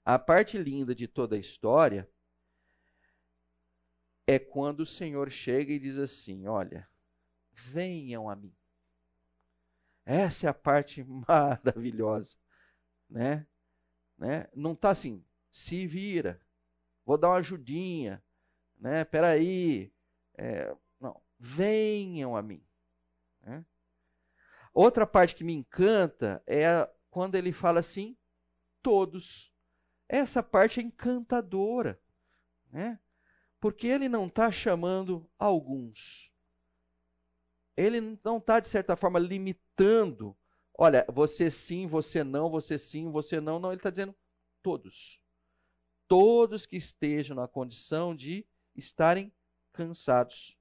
A 0.05 0.19
parte 0.19 0.59
linda 0.59 0.95
de 0.95 1.07
toda 1.07 1.37
a 1.37 1.39
história 1.39 2.09
é 4.27 4.39
quando 4.39 4.81
o 4.81 4.87
Senhor 4.87 5.31
chega 5.31 5.73
e 5.73 5.79
diz 5.79 5.97
assim: 5.97 6.47
Olha, 6.47 6.89
venham 7.53 8.29
a 8.29 8.35
mim. 8.35 8.58
Essa 10.11 10.47
é 10.47 10.49
a 10.49 10.55
parte 10.55 11.05
maravilhosa, 11.29 12.35
né? 13.11 13.47
né? 14.17 14.49
Não 14.55 14.73
está 14.73 14.89
assim, 14.89 15.23
se 15.51 15.87
vira, 15.87 16.41
vou 17.05 17.19
dar 17.19 17.29
uma 17.29 17.37
ajudinha, 17.37 18.25
né? 18.79 19.05
Peraí, 19.05 19.93
é, 20.39 20.75
não, 20.99 21.21
venham 21.39 22.35
a 22.35 22.41
mim. 22.41 22.67
Né? 23.43 23.63
Outra 24.73 25.07
parte 25.07 25.35
que 25.35 25.45
me 25.45 25.53
encanta 25.53 26.43
é 26.47 26.89
quando 27.11 27.35
ele 27.35 27.53
fala 27.53 27.81
assim, 27.81 28.17
todos. 28.83 29.53
Essa 30.09 30.43
parte 30.43 30.81
é 30.81 30.83
encantadora, 30.83 32.01
né? 32.73 32.99
Porque 33.61 33.87
ele 33.87 34.09
não 34.09 34.27
está 34.27 34.51
chamando 34.51 35.31
alguns. 35.39 36.28
Ele 37.79 38.19
não 38.25 38.39
está, 38.39 38.59
de 38.59 38.67
certa 38.67 38.97
forma, 38.97 39.21
limitando. 39.21 40.37
Olha, 40.77 41.07
você 41.09 41.49
sim, 41.49 41.87
você 41.87 42.25
não, 42.25 42.51
você 42.51 42.77
sim, 42.77 43.09
você 43.09 43.41
não. 43.41 43.61
Não, 43.61 43.71
ele 43.71 43.79
está 43.79 43.89
dizendo 43.89 44.17
todos. 44.61 45.23
Todos 46.09 46.67
que 46.67 46.77
estejam 46.77 47.37
na 47.37 47.47
condição 47.47 48.17
de 48.17 48.45
estarem 48.75 49.33
cansados. 49.73 50.59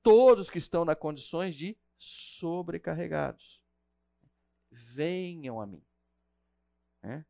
Todos 0.00 0.48
que 0.48 0.58
estão 0.58 0.84
na 0.84 0.94
condições 0.94 1.56
de 1.56 1.76
sobrecarregados. 1.98 3.60
Venham 4.70 5.60
a 5.60 5.66
mim. 5.66 5.84
Né? 7.02 7.26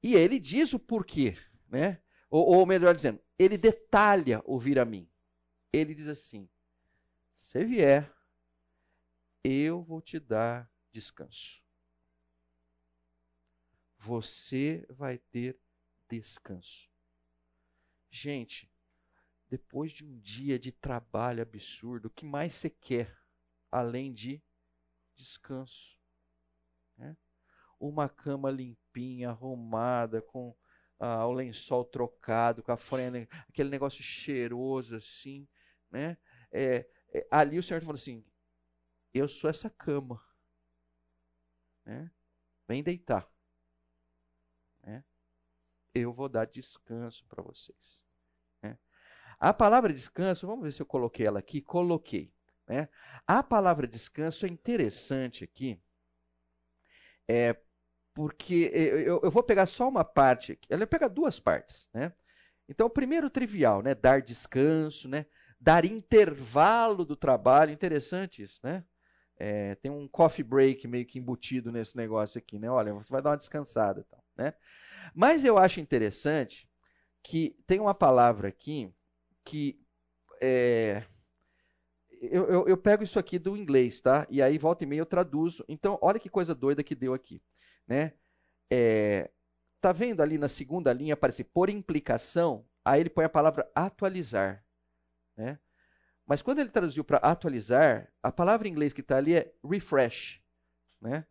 E 0.00 0.14
ele 0.14 0.38
diz 0.38 0.72
o 0.72 0.78
porquê, 0.78 1.36
né? 1.68 2.00
Ou, 2.30 2.46
ou, 2.46 2.66
melhor 2.66 2.94
dizendo, 2.94 3.20
ele 3.36 3.58
detalha 3.58 4.40
o 4.44 4.60
vir 4.60 4.78
a 4.78 4.84
mim. 4.84 5.10
Ele 5.72 5.92
diz 5.92 6.06
assim: 6.06 6.48
se 7.48 7.64
vier, 7.64 8.14
eu 9.42 9.82
vou 9.82 10.02
te 10.02 10.20
dar 10.20 10.70
descanso. 10.92 11.62
você 13.98 14.86
vai 14.90 15.16
ter 15.16 15.58
descanso. 16.10 16.90
Gente, 18.10 18.70
depois 19.48 19.92
de 19.92 20.04
um 20.04 20.20
dia 20.20 20.58
de 20.58 20.70
trabalho 20.70 21.42
absurdo, 21.42 22.08
o 22.08 22.10
que 22.10 22.26
mais 22.26 22.54
você 22.54 22.68
quer 22.68 23.18
além 23.72 24.12
de 24.12 24.42
descanso? 25.16 25.98
Né? 26.98 27.16
Uma 27.80 28.10
cama 28.10 28.50
limpinha, 28.50 29.30
arrumada, 29.30 30.20
com 30.20 30.54
ah, 30.98 31.26
o 31.26 31.32
lençol 31.32 31.82
trocado, 31.82 32.62
com 32.62 32.72
a 32.72 32.76
frente, 32.76 33.26
aquele 33.48 33.70
negócio 33.70 34.02
cheiroso 34.02 34.96
assim, 34.96 35.48
né? 35.90 36.18
É, 36.52 36.86
ali 37.30 37.58
o 37.58 37.62
Senhor 37.62 37.80
falou 37.80 37.94
assim: 37.94 38.24
Eu 39.12 39.28
sou 39.28 39.48
essa 39.48 39.70
cama, 39.70 40.22
né? 41.84 42.10
Vem 42.66 42.82
deitar, 42.82 43.28
né? 44.82 45.04
Eu 45.94 46.12
vou 46.12 46.28
dar 46.28 46.46
descanso 46.46 47.24
para 47.26 47.42
vocês. 47.42 48.04
Né? 48.62 48.78
A 49.38 49.54
palavra 49.54 49.92
descanso, 49.92 50.46
vamos 50.46 50.64
ver 50.64 50.72
se 50.72 50.82
eu 50.82 50.86
coloquei 50.86 51.26
ela 51.26 51.38
aqui. 51.38 51.62
Coloquei. 51.62 52.32
Né? 52.66 52.88
A 53.26 53.42
palavra 53.42 53.86
descanso 53.86 54.44
é 54.44 54.48
interessante 54.48 55.42
aqui, 55.42 55.80
é 57.26 57.56
porque 58.12 58.70
eu, 58.74 59.20
eu 59.22 59.30
vou 59.30 59.42
pegar 59.42 59.66
só 59.66 59.88
uma 59.88 60.04
parte 60.04 60.52
aqui. 60.52 60.66
Ela 60.68 60.86
pega 60.86 61.08
duas 61.08 61.38
partes, 61.38 61.88
né? 61.94 62.12
Então, 62.68 62.90
primeiro 62.90 63.30
trivial, 63.30 63.80
né? 63.80 63.94
Dar 63.94 64.20
descanso, 64.20 65.08
né? 65.08 65.24
Dar 65.60 65.84
intervalo 65.84 67.04
do 67.04 67.16
trabalho, 67.16 67.72
interessante 67.72 68.42
isso, 68.42 68.60
né? 68.62 68.84
É, 69.36 69.74
tem 69.76 69.90
um 69.90 70.08
coffee 70.08 70.44
break 70.44 70.86
meio 70.88 71.06
que 71.06 71.18
embutido 71.18 71.70
nesse 71.70 71.96
negócio 71.96 72.38
aqui, 72.38 72.58
né? 72.58 72.70
Olha, 72.70 72.92
você 72.92 73.10
vai 73.12 73.22
dar 73.22 73.30
uma 73.30 73.36
descansada, 73.36 74.04
então, 74.06 74.18
né? 74.36 74.54
Mas 75.14 75.44
eu 75.44 75.56
acho 75.58 75.80
interessante 75.80 76.68
que 77.22 77.56
tem 77.66 77.80
uma 77.80 77.94
palavra 77.94 78.48
aqui 78.48 78.92
que 79.44 79.80
é, 80.40 81.04
eu, 82.20 82.48
eu, 82.48 82.68
eu, 82.68 82.76
pego 82.76 83.02
isso 83.02 83.18
aqui 83.18 83.38
do 83.38 83.56
inglês, 83.56 84.00
tá? 84.00 84.26
E 84.28 84.42
aí 84.42 84.58
volta 84.58 84.84
e 84.84 84.86
meia 84.86 85.00
eu 85.00 85.06
traduzo. 85.06 85.64
Então, 85.68 85.98
olha 86.02 86.18
que 86.18 86.28
coisa 86.28 86.54
doida 86.54 86.82
que 86.82 86.94
deu 86.94 87.14
aqui, 87.14 87.42
né? 87.86 88.12
É, 88.70 89.30
tá 89.80 89.92
vendo 89.92 90.20
ali 90.20 90.36
na 90.36 90.48
segunda 90.48 90.92
linha 90.92 91.14
aparece 91.14 91.44
por 91.44 91.70
implicação? 91.70 92.64
Aí 92.84 93.00
ele 93.00 93.10
põe 93.10 93.24
a 93.24 93.28
palavra 93.28 93.70
atualizar, 93.74 94.64
né? 95.38 95.58
Mas 96.26 96.42
quando 96.42 96.58
ele 96.58 96.68
traduziu 96.68 97.02
para 97.02 97.16
atualizar, 97.18 98.12
a 98.22 98.30
palavra 98.30 98.68
em 98.68 98.70
inglês 98.70 98.92
que 98.92 99.00
está 99.00 99.16
ali 99.16 99.34
é 99.34 99.54
refresh, 99.64 100.42
né? 101.00 101.24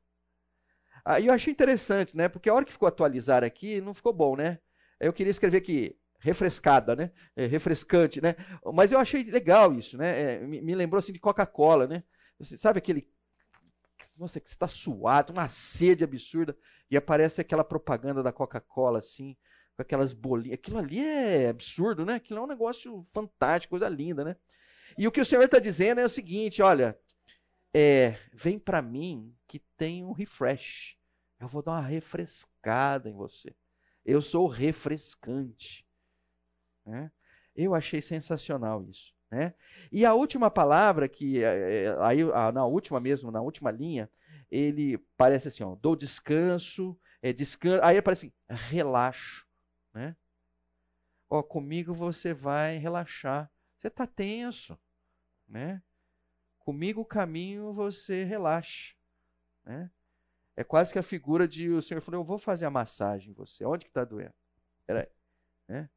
Aí 1.05 1.27
eu 1.27 1.33
achei 1.33 1.53
interessante, 1.53 2.17
né? 2.17 2.27
Porque 2.27 2.49
a 2.49 2.53
hora 2.53 2.65
que 2.65 2.71
ficou 2.71 2.87
atualizar 2.87 3.43
aqui, 3.43 3.79
não 3.79 3.93
ficou 3.93 4.11
bom, 4.11 4.35
né? 4.35 4.59
Eu 4.99 5.13
queria 5.13 5.29
escrever 5.29 5.59
aqui 5.59 5.95
refrescada, 6.19 6.95
né? 6.95 7.11
É, 7.35 7.45
refrescante, 7.45 8.19
né? 8.19 8.35
Mas 8.73 8.91
eu 8.91 8.99
achei 8.99 9.23
legal 9.23 9.73
isso, 9.73 9.97
né? 9.97 10.35
É, 10.35 10.39
me, 10.39 10.61
me, 10.61 10.73
lembrou 10.73 10.97
assim 10.97 11.13
de 11.13 11.19
Coca-Cola, 11.19 11.85
né? 11.85 12.03
Sabe 12.41 12.79
aquele 12.79 13.07
nossa, 14.17 14.39
que 14.39 14.49
está 14.49 14.67
suado, 14.67 15.31
uma 15.31 15.47
sede 15.47 16.03
absurda 16.03 16.57
e 16.89 16.97
aparece 16.97 17.39
aquela 17.39 17.63
propaganda 17.63 18.23
da 18.23 18.31
Coca-Cola 18.31 18.97
assim, 18.97 19.37
com 19.77 19.83
aquelas 19.83 20.11
bolinhas. 20.11 20.55
Aquilo 20.55 20.79
ali 20.79 20.99
é 20.99 21.49
absurdo, 21.49 22.03
né? 22.03 22.15
Aquilo 22.15 22.39
é 22.39 22.43
um 22.43 22.47
negócio 22.47 23.07
fantástico, 23.13 23.69
coisa 23.71 23.87
linda, 23.87 24.25
né? 24.25 24.35
E 24.97 25.07
o 25.07 25.11
que 25.11 25.21
o 25.21 25.25
Senhor 25.25 25.43
está 25.43 25.59
dizendo 25.59 26.01
é 26.01 26.05
o 26.05 26.09
seguinte, 26.09 26.63
olha, 26.63 26.99
é, 27.71 28.17
vem 28.33 28.57
para 28.57 28.81
mim 28.81 29.35
que 29.47 29.59
tem 29.77 30.03
um 30.03 30.11
refresh. 30.11 30.97
Eu 31.39 31.47
vou 31.47 31.61
dar 31.61 31.73
uma 31.73 31.81
refrescada 31.81 33.07
em 33.07 33.13
você. 33.13 33.55
Eu 34.03 34.19
sou 34.19 34.47
refrescante. 34.47 35.85
Né? 36.83 37.11
Eu 37.55 37.75
achei 37.75 38.01
sensacional 38.01 38.83
isso. 38.83 39.13
Né? 39.29 39.53
E 39.91 40.03
a 40.05 40.15
última 40.15 40.49
palavra, 40.49 41.07
que 41.07 41.43
é, 41.43 41.83
é, 41.83 41.97
aí 41.99 42.23
na 42.51 42.65
última 42.65 42.99
mesmo, 42.99 43.29
na 43.29 43.41
última 43.41 43.69
linha, 43.69 44.09
ele 44.49 44.97
parece 45.15 45.49
assim, 45.49 45.63
ó, 45.63 45.75
dou 45.75 45.95
descanso, 45.95 46.97
é 47.21 47.31
descanso, 47.31 47.83
aí 47.83 47.97
aparece 47.97 48.33
assim, 48.49 48.63
relaxo, 48.69 49.46
né? 49.97 50.15
Ó, 51.27 51.41
comigo 51.41 51.93
você 51.93 52.33
vai 52.33 52.77
relaxar. 52.77 53.51
Você 53.79 53.87
está 53.87 54.05
tenso, 54.05 54.79
né? 55.47 55.81
Comigo 56.59 57.01
o 57.01 57.05
caminho 57.05 57.73
você 57.73 58.23
relaxa, 58.23 58.95
né? 59.63 59.89
É 60.55 60.63
quase 60.63 60.91
que 60.91 60.99
a 60.99 61.03
figura 61.03 61.47
de 61.47 61.69
o 61.69 61.81
Senhor 61.81 62.01
falou, 62.01 62.21
eu 62.21 62.25
vou 62.25 62.37
fazer 62.37 62.65
a 62.65 62.69
massagem 62.69 63.31
em 63.31 63.33
você. 63.33 63.65
Onde 63.65 63.85
que 63.85 63.89
está 63.89 64.03
doendo? 64.03 64.33
Peraí, 64.85 65.07
né? 65.67 65.89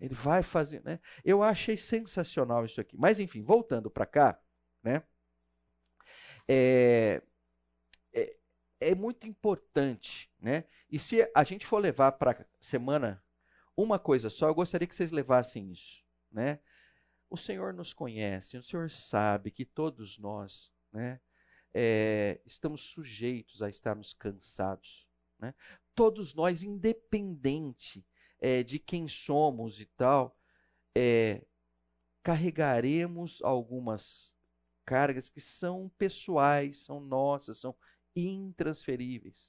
Ele 0.00 0.14
vai 0.14 0.42
fazer, 0.42 0.82
né? 0.84 1.00
Eu 1.24 1.42
achei 1.42 1.76
sensacional 1.76 2.64
isso 2.64 2.80
aqui. 2.80 2.96
Mas 2.96 3.18
enfim, 3.18 3.42
voltando 3.42 3.90
para 3.90 4.06
cá, 4.06 4.40
né? 4.82 5.02
É, 6.46 7.22
é, 8.12 8.36
é, 8.80 8.94
muito 8.94 9.26
importante, 9.26 10.30
né? 10.40 10.64
E 10.88 10.98
se 10.98 11.28
a 11.34 11.44
gente 11.44 11.66
for 11.66 11.78
levar 11.78 12.12
para 12.12 12.46
semana 12.60 13.22
uma 13.78 13.96
coisa 13.96 14.28
só, 14.28 14.48
eu 14.48 14.54
gostaria 14.54 14.88
que 14.88 14.94
vocês 14.94 15.12
levassem 15.12 15.70
isso, 15.70 16.04
né? 16.32 16.58
O 17.30 17.36
Senhor 17.36 17.72
nos 17.72 17.92
conhece, 17.92 18.56
o 18.56 18.62
Senhor 18.62 18.90
sabe 18.90 19.52
que 19.52 19.64
todos 19.64 20.18
nós, 20.18 20.72
né? 20.92 21.20
É, 21.72 22.40
estamos 22.44 22.82
sujeitos 22.82 23.62
a 23.62 23.68
estarmos 23.68 24.12
cansados, 24.12 25.06
né? 25.38 25.54
Todos 25.94 26.34
nós, 26.34 26.64
independente 26.64 28.04
é, 28.40 28.64
de 28.64 28.80
quem 28.80 29.06
somos 29.06 29.80
e 29.80 29.86
tal, 29.86 30.36
é, 30.92 31.46
carregaremos 32.20 33.40
algumas 33.44 34.34
cargas 34.84 35.30
que 35.30 35.40
são 35.40 35.88
pessoais, 35.96 36.78
são 36.78 36.98
nossas, 36.98 37.58
são 37.58 37.76
intransferíveis. 38.16 39.48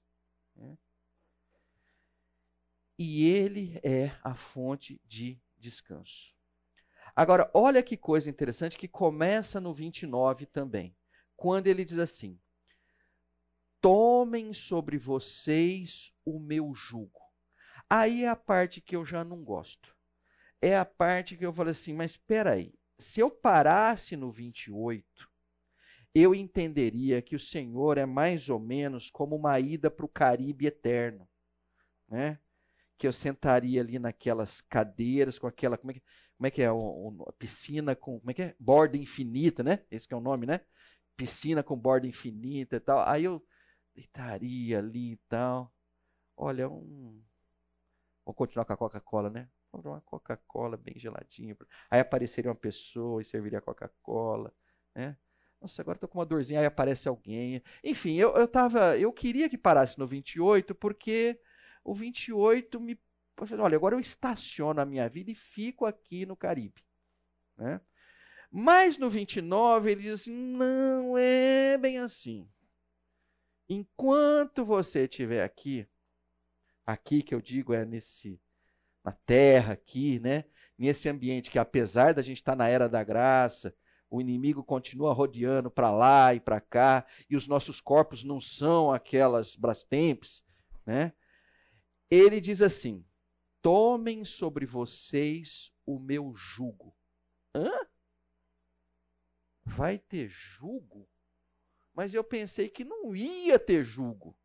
Né? 0.55 0.77
E 2.99 3.25
ele 3.25 3.79
é 3.81 4.11
a 4.23 4.35
fonte 4.35 5.01
de 5.07 5.41
descanso. 5.57 6.35
Agora, 7.15 7.49
olha 7.53 7.81
que 7.81 7.97
coisa 7.97 8.29
interessante 8.29 8.77
que 8.77 8.87
começa 8.87 9.59
no 9.59 9.73
29 9.73 10.45
também, 10.45 10.95
quando 11.35 11.67
ele 11.67 11.83
diz 11.83 11.97
assim: 11.97 12.39
Tomem 13.81 14.53
sobre 14.53 14.97
vocês 14.97 16.13
o 16.23 16.39
meu 16.39 16.73
jugo 16.75 17.29
Aí 17.89 18.23
é 18.23 18.29
a 18.29 18.35
parte 18.35 18.79
que 18.81 18.95
eu 18.95 19.03
já 19.03 19.23
não 19.23 19.43
gosto. 19.43 19.95
É 20.61 20.77
a 20.77 20.85
parte 20.85 21.35
que 21.35 21.45
eu 21.45 21.51
falo 21.51 21.69
assim, 21.69 21.93
mas 21.93 22.11
espera 22.11 22.51
aí. 22.51 22.73
Se 22.99 23.19
eu 23.19 23.31
parasse 23.31 24.15
no 24.15 24.31
28, 24.31 25.27
eu 26.13 26.35
entenderia 26.35 27.21
que 27.21 27.35
o 27.35 27.39
Senhor 27.39 27.97
é 27.97 28.05
mais 28.05 28.47
ou 28.49 28.59
menos 28.59 29.09
como 29.09 29.35
uma 29.35 29.59
ida 29.59 29.89
para 29.89 30.05
o 30.05 30.09
Caribe 30.09 30.67
eterno, 30.67 31.27
né? 32.07 32.37
Que 32.99 33.07
eu 33.07 33.13
sentaria 33.13 33.81
ali 33.81 33.97
naquelas 33.97 34.61
cadeiras 34.61 35.39
com 35.39 35.47
aquela 35.47 35.77
como 35.77 35.91
é 35.91 35.93
que, 35.95 36.03
como 36.37 36.47
é, 36.47 36.51
que 36.51 36.61
é 36.61 36.67
a 36.67 37.33
piscina 37.39 37.95
com 37.95 38.19
como 38.19 38.31
é 38.31 38.33
que 38.33 38.41
é 38.43 38.55
borda 38.59 38.97
infinita, 38.97 39.63
né? 39.63 39.83
Esse 39.89 40.07
que 40.07 40.13
é 40.13 40.17
o 40.17 40.21
nome, 40.21 40.45
né? 40.45 40.61
Piscina 41.17 41.63
com 41.63 41.77
borda 41.77 42.07
infinita 42.07 42.75
e 42.75 42.79
tal. 42.79 43.07
Aí 43.09 43.23
eu 43.23 43.43
deitaria 43.95 44.79
ali 44.79 45.13
e 45.13 45.17
tal. 45.27 45.73
Olha, 46.37 46.69
um 46.69 47.21
Vamos 48.29 48.37
continuar 48.37 48.65
com 48.65 48.73
a 48.73 48.77
Coca-Cola, 48.77 49.29
né? 49.31 49.49
Vamos 49.71 49.87
uma 49.87 50.01
Coca-Cola 50.01 50.77
bem 50.77 50.93
geladinha. 50.99 51.57
Aí 51.89 51.99
apareceria 51.99 52.51
uma 52.51 52.55
pessoa 52.55 53.23
e 53.23 53.25
serviria 53.25 53.59
Coca-Cola, 53.59 54.53
né? 54.93 55.17
Nossa, 55.59 55.81
agora 55.81 55.95
estou 55.95 56.07
com 56.07 56.19
uma 56.19 56.25
dorzinha, 56.27 56.59
aí 56.59 56.65
aparece 56.67 57.09
alguém. 57.09 57.63
Enfim, 57.83 58.15
eu, 58.17 58.35
eu 58.35 58.47
tava. 58.47 58.95
Eu 58.99 59.11
queria 59.11 59.49
que 59.49 59.57
parasse 59.57 59.97
no 59.97 60.05
28, 60.05 60.75
porque 60.75 61.39
o 61.83 61.93
28 61.93 62.79
me. 62.79 62.99
Olha, 63.59 63.77
agora 63.77 63.95
eu 63.95 63.99
estaciono 63.99 64.81
a 64.81 64.85
minha 64.85 65.07
vida 65.07 65.31
e 65.31 65.35
fico 65.35 65.85
aqui 65.85 66.25
no 66.25 66.35
Caribe. 66.35 66.83
Né? 67.57 67.79
Mas 68.51 68.97
no 68.97 69.09
29 69.09 69.91
ele 69.91 70.01
diz 70.01 70.21
assim: 70.21 70.33
não 70.33 71.17
é 71.17 71.77
bem 71.77 71.99
assim. 71.99 72.49
Enquanto 73.67 74.65
você 74.65 75.03
estiver 75.03 75.43
aqui, 75.43 75.87
aqui 76.85 77.21
que 77.21 77.35
eu 77.35 77.41
digo 77.41 77.73
é 77.73 77.85
nesse 77.85 78.41
na 79.03 79.11
terra 79.11 79.73
aqui, 79.73 80.19
né? 80.19 80.45
Nesse 80.77 81.07
ambiente 81.07 81.51
que 81.51 81.59
apesar 81.59 82.13
da 82.13 82.21
gente 82.21 82.37
estar 82.37 82.53
tá 82.53 82.57
na 82.57 82.67
era 82.67 82.89
da 82.89 83.03
graça, 83.03 83.73
o 84.09 84.19
inimigo 84.19 84.63
continua 84.63 85.13
rodeando 85.13 85.69
para 85.69 85.91
lá 85.91 86.33
e 86.33 86.39
para 86.39 86.59
cá, 86.59 87.05
e 87.29 87.35
os 87.35 87.47
nossos 87.47 87.79
corpos 87.79 88.23
não 88.23 88.41
são 88.41 88.91
aquelas 88.91 89.55
brastempes, 89.55 90.43
né? 90.85 91.13
Ele 92.09 92.41
diz 92.41 92.61
assim: 92.61 93.05
Tomem 93.61 94.25
sobre 94.25 94.65
vocês 94.65 95.71
o 95.85 95.99
meu 95.99 96.33
jugo. 96.33 96.95
Hã? 97.53 97.71
Vai 99.63 99.99
ter 99.99 100.27
jugo? 100.27 101.09
Mas 101.93 102.13
eu 102.13 102.23
pensei 102.23 102.69
que 102.69 102.85
não 102.85 103.15
ia 103.15 103.59
ter 103.59 103.83
jugo. 103.83 104.37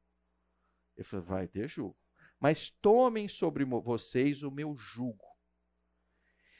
Ele 0.96 1.04
falou: 1.04 1.24
vai 1.24 1.48
ter 1.48 1.68
jugo. 1.68 1.96
mas 2.38 2.68
tomem 2.68 3.28
sobre 3.28 3.64
vocês 3.64 4.42
o 4.42 4.50
meu 4.50 4.76
jugo. 4.76 5.24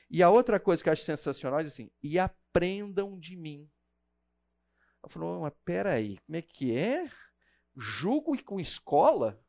E 0.08 0.22
a 0.22 0.30
outra 0.30 0.60
coisa 0.60 0.82
que 0.82 0.88
eu 0.88 0.92
acho 0.92 1.04
sensacional 1.04 1.60
é 1.60 1.64
assim, 1.64 1.90
e 2.02 2.18
aprendam 2.18 3.18
de 3.18 3.36
mim. 3.36 3.68
Eu 5.02 5.08
falo, 5.10 5.42
mas 5.42 5.52
peraí, 5.64 6.18
como 6.20 6.36
é 6.36 6.42
que 6.42 6.74
é? 6.74 7.10
Jugo 7.76 8.42
com 8.44 8.60
escola? 8.60 9.43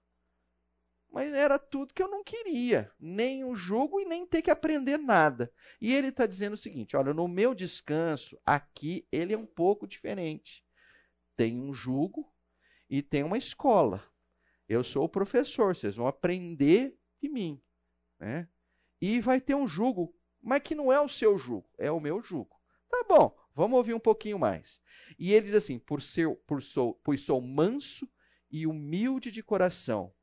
Mas 1.15 1.31
era 1.31 1.57
tudo 1.57 1.93
que 1.93 2.03
eu 2.03 2.09
não 2.09 2.25
queria, 2.25 2.91
nem 2.99 3.45
o 3.45 3.55
jugo 3.55 4.01
e 4.01 4.05
nem 4.05 4.27
ter 4.27 4.41
que 4.41 4.51
aprender 4.51 4.97
nada. 4.97 5.49
E 5.79 5.93
ele 5.93 6.09
está 6.09 6.25
dizendo 6.25 6.55
o 6.55 6.57
seguinte: 6.57 6.97
olha, 6.97 7.13
no 7.13 7.25
meu 7.25 7.55
descanso, 7.55 8.37
aqui 8.45 9.07
ele 9.09 9.33
é 9.33 9.37
um 9.37 9.45
pouco 9.45 9.87
diferente. 9.87 10.61
Tem 11.33 11.57
um 11.57 11.73
jugo 11.73 12.29
e 12.89 13.01
tem 13.01 13.23
uma 13.23 13.37
escola. 13.37 14.03
Eu 14.67 14.83
sou 14.83 15.05
o 15.05 15.09
professor, 15.09 15.73
vocês 15.73 15.95
vão 15.95 16.05
aprender 16.05 16.99
de 17.21 17.29
mim. 17.29 17.61
Né? 18.19 18.49
E 18.99 19.21
vai 19.21 19.39
ter 19.39 19.55
um 19.55 19.69
jugo, 19.69 20.13
mas 20.41 20.63
que 20.63 20.75
não 20.75 20.91
é 20.91 20.99
o 20.99 21.07
seu 21.07 21.37
jugo, 21.37 21.69
é 21.77 21.89
o 21.89 22.01
meu 22.01 22.21
jugo. 22.21 22.59
Tá 22.89 23.05
bom, 23.07 23.33
vamos 23.53 23.77
ouvir 23.77 23.93
um 23.93 24.01
pouquinho 24.01 24.37
mais. 24.37 24.81
E 25.17 25.31
ele 25.31 25.45
diz 25.45 25.55
assim: 25.55 25.79
por 25.79 26.01
ser, 26.01 26.35
por 26.45 26.61
sou, 26.61 26.99
pois 27.05 27.21
sou 27.21 27.39
manso 27.39 28.05
e 28.51 28.67
humilde 28.67 29.31
de 29.31 29.41
coração 29.41 30.13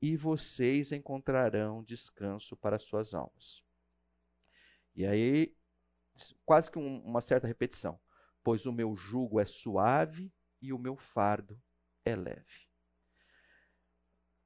e 0.00 0.16
vocês 0.16 0.92
encontrarão 0.92 1.82
descanso 1.82 2.56
para 2.56 2.78
suas 2.78 3.14
almas. 3.14 3.62
E 4.94 5.04
aí, 5.04 5.54
quase 6.44 6.70
que 6.70 6.78
um, 6.78 7.00
uma 7.00 7.20
certa 7.20 7.46
repetição. 7.46 7.98
Pois 8.42 8.66
o 8.66 8.72
meu 8.72 8.94
jugo 8.94 9.40
é 9.40 9.44
suave 9.44 10.32
e 10.60 10.72
o 10.72 10.78
meu 10.78 10.96
fardo 10.96 11.60
é 12.04 12.14
leve. 12.14 12.66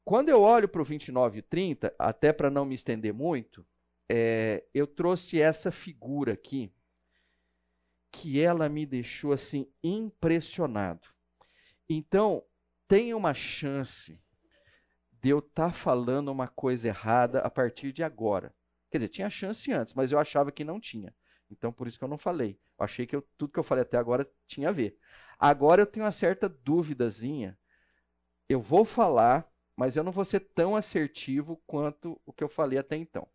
Quando 0.04 0.28
eu 0.28 0.40
olho 0.40 0.68
para 0.68 0.82
o 0.82 0.84
29 0.84 1.38
e 1.38 1.42
30, 1.42 1.94
até 1.98 2.32
para 2.32 2.50
não 2.50 2.64
me 2.64 2.74
estender 2.74 3.12
muito, 3.12 3.64
é, 4.08 4.64
eu 4.74 4.86
trouxe 4.86 5.40
essa 5.40 5.70
figura 5.70 6.32
aqui, 6.32 6.72
que 8.10 8.40
ela 8.40 8.68
me 8.68 8.84
deixou 8.84 9.32
assim 9.32 9.70
impressionado. 9.84 11.06
Então, 11.88 12.44
tem 12.88 13.14
uma 13.14 13.32
chance 13.32 14.20
de 15.22 15.28
eu 15.28 15.40
estar 15.40 15.68
tá 15.68 15.72
falando 15.72 16.28
uma 16.28 16.48
coisa 16.48 16.88
errada 16.88 17.40
a 17.40 17.50
partir 17.50 17.92
de 17.92 18.02
agora. 18.02 18.54
Quer 18.90 18.98
dizer, 18.98 19.08
tinha 19.08 19.30
chance 19.30 19.70
antes, 19.70 19.94
mas 19.94 20.10
eu 20.10 20.18
achava 20.18 20.50
que 20.50 20.64
não 20.64 20.80
tinha. 20.80 21.14
Então, 21.50 21.72
por 21.72 21.86
isso 21.86 21.98
que 21.98 22.04
eu 22.04 22.08
não 22.08 22.18
falei. 22.18 22.58
Eu 22.78 22.84
achei 22.84 23.06
que 23.06 23.14
eu, 23.14 23.22
tudo 23.36 23.52
que 23.52 23.58
eu 23.58 23.64
falei 23.64 23.82
até 23.82 23.98
agora 23.98 24.28
tinha 24.46 24.68
a 24.68 24.72
ver. 24.72 24.98
Agora 25.38 25.82
eu 25.82 25.86
tenho 25.86 26.04
uma 26.04 26.12
certa 26.12 26.48
duvidazinha. 26.48 27.58
Eu 28.48 28.60
vou 28.60 28.84
falar, 28.84 29.50
mas 29.76 29.96
eu 29.96 30.02
não 30.02 30.12
vou 30.12 30.24
ser 30.24 30.40
tão 30.40 30.74
assertivo 30.74 31.62
quanto 31.66 32.20
o 32.24 32.32
que 32.32 32.42
eu 32.42 32.48
falei 32.48 32.78
até 32.78 32.96
então. 32.96 33.28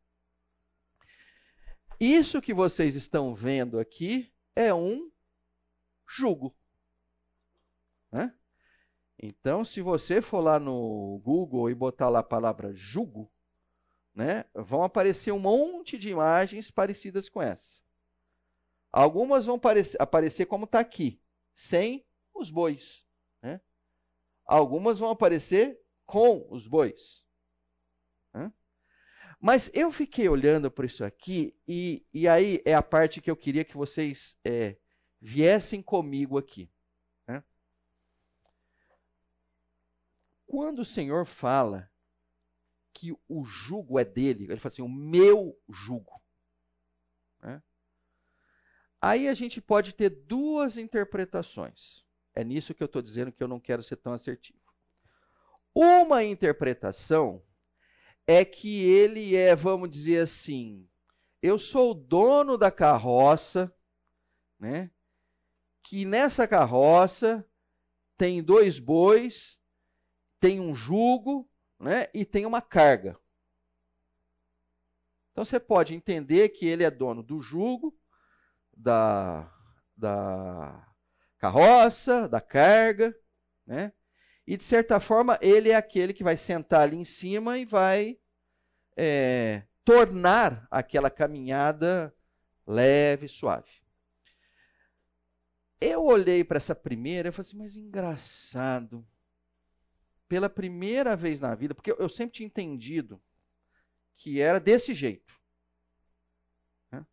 Isso 1.99 2.41
que 2.41 2.53
vocês 2.53 2.95
estão 2.95 3.33
vendo 3.33 3.79
aqui 3.79 4.31
é 4.55 4.73
um 4.73 5.09
jugo. 6.07 6.55
Né? 8.11 8.33
Então, 9.17 9.63
se 9.63 9.81
você 9.81 10.21
for 10.21 10.41
lá 10.41 10.59
no 10.59 11.19
Google 11.23 11.69
e 11.69 11.75
botar 11.75 12.09
lá 12.09 12.19
a 12.19 12.23
palavra 12.23 12.73
jugo, 12.73 13.31
né, 14.13 14.45
vão 14.53 14.83
aparecer 14.83 15.31
um 15.31 15.39
monte 15.39 15.97
de 15.97 16.09
imagens 16.09 16.69
parecidas 16.69 17.29
com 17.29 17.41
essa. 17.41 17.81
Algumas 18.91 19.45
vão 19.45 19.59
aparecer 19.99 20.45
como 20.45 20.65
está 20.65 20.79
aqui, 20.79 21.21
sem 21.53 22.05
os 22.33 22.49
bois. 22.49 23.05
Né? 23.41 23.59
Algumas 24.45 24.99
vão 24.99 25.09
aparecer 25.09 25.81
com 26.05 26.47
os 26.49 26.65
bois. 26.65 27.25
Né? 28.33 28.51
Mas 29.39 29.69
eu 29.73 29.91
fiquei 29.91 30.29
olhando 30.29 30.71
para 30.71 30.85
isso 30.85 31.03
aqui, 31.03 31.53
e, 31.67 32.05
e 32.13 32.27
aí 32.27 32.61
é 32.65 32.73
a 32.73 32.81
parte 32.81 33.21
que 33.21 33.29
eu 33.29 33.35
queria 33.35 33.65
que 33.65 33.75
vocês 33.75 34.37
é, 34.45 34.77
viessem 35.19 35.81
comigo 35.81 36.37
aqui. 36.37 36.69
Quando 40.45 40.79
o 40.79 40.85
Senhor 40.85 41.25
fala 41.25 41.91
que 42.93 43.11
o 43.27 43.43
jugo 43.43 43.99
é 43.99 44.05
dele, 44.05 44.45
ele 44.45 44.57
fala 44.57 44.71
assim: 44.71 44.81
o 44.81 44.89
meu 44.89 45.59
jugo. 45.69 46.21
Né? 47.41 47.61
Aí 49.01 49.27
a 49.27 49.33
gente 49.33 49.59
pode 49.61 49.93
ter 49.93 50.09
duas 50.09 50.77
interpretações. 50.77 52.05
É 52.33 52.43
nisso 52.43 52.73
que 52.73 52.83
eu 52.83 52.85
estou 52.85 53.01
dizendo 53.01 53.31
que 53.31 53.41
eu 53.41 53.47
não 53.47 53.59
quero 53.59 53.83
ser 53.83 53.97
tão 53.97 54.13
assertivo. 54.13 54.59
Uma 55.73 56.23
interpretação 56.23 57.43
é 58.25 58.43
que 58.43 58.83
ele 58.83 59.35
é, 59.35 59.55
vamos 59.55 59.89
dizer 59.89 60.19
assim, 60.19 60.89
eu 61.41 61.59
sou 61.59 61.91
o 61.91 61.93
dono 61.93 62.57
da 62.57 62.71
carroça, 62.71 63.73
né? 64.59 64.89
Que 65.83 66.05
nessa 66.05 66.47
carroça 66.47 67.47
tem 68.17 68.41
dois 68.41 68.79
bois 68.79 69.59
tem 70.45 70.59
um 70.59 70.75
jugo 70.75 71.49
né, 71.79 72.05
e 72.13 72.23
tem 72.23 72.45
uma 72.45 72.61
carga. 72.61 73.19
Então 75.31 75.43
você 75.43 75.59
pode 75.59 75.95
entender 75.95 76.49
que 76.49 76.67
ele 76.67 76.83
é 76.83 76.91
dono 76.91 77.23
do 77.23 77.39
jugo, 77.39 77.97
da, 78.77 79.51
da 79.97 80.87
carroça, 81.39 82.29
da 82.29 82.39
carga, 82.39 83.17
né? 83.65 83.91
E 84.45 84.55
de 84.55 84.63
certa 84.63 84.99
forma 84.99 85.39
ele 85.41 85.71
é 85.71 85.75
aquele 85.75 86.13
que 86.13 86.23
vai 86.23 86.37
sentar 86.37 86.81
ali 86.81 86.95
em 86.95 87.05
cima 87.05 87.57
e 87.57 87.65
vai 87.65 88.19
é, 88.95 89.63
tornar 89.83 90.67
aquela 90.69 91.09
caminhada 91.09 92.15
leve, 92.67 93.27
suave. 93.27 93.81
Eu 95.81 96.05
olhei 96.05 96.43
para 96.43 96.57
essa 96.57 96.75
primeira 96.75 97.29
e 97.29 97.31
falei 97.31 97.47
assim, 97.47 97.57
mas 97.57 97.75
engraçado 97.75 99.03
pela 100.27 100.49
primeira 100.49 101.15
vez 101.15 101.39
na 101.39 101.53
vida, 101.55 101.75
porque 101.75 101.91
eu 101.91 102.09
sempre 102.09 102.33
tinha 102.33 102.47
entendido 102.47 103.21
que 104.17 104.39
era 104.39 104.59
desse 104.59 104.93
jeito. 104.93 105.33
Né? 106.91 107.05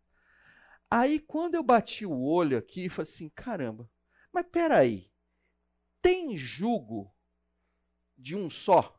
Aí, 0.90 1.18
quando 1.18 1.54
eu 1.54 1.62
bati 1.62 2.06
o 2.06 2.20
olho 2.20 2.56
aqui, 2.56 2.88
falei 2.88 3.10
assim: 3.10 3.28
caramba, 3.30 3.90
mas 4.32 4.46
peraí, 4.50 5.10
tem 6.00 6.36
jugo 6.36 7.14
de 8.16 8.34
um 8.36 8.48
só? 8.48 8.98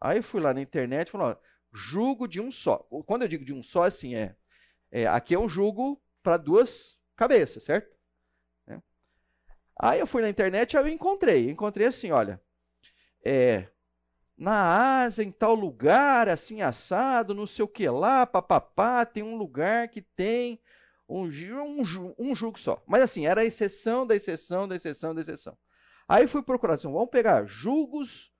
Aí 0.00 0.18
eu 0.18 0.22
fui 0.22 0.40
lá 0.40 0.52
na 0.52 0.60
internet 0.60 1.08
e 1.08 1.10
falei: 1.12 1.28
ó, 1.28 1.36
jugo 1.72 2.26
de 2.26 2.40
um 2.40 2.50
só. 2.50 2.78
Quando 3.06 3.22
eu 3.22 3.28
digo 3.28 3.44
de 3.44 3.52
um 3.52 3.62
só, 3.62 3.84
assim, 3.84 4.14
é, 4.14 4.36
é 4.90 5.06
aqui 5.06 5.34
é 5.34 5.38
um 5.38 5.48
jugo 5.48 6.02
para 6.22 6.36
duas 6.36 6.98
cabeças, 7.16 7.62
certo? 7.62 7.96
É. 8.66 8.80
Aí 9.80 10.00
eu 10.00 10.06
fui 10.06 10.22
na 10.22 10.28
internet 10.28 10.72
e 10.72 10.76
eu 10.76 10.88
encontrei. 10.88 11.50
Encontrei 11.50 11.86
assim, 11.86 12.10
olha, 12.10 12.42
é, 13.24 13.68
na 14.36 15.00
Ásia, 15.02 15.22
em 15.22 15.30
tal 15.30 15.54
lugar, 15.54 16.28
assim 16.28 16.60
assado, 16.60 17.34
não 17.34 17.46
sei 17.46 17.64
o 17.64 17.68
que 17.68 17.88
lá, 17.88 18.26
papapá, 18.26 19.06
tem 19.06 19.22
um 19.22 19.36
lugar 19.36 19.88
que 19.88 20.02
tem 20.02 20.60
um, 21.08 21.24
um, 21.24 22.14
um 22.18 22.36
jugo 22.36 22.58
só. 22.58 22.82
Mas 22.86 23.02
assim, 23.02 23.26
era 23.26 23.42
a 23.42 23.44
exceção 23.44 24.06
da 24.06 24.14
exceção 24.14 24.66
da 24.68 24.76
exceção 24.76 25.14
da 25.14 25.20
exceção. 25.20 25.56
Aí 26.08 26.26
fui 26.26 26.42
procurar, 26.42 26.74
assim, 26.74 26.92
vamos 26.92 27.10
pegar 27.10 27.46
julgos 27.46 28.32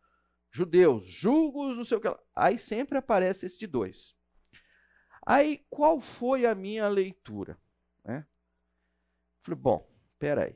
judeus, 0.50 1.04
julgos 1.04 1.76
não 1.76 1.84
sei 1.84 1.96
o 1.96 2.00
que 2.00 2.08
lá. 2.08 2.18
Aí 2.34 2.58
sempre 2.58 2.98
aparece 2.98 3.46
esse 3.46 3.58
de 3.58 3.66
dois. 3.66 4.14
Aí, 5.26 5.64
qual 5.70 6.00
foi 6.00 6.44
a 6.44 6.54
minha 6.54 6.86
leitura? 6.86 7.58
Né? 8.04 8.26
Falei, 9.42 9.58
bom, 9.58 9.90
peraí. 10.18 10.54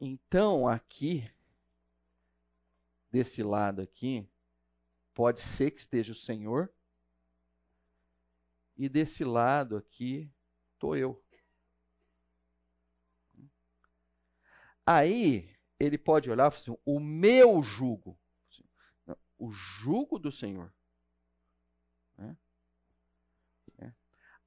Então, 0.00 0.66
aqui 0.66 1.30
desse 3.12 3.42
lado 3.42 3.82
aqui, 3.82 4.26
pode 5.12 5.42
ser 5.42 5.70
que 5.70 5.80
esteja 5.80 6.12
o 6.12 6.16
Senhor, 6.16 6.72
e 8.74 8.88
desse 8.88 9.22
lado 9.22 9.76
aqui 9.76 10.32
estou 10.72 10.96
eu. 10.96 11.22
Aí 14.84 15.54
ele 15.78 15.98
pode 15.98 16.30
olhar 16.30 16.48
e 16.48 16.50
falar 16.50 16.62
assim: 16.62 16.76
o 16.84 16.98
meu 16.98 17.62
jugo, 17.62 18.18
o 19.38 19.52
jugo 19.52 20.18
do 20.18 20.32
Senhor. 20.32 20.72
Né? 22.16 22.36
É. 23.78 23.92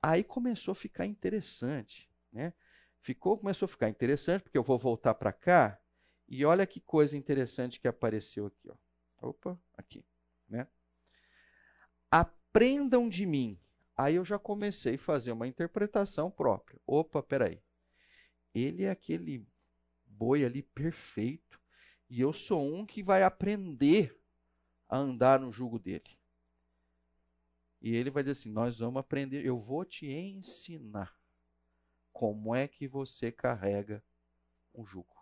Aí 0.01 0.23
começou 0.23 0.71
a 0.71 0.75
ficar 0.75 1.05
interessante, 1.05 2.09
né? 2.33 2.51
Ficou, 2.99 3.37
começou 3.37 3.67
a 3.67 3.69
ficar 3.69 3.87
interessante, 3.87 4.41
porque 4.41 4.57
eu 4.57 4.63
vou 4.63 4.79
voltar 4.79 5.13
para 5.13 5.31
cá 5.31 5.79
e 6.27 6.43
olha 6.43 6.65
que 6.65 6.79
coisa 6.79 7.17
interessante 7.17 7.79
que 7.79 7.87
apareceu 7.87 8.47
aqui. 8.47 8.69
Ó. 8.69 9.29
Opa, 9.29 9.59
aqui. 9.77 10.03
Né? 10.47 10.67
Aprendam 12.09 13.07
de 13.07 13.25
mim. 13.25 13.59
Aí 13.95 14.15
eu 14.15 14.25
já 14.25 14.37
comecei 14.37 14.95
a 14.95 14.99
fazer 14.99 15.31
uma 15.31 15.47
interpretação 15.47 16.29
própria. 16.29 16.79
Opa, 16.85 17.23
peraí. 17.23 17.61
Ele 18.53 18.83
é 18.83 18.89
aquele 18.89 19.47
boi 20.05 20.43
ali 20.43 20.61
perfeito. 20.61 21.59
E 22.09 22.21
eu 22.21 22.33
sou 22.33 22.61
um 22.61 22.85
que 22.85 23.01
vai 23.01 23.23
aprender 23.23 24.19
a 24.87 24.97
andar 24.97 25.39
no 25.39 25.51
jugo 25.51 25.79
dele. 25.79 26.17
E 27.81 27.95
ele 27.95 28.09
vai 28.09 28.23
dizer 28.23 28.39
assim: 28.39 28.51
Nós 28.51 28.79
vamos 28.79 28.99
aprender, 28.99 29.45
eu 29.45 29.59
vou 29.59 29.85
te 29.85 30.07
ensinar 30.07 31.15
como 32.11 32.55
é 32.55 32.67
que 32.67 32.87
você 32.87 33.31
carrega 33.31 34.03
um 34.73 34.85
jugo. 34.85 35.14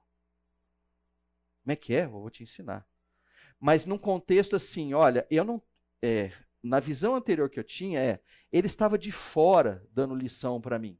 Como 1.64 1.72
é 1.72 1.76
que 1.76 1.95
é? 1.95 2.05
Eu 2.05 2.11
vou 2.11 2.30
te 2.30 2.43
ensinar. 2.43 2.86
Mas 3.59 3.86
num 3.86 3.97
contexto 3.97 4.55
assim, 4.55 4.93
olha, 4.93 5.26
eu 5.30 5.43
não. 5.43 5.61
É, 6.01 6.32
na 6.61 6.80
visão 6.80 7.16
anterior 7.16 7.49
que 7.49 7.59
eu 7.59 7.64
tinha, 7.64 7.99
é, 7.99 8.20
ele 8.51 8.68
estava 8.68 8.97
de 8.97 9.11
fora 9.11 9.86
dando 9.91 10.16
lição 10.16 10.59
para 10.61 10.78
mim 10.78 10.99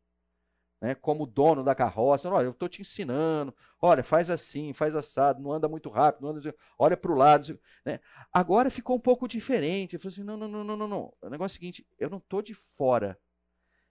né, 0.84 0.94
como 0.96 1.26
dono 1.26 1.64
da 1.64 1.74
carroça, 1.74 2.30
olha, 2.30 2.48
eu 2.48 2.52
estou 2.52 2.68
te 2.68 2.82
ensinando, 2.82 3.56
olha, 3.82 4.04
faz 4.04 4.30
assim, 4.30 4.74
faz 4.74 4.98
assado, 4.98 5.42
não 5.42 5.54
anda 5.54 5.70
muito 5.70 5.90
rápido, 5.90 6.28
anda, 6.28 6.54
olha 6.78 6.98
para 6.98 7.10
o 7.10 7.16
lado. 7.16 7.58
Né. 7.86 8.02
Agora 8.34 8.70
ficou 8.70 8.98
um 8.98 9.00
pouco 9.00 9.26
diferente. 9.26 9.94
Eu 9.94 10.00
falei 10.02 10.14
assim: 10.14 10.24
não, 10.26 10.36
não, 10.36 10.50
não, 10.50 10.62
não, 10.62 10.76
não, 10.76 10.88
não. 10.90 11.14
O 11.22 11.30
negócio 11.30 11.56
é 11.56 11.58
o 11.58 11.60
seguinte: 11.62 11.88
eu 11.98 12.10
não 12.10 12.18
estou 12.18 12.42
de 12.42 12.54
fora, 12.54 13.18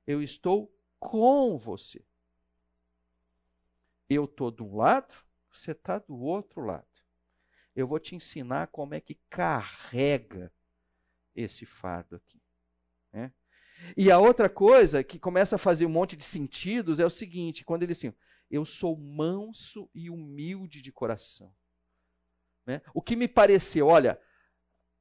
eu 0.07 0.21
estou 0.23 0.71
com 1.01 1.57
você. 1.57 2.05
Eu 4.07 4.27
estou 4.27 4.51
de 4.51 4.63
um 4.63 4.77
lado, 4.77 5.15
você 5.53 5.73
está 5.73 5.99
do 5.99 6.19
outro 6.19 6.63
lado. 6.63 6.87
Eu 7.75 7.87
vou 7.87 7.99
te 7.99 8.15
ensinar 8.15 8.69
como 8.69 8.95
é 8.95 9.01
que 9.01 9.21
carrega 9.31 10.53
esse 11.35 11.65
fardo 11.65 12.17
aqui. 12.17 12.41
Né? 13.13 13.33
E 13.97 14.11
a 14.11 14.19
outra 14.19 14.49
coisa 14.49 15.03
que 15.03 15.19
começa 15.19 15.57
a 15.57 15.59
fazer 15.59 15.87
um 15.87 15.91
monte 15.91 16.17
de 16.17 16.25
sentidos 16.25 17.01
é 17.01 17.07
o 17.07 17.11
seguinte: 17.11 17.65
quando 17.65 17.83
ele 17.83 17.93
assim, 17.93 18.13
eu 18.51 18.65
sou 18.65 18.97
manso 18.97 19.89
e 19.95 20.11
humilde 20.11 20.83
de 20.83 20.93
coração. 20.93 21.55
Né? 22.67 22.81
O 22.95 23.03
que 23.03 23.17
me 23.17 23.27
pareceu, 23.27 23.89
olha, 23.89 24.21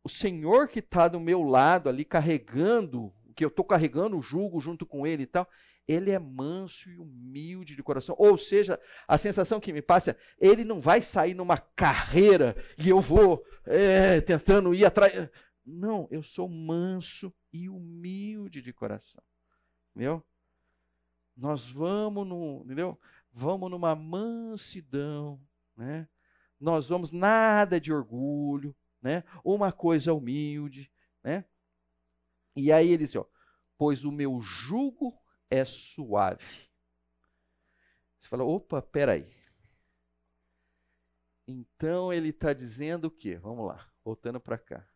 o 0.04 0.10
Senhor 0.10 0.68
que 0.68 0.80
está 0.80 1.08
do 1.08 1.20
meu 1.20 1.44
lado 1.44 1.90
ali 1.90 2.04
carregando, 2.04 3.14
que 3.36 3.44
eu 3.44 3.50
estou 3.50 3.66
carregando 3.66 4.18
o 4.18 4.22
jugo 4.22 4.60
junto 4.60 4.86
com 4.86 5.06
ele 5.06 5.24
e 5.24 5.28
tal, 5.28 5.48
ele 5.88 6.12
é 6.12 6.20
manso 6.20 6.90
e 6.90 6.98
humilde 6.98 7.76
de 7.76 7.84
coração. 7.84 8.16
Ou 8.18 8.38
seja, 8.38 8.80
a 9.08 9.18
sensação 9.18 9.60
que 9.60 9.74
me 9.74 9.82
passa, 9.82 10.18
ele 10.40 10.64
não 10.64 10.80
vai 10.80 11.02
sair 11.02 11.34
numa 11.34 11.58
carreira 11.58 12.56
e 12.78 12.90
eu 12.90 13.00
vou 13.00 13.44
é, 13.66 14.22
tentando 14.22 14.74
ir 14.74 14.86
atrás. 14.86 15.30
Não, 15.66 16.08
eu 16.12 16.24
sou 16.24 16.48
manso 16.48 17.34
e 17.52 17.70
humilde 17.70 18.62
de 18.62 18.74
coração. 18.74 19.22
Entendeu? 19.92 20.24
Nós 21.36 21.70
vamos 21.70 22.28
no, 22.28 22.62
entendeu? 22.66 23.00
Vamos 23.32 23.70
numa 23.70 23.96
mansidão, 23.96 25.42
né? 25.76 26.08
Nós 26.60 26.88
vamos 26.88 27.12
nada 27.12 27.80
de 27.80 27.92
orgulho, 27.92 28.76
né? 29.02 29.24
Uma 29.44 29.72
coisa 29.72 30.14
humilde, 30.14 30.92
né? 31.24 31.46
E 32.56 32.72
aí 32.72 32.90
ele 32.92 33.06
diz, 33.06 33.16
ó, 33.16 33.28
pois 33.78 34.04
o 34.04 34.12
meu 34.12 34.40
jugo 34.42 35.21
é 35.52 35.64
suave. 35.64 36.44
Você 38.20 38.28
fala, 38.28 38.44
opa, 38.44 38.82
peraí. 38.82 39.30
Então 41.48 42.12
ele 42.12 42.30
está 42.30 42.54
dizendo 42.54 43.06
o 43.06 43.12
quê? 43.12 43.38
Vamos 43.38 43.68
lá, 43.68 43.88
voltando 44.04 44.40
para 44.40 44.58
cá 44.58 44.88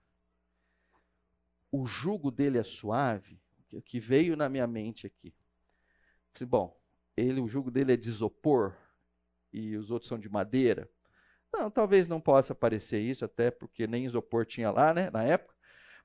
o 1.75 1.85
jugo 1.85 2.31
dele 2.31 2.57
é 2.57 2.63
suave, 2.63 3.37
o 3.73 3.81
que 3.81 3.99
veio 3.99 4.37
na 4.37 4.47
minha 4.47 4.65
mente 4.65 5.05
aqui. 5.05 5.33
Bom, 6.47 6.79
ele, 7.17 7.41
o 7.41 7.47
jugo 7.49 7.69
dele 7.69 7.93
é 7.93 7.97
de 7.97 8.07
isopor 8.07 8.73
e 9.51 9.75
os 9.75 9.91
outros 9.91 10.07
são 10.07 10.17
de 10.17 10.29
madeira. 10.29 10.89
Não, 11.51 11.69
talvez 11.69 12.07
não 12.07 12.21
possa 12.21 12.55
parecer 12.55 13.01
isso, 13.01 13.25
até 13.25 13.51
porque 13.51 13.87
nem 13.87 14.05
isopor 14.05 14.45
tinha 14.45 14.71
lá, 14.71 14.93
né, 14.93 15.09
na 15.09 15.23
época. 15.23 15.53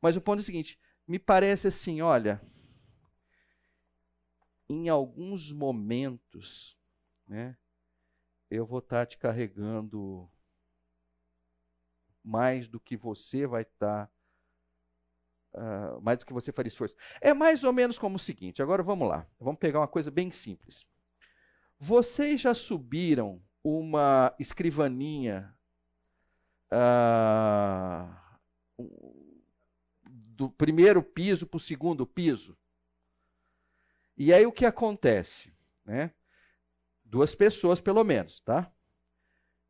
Mas 0.03 0.16
o 0.16 0.20
ponto 0.20 0.40
é 0.40 0.42
o 0.42 0.44
seguinte: 0.44 0.78
me 1.07 1.20
parece 1.20 1.68
assim, 1.68 2.01
olha, 2.01 2.40
em 4.70 4.88
alguns 4.88 5.50
momentos, 5.50 6.78
né, 7.26 7.56
eu 8.48 8.64
vou 8.64 8.78
estar 8.78 9.04
te 9.04 9.18
carregando 9.18 10.30
mais 12.22 12.68
do 12.68 12.78
que 12.78 12.96
você 12.96 13.48
vai 13.48 13.62
estar 13.62 14.08
uh, 15.54 16.00
mais 16.00 16.20
do 16.20 16.24
que 16.24 16.32
você 16.32 16.52
faria 16.52 16.68
esforço. 16.68 16.94
É 17.20 17.34
mais 17.34 17.64
ou 17.64 17.72
menos 17.72 17.98
como 17.98 18.14
o 18.14 18.20
seguinte: 18.20 18.62
agora 18.62 18.80
vamos 18.80 19.08
lá, 19.08 19.26
vamos 19.40 19.58
pegar 19.58 19.80
uma 19.80 19.88
coisa 19.88 20.08
bem 20.08 20.30
simples. 20.30 20.86
Vocês 21.76 22.40
já 22.40 22.54
subiram 22.54 23.42
uma 23.64 24.32
escrivaninha 24.38 25.52
uh, 26.72 28.08
do 30.08 30.48
primeiro 30.48 31.02
piso 31.02 31.44
para 31.44 31.56
o 31.56 31.60
segundo 31.60 32.06
piso? 32.06 32.56
E 34.22 34.34
aí 34.34 34.44
o 34.44 34.52
que 34.52 34.66
acontece? 34.66 35.50
Né? 35.82 36.12
Duas 37.02 37.34
pessoas, 37.34 37.80
pelo 37.80 38.04
menos, 38.04 38.42
tá? 38.42 38.70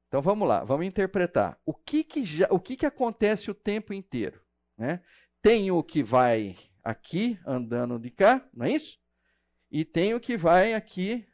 Então 0.09 0.21
vamos 0.21 0.49
lá, 0.49 0.65
vamos 0.65 0.87
interpretar. 0.87 1.57
O 1.65 1.73
que, 1.73 2.03
que, 2.03 2.25
já, 2.25 2.49
o 2.51 2.59
que, 2.59 2.77
que 2.77 2.85
acontece 2.85 3.49
o 3.49 3.55
tempo 3.55 3.95
inteiro? 3.95 4.43
Né? 4.77 5.05
Tem 5.41 5.71
o 5.71 5.85
que 5.85 6.03
vai 6.03 6.59
aqui 6.83 7.39
andando 7.47 7.97
de 7.97 8.11
cá, 8.11 8.45
não 8.53 8.67
é 8.67 8.73
isso? 8.73 8.99
E 9.71 9.85
tem 9.85 10.15
o 10.15 10.21
que 10.21 10.37
vai 10.37 10.75
aqui 10.75 11.25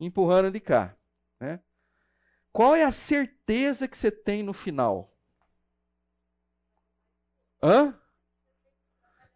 empurrando 0.00 0.50
de 0.50 0.58
cá. 0.58 0.96
Né? 1.38 1.60
Qual 2.50 2.74
é 2.74 2.82
a 2.82 2.90
certeza 2.90 3.86
que 3.86 3.96
você 3.96 4.10
tem 4.10 4.42
no 4.42 4.52
final? 4.52 5.16
Hã? 7.62 7.96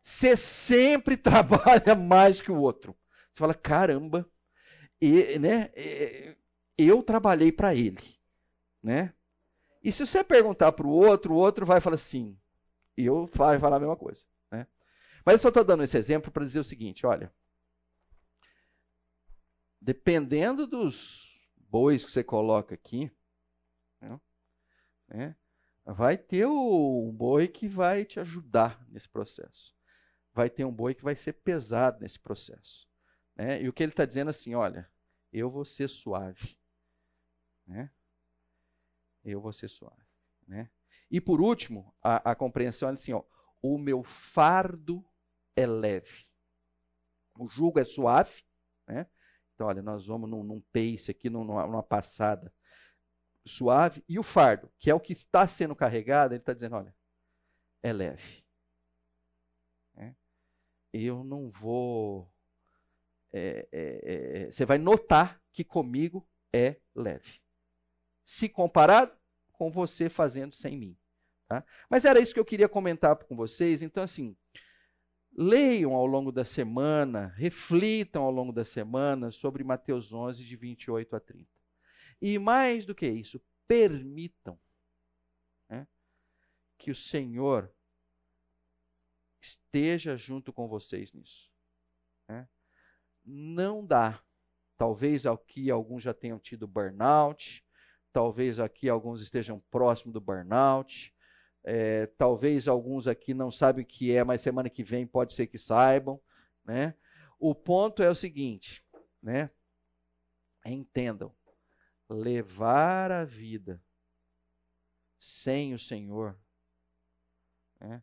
Você 0.03 0.37
sempre 0.37 1.15
trabalha 1.17 1.95
mais 1.95 2.41
que 2.41 2.51
o 2.51 2.59
outro. 2.59 2.97
Você 3.33 3.39
fala, 3.39 3.55
caramba, 3.55 4.29
e, 5.01 5.39
né, 5.39 5.71
eu 6.77 7.03
trabalhei 7.03 7.51
para 7.51 7.75
ele. 7.75 8.21
Né? 8.83 9.15
E 9.83 9.91
se 9.93 10.07
você 10.07 10.23
perguntar 10.23 10.73
para 10.73 10.87
o 10.87 10.91
outro, 10.91 11.35
o 11.35 11.37
outro 11.37 11.67
vai 11.67 11.81
falar 11.81 11.95
assim: 11.95 12.39
e 12.97 13.05
eu 13.05 13.27
vai 13.35 13.59
falar 13.59 13.77
a 13.77 13.81
mesma 13.81 13.97
coisa. 13.97 14.25
Né? 14.51 14.67
Mas 15.25 15.35
eu 15.35 15.39
só 15.41 15.49
estou 15.49 15.65
dando 15.65 15.83
esse 15.83 15.97
exemplo 15.97 16.31
para 16.31 16.45
dizer 16.45 16.61
o 16.61 16.65
seguinte: 16.65 17.07
olha, 17.07 17.33
dependendo 19.81 20.67
dos 20.67 21.41
bois 21.57 22.05
que 22.05 22.13
você 22.13 22.23
coloca 22.23 22.75
aqui, 22.75 23.11
né, 24.01 24.21
né, 25.09 25.37
vai 25.85 26.17
ter 26.17 26.47
um 26.47 27.11
boi 27.11 27.49
que 27.49 27.67
vai 27.67 28.05
te 28.05 28.21
ajudar 28.21 28.85
nesse 28.89 29.09
processo. 29.09 29.75
Vai 30.33 30.49
ter 30.49 30.65
um 30.65 30.73
boi 30.73 30.95
que 30.95 31.03
vai 31.03 31.17
ser 31.17 31.33
pesado 31.35 32.01
nesse 32.01 32.19
processo. 32.19 32.89
Né? 33.43 33.61
E 33.61 33.69
o 33.69 33.73
que 33.73 33.83
ele 33.83 33.91
está 33.91 34.05
dizendo 34.05 34.29
assim, 34.29 34.55
olha, 34.55 34.89
eu 35.33 35.51
vou 35.51 35.65
ser 35.65 35.89
suave. 35.89 36.57
Né? 37.67 37.91
Eu 39.25 39.41
vou 39.41 39.53
ser 39.53 39.67
suave. 39.67 40.07
Né? 40.47 40.71
E 41.11 41.21
por 41.21 41.41
último, 41.41 41.93
a, 42.01 42.31
a 42.31 42.35
compreensão 42.37 42.89
é 42.89 42.93
assim: 42.93 43.13
ó, 43.13 43.25
o 43.61 43.79
meu 43.79 44.05
fardo 44.05 45.05
é 45.57 45.67
leve. 45.67 46.29
O 47.37 47.49
jugo 47.49 47.81
é 47.81 47.85
suave. 47.85 48.45
Né? 48.87 49.09
Então, 49.55 49.67
olha, 49.67 49.83
nós 49.83 50.07
vamos 50.07 50.31
num, 50.31 50.45
num 50.45 50.61
pace 50.61 51.11
aqui, 51.11 51.29
numa, 51.29 51.67
numa 51.67 51.83
passada 51.83 52.55
suave. 53.45 54.05
E 54.09 54.21
o 54.21 54.23
fardo, 54.23 54.73
que 54.79 54.89
é 54.89 54.95
o 54.95 55.01
que 55.01 55.15
está 55.15 55.49
sendo 55.49 55.75
carregado, 55.75 56.33
ele 56.33 56.43
está 56.43 56.53
dizendo: 56.53 56.77
olha, 56.77 56.95
é 57.83 57.93
leve. 57.93 58.45
É? 59.97 60.15
Eu 60.93 61.25
não 61.25 61.51
vou. 61.51 62.32
É, 63.33 63.69
é, 63.73 64.43
é, 64.43 64.53
você 64.53 64.65
vai 64.65 64.79
notar 64.79 65.41
que 65.53 65.65
comigo 65.65 66.29
é 66.53 66.77
leve. 66.95 67.41
Se 68.25 68.49
comparado 68.49 69.17
com 69.53 69.71
você 69.71 70.09
fazendo 70.09 70.55
sem 70.55 70.77
mim. 70.77 70.99
Tá? 71.49 71.65
Mas 71.89 72.05
era 72.05 72.21
isso 72.21 72.35
que 72.35 72.41
eu 72.41 72.45
queria 72.45 72.69
comentar 72.69 73.17
com 73.17 73.37
vocês. 73.37 73.83
Então, 73.83 74.03
assim, 74.03 74.37
leiam 75.37 75.95
ao 75.95 76.07
longo 76.07 76.33
da 76.33 76.45
semana, 76.45 77.29
reflitam 77.37 78.23
ao 78.23 78.31
longo 78.31 78.53
da 78.53 78.65
semana 78.65 79.31
sobre 79.31 79.63
Mateus 79.63 80.13
11, 80.13 80.45
de 80.45 80.57
28 80.57 81.17
a 81.17 81.21
30. 81.21 81.49
E 82.21 82.39
mais 82.39 82.85
do 82.85 82.95
que 82.95 83.07
isso, 83.09 83.41
permitam 83.67 84.59
né, 85.69 85.87
que 86.79 86.91
o 86.91 86.97
Senhor 86.97 87.73
esteja 89.41 90.17
junto 90.17 90.53
com 90.53 90.69
vocês 90.69 91.13
nisso. 91.13 91.52
Não 93.25 93.85
dá. 93.85 94.21
Talvez 94.77 95.27
aqui 95.27 95.71
alguns 95.71 96.03
já 96.03 96.13
tenham 96.13 96.39
tido 96.39 96.67
burnout, 96.67 97.65
talvez 98.13 98.59
aqui 98.59 98.89
alguns 98.89 99.23
estejam 99.23 99.63
próximo 99.71 100.13
do 100.13 100.21
burnout, 100.21 101.15
é, 101.65 102.07
talvez 102.19 102.67
alguns 102.67 103.07
aqui 103.07 103.33
não 103.33 103.51
sabem 103.51 103.85
o 103.85 103.87
que 103.87 104.15
é, 104.15 104.25
mas 104.25 104.41
semana 104.41 104.69
que 104.69 104.83
vem 104.83 105.07
pode 105.07 105.35
ser 105.35 105.47
que 105.47 105.59
saibam. 105.59 106.21
Né? 106.65 106.95
O 107.39 107.55
ponto 107.55 108.03
é 108.03 108.11
o 108.11 108.15
seguinte, 108.15 108.85
né? 109.23 109.51
Entendam, 110.65 111.35
levar 112.09 113.11
a 113.11 113.25
vida 113.25 113.83
sem 115.19 115.75
o 115.75 115.79
Senhor 115.79 116.39
né, 117.81 118.03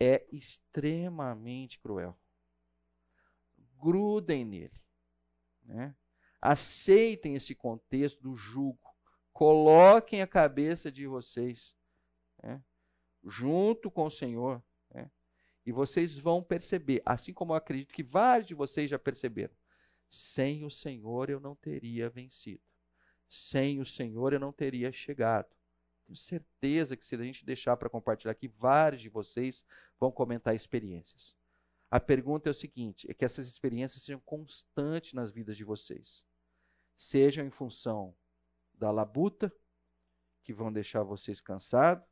é 0.00 0.26
extremamente 0.30 1.78
cruel. 1.78 2.18
Grudem 3.80 4.44
nele. 4.44 4.80
Né? 5.62 5.94
Aceitem 6.40 7.34
esse 7.34 7.54
contexto 7.54 8.20
do 8.22 8.36
jugo. 8.36 8.78
Coloquem 9.32 10.22
a 10.22 10.26
cabeça 10.26 10.90
de 10.90 11.06
vocês 11.06 11.74
né, 12.42 12.62
junto 13.24 13.90
com 13.90 14.06
o 14.06 14.10
Senhor. 14.10 14.62
Né, 14.90 15.10
e 15.64 15.72
vocês 15.72 16.16
vão 16.16 16.42
perceber, 16.42 17.02
assim 17.04 17.32
como 17.32 17.52
eu 17.52 17.56
acredito 17.56 17.92
que 17.92 18.02
vários 18.02 18.48
de 18.48 18.54
vocês 18.54 18.88
já 18.88 18.98
perceberam, 18.98 19.54
sem 20.08 20.64
o 20.64 20.70
Senhor 20.70 21.28
eu 21.28 21.40
não 21.40 21.54
teria 21.54 22.08
vencido. 22.08 22.62
Sem 23.28 23.80
o 23.80 23.84
Senhor 23.84 24.32
eu 24.32 24.40
não 24.40 24.52
teria 24.52 24.92
chegado. 24.92 25.54
Tenho 26.06 26.16
certeza 26.16 26.96
que 26.96 27.04
se 27.04 27.16
a 27.16 27.18
gente 27.18 27.44
deixar 27.44 27.76
para 27.76 27.90
compartilhar 27.90 28.30
aqui, 28.30 28.46
vários 28.46 29.02
de 29.02 29.08
vocês 29.08 29.66
vão 29.98 30.12
comentar 30.12 30.54
experiências. 30.54 31.34
A 31.90 32.00
pergunta 32.00 32.48
é 32.48 32.52
o 32.52 32.54
seguinte: 32.54 33.10
é 33.10 33.14
que 33.14 33.24
essas 33.24 33.46
experiências 33.48 34.02
sejam 34.02 34.20
constantes 34.20 35.12
nas 35.12 35.30
vidas 35.30 35.56
de 35.56 35.64
vocês. 35.64 36.24
Sejam 36.96 37.44
em 37.44 37.50
função 37.50 38.16
da 38.74 38.90
labuta, 38.90 39.52
que 40.42 40.52
vão 40.52 40.72
deixar 40.72 41.02
vocês 41.02 41.40
cansados, 41.40 42.06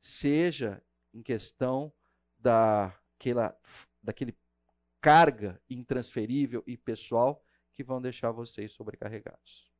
seja 0.00 0.82
em 1.12 1.22
questão 1.22 1.92
daquela, 2.38 3.58
daquele 4.02 4.36
carga 5.00 5.60
intransferível 5.68 6.62
e 6.66 6.76
pessoal 6.76 7.44
que 7.72 7.84
vão 7.84 8.00
deixar 8.00 8.30
vocês 8.32 8.72
sobrecarregados. 8.72 9.70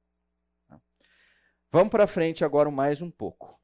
Tá? 0.66 0.80
Vamos 1.70 1.90
para 1.90 2.06
frente 2.06 2.44
agora 2.44 2.70
mais 2.70 3.02
um 3.02 3.10
pouco. 3.10 3.60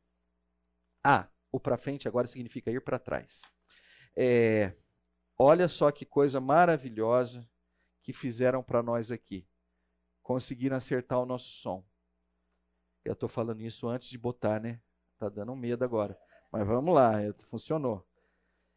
Ah, 1.02 1.28
o 1.52 1.60
para 1.60 1.76
frente 1.76 2.08
agora 2.08 2.26
significa 2.26 2.70
ir 2.70 2.80
para 2.80 2.98
trás. 2.98 3.42
É, 4.16 4.74
olha 5.38 5.68
só 5.68 5.90
que 5.90 6.04
coisa 6.04 6.40
maravilhosa 6.40 7.48
que 8.02 8.12
fizeram 8.12 8.62
para 8.62 8.82
nós 8.82 9.10
aqui. 9.10 9.46
Conseguiram 10.22 10.76
acertar 10.76 11.20
o 11.20 11.26
nosso 11.26 11.48
som. 11.48 11.84
Eu 13.04 13.12
estou 13.12 13.28
falando 13.28 13.60
isso 13.60 13.86
antes 13.88 14.08
de 14.08 14.16
botar, 14.16 14.60
né? 14.60 14.80
Tá 15.18 15.28
dando 15.28 15.54
medo 15.54 15.84
agora. 15.84 16.18
Mas 16.50 16.66
vamos 16.66 16.94
lá, 16.94 17.12
funcionou. 17.48 18.06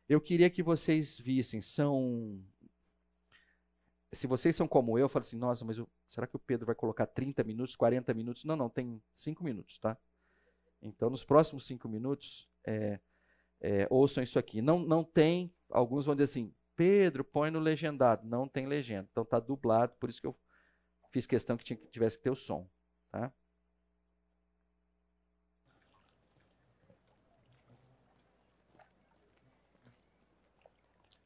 Eu 0.10 0.20
queria 0.20 0.50
que 0.50 0.64
vocês 0.64 1.18
vissem, 1.18 1.62
são 1.62 2.42
se 4.12 4.26
vocês 4.26 4.56
são 4.56 4.68
como 4.68 4.98
eu, 4.98 5.04
eu 5.04 5.10
falo 5.10 5.26
assim, 5.26 5.38
nossa, 5.38 5.66
mas 5.66 5.78
eu, 5.78 5.88
será 6.08 6.26
que 6.26 6.36
o 6.36 6.40
Pedro 6.40 6.66
vai 6.66 6.76
colocar 6.76 7.06
30 7.06 7.44
minutos, 7.44 7.76
40 7.76 8.14
minutos? 8.14 8.44
Não, 8.46 8.56
não, 8.56 8.70
tem 8.70 9.02
5 9.14 9.44
minutos, 9.44 9.78
tá? 9.80 9.98
Então, 10.82 11.10
nos 11.10 11.24
próximos 11.24 11.66
5 11.66 11.88
minutos, 11.90 12.50
é, 12.66 13.00
é, 13.60 13.88
ouçam 13.90 14.24
isso 14.24 14.40
aqui. 14.40 14.62
Não, 14.62 14.80
não 14.80 15.04
tem, 15.04 15.54
alguns 15.70 16.06
vão 16.06 16.16
dizer 16.16 16.26
assim, 16.30 16.54
Pedro, 16.76 17.24
põe 17.24 17.52
no 17.52 17.60
legendado. 17.60 18.28
Não 18.28 18.48
tem 18.48 18.68
legenda. 18.68 19.08
Então, 19.12 19.24
está 19.24 19.40
dublado, 19.40 19.94
por 20.00 20.10
isso 20.10 20.22
que 20.22 20.28
eu 20.28 20.36
fiz 21.12 21.26
questão 21.26 21.58
que 21.58 21.64
tinha, 21.64 21.80
tivesse 21.92 22.18
que 22.18 22.24
ter 22.24 22.30
o 22.30 22.36
som. 22.36 22.70
Tá? 23.12 23.32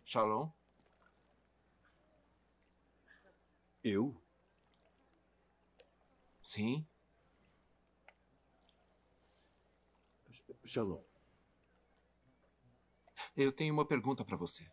Shalom. 0.06 0.50
Eu? 3.84 4.16
Sim. 6.42 6.86
Shalom. 10.66 11.11
Eu 13.36 13.52
tenho 13.52 13.74
uma 13.74 13.86
pergunta 13.86 14.26
para 14.26 14.36
você. 14.36 14.70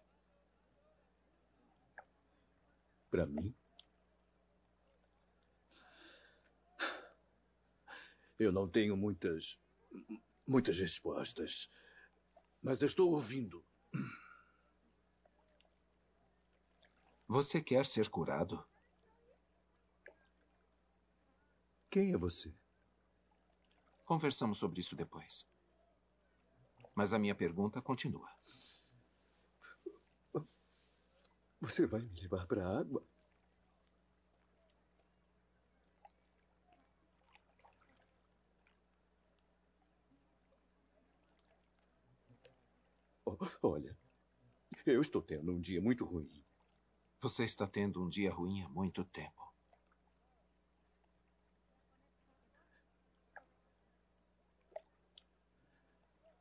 Para 3.10 3.24
mim? 3.26 3.54
Eu 8.38 8.52
não 8.52 8.68
tenho 8.68 8.96
muitas. 8.96 9.58
muitas 10.46 10.78
respostas. 10.78 11.70
Mas 12.62 12.82
estou 12.82 13.12
ouvindo. 13.12 13.64
Você 17.26 17.62
quer 17.62 17.84
ser 17.86 18.08
curado? 18.08 18.66
Quem 21.90 22.12
é 22.12 22.16
você? 22.16 22.54
Conversamos 24.04 24.58
sobre 24.58 24.80
isso 24.80 24.96
depois. 24.96 25.46
Mas 26.98 27.12
a 27.12 27.18
minha 27.20 27.32
pergunta 27.32 27.80
continua. 27.80 28.28
Você 31.60 31.86
vai 31.86 32.00
me 32.00 32.20
levar 32.20 32.44
para 32.48 32.66
a 32.66 32.80
água? 32.80 33.06
Olha, 43.62 43.96
eu 44.84 45.00
estou 45.00 45.22
tendo 45.22 45.52
um 45.52 45.60
dia 45.60 45.80
muito 45.80 46.04
ruim. 46.04 46.44
Você 47.20 47.44
está 47.44 47.64
tendo 47.64 48.04
um 48.04 48.08
dia 48.08 48.34
ruim 48.34 48.62
há 48.62 48.68
muito 48.68 49.04
tempo. 49.04 49.54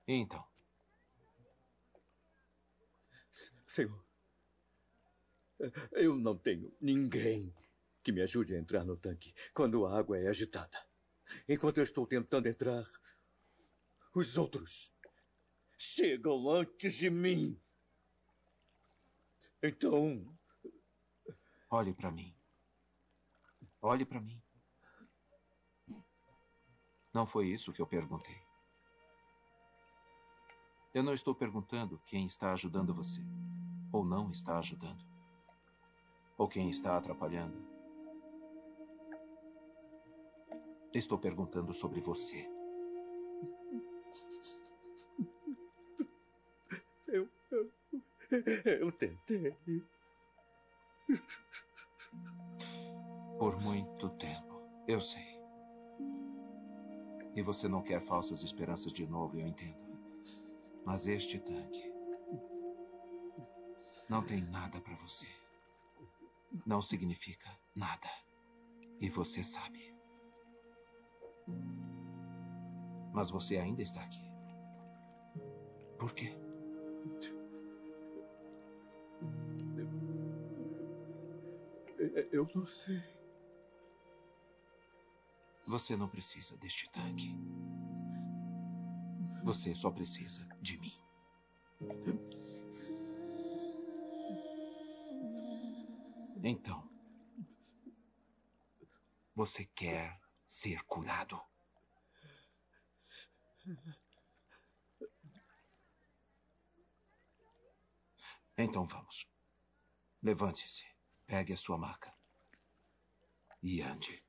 Então? 0.07 0.45
Senhor, 3.67 4.05
eu 5.91 6.15
não 6.15 6.37
tenho 6.37 6.75
ninguém 6.79 7.53
que 8.03 8.11
me 8.11 8.21
ajude 8.21 8.55
a 8.55 8.59
entrar 8.59 8.85
no 8.85 8.95
tanque 8.95 9.33
quando 9.53 9.85
a 9.85 9.99
água 9.99 10.17
é 10.17 10.27
agitada. 10.27 10.81
Enquanto 11.47 11.79
eu 11.79 11.83
estou 11.83 12.07
tentando 12.07 12.47
entrar, 12.47 12.85
os 14.15 14.37
outros 14.37 14.91
chegam 15.77 16.49
antes 16.49 16.93
de 16.93 17.09
mim. 17.09 17.61
Então. 19.61 20.37
Olhe 21.69 21.93
para 21.93 22.11
mim. 22.11 22.33
Olhe 23.81 24.05
para 24.05 24.21
mim. 24.21 24.41
Não 27.13 27.27
foi 27.27 27.49
isso 27.49 27.73
que 27.73 27.81
eu 27.81 27.87
perguntei. 27.87 28.46
Eu 30.97 31.03
não 31.03 31.13
estou 31.13 31.35
perguntando 31.35 32.01
quem 32.07 32.25
está 32.25 32.51
ajudando 32.53 32.91
você, 32.91 33.21
ou 33.93 34.03
não 34.03 34.31
está 34.31 34.57
ajudando, 34.57 35.05
ou 36.35 36.47
quem 36.47 36.71
está 36.71 36.97
atrapalhando. 36.97 37.55
Estou 40.91 41.19
perguntando 41.19 41.71
sobre 41.71 42.01
você. 42.01 42.49
Eu, 47.05 47.29
eu, 47.51 47.71
eu 48.81 48.91
tentei. 48.91 49.55
Por 53.37 53.61
muito 53.61 54.09
tempo, 54.17 54.63
eu 54.87 54.99
sei. 54.99 55.39
E 57.35 57.41
você 57.43 57.67
não 57.67 57.83
quer 57.83 58.01
falsas 58.01 58.41
esperanças 58.41 58.91
de 58.91 59.05
novo, 59.05 59.37
eu 59.37 59.45
entendo. 59.45 59.86
Mas 60.87 61.05
este 61.05 61.37
tanque 61.37 61.93
não 64.07 64.23
tem 64.23 64.41
nada 64.41 64.79
para 64.79 64.95
você. 64.95 65.27
Não 66.65 66.81
significa 66.81 67.49
nada. 67.75 68.07
E 68.97 69.09
você 69.09 69.43
sabe. 69.43 69.93
Mas 73.13 73.29
você 73.29 73.57
ainda 73.57 73.81
está 73.81 74.01
aqui. 74.01 74.31
Por 75.99 76.13
quê? 76.13 76.33
Eu 82.31 82.47
não 82.55 82.65
sei. 82.65 83.03
Você 85.67 85.97
não 85.97 86.07
precisa 86.07 86.55
deste 86.57 86.89
tanque. 86.91 87.35
Você 89.43 89.75
só 89.75 89.91
precisa 89.91 90.45
de 90.61 90.77
mim. 90.79 90.99
Então, 96.43 96.89
você 99.35 99.65
quer 99.65 100.19
ser 100.45 100.83
curado? 100.83 101.41
Então 108.57 108.85
vamos. 108.85 109.27
Levante-se, 110.21 110.85
pegue 111.25 111.53
a 111.53 111.57
sua 111.57 111.77
maca 111.77 112.13
e 113.61 113.81
ande. 113.81 114.26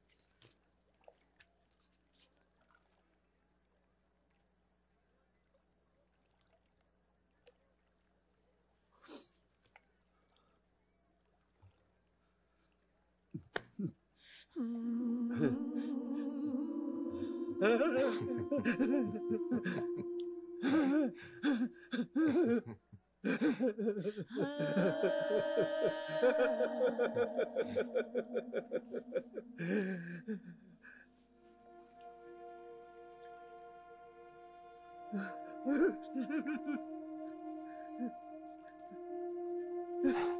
Yeah. 40.04 40.37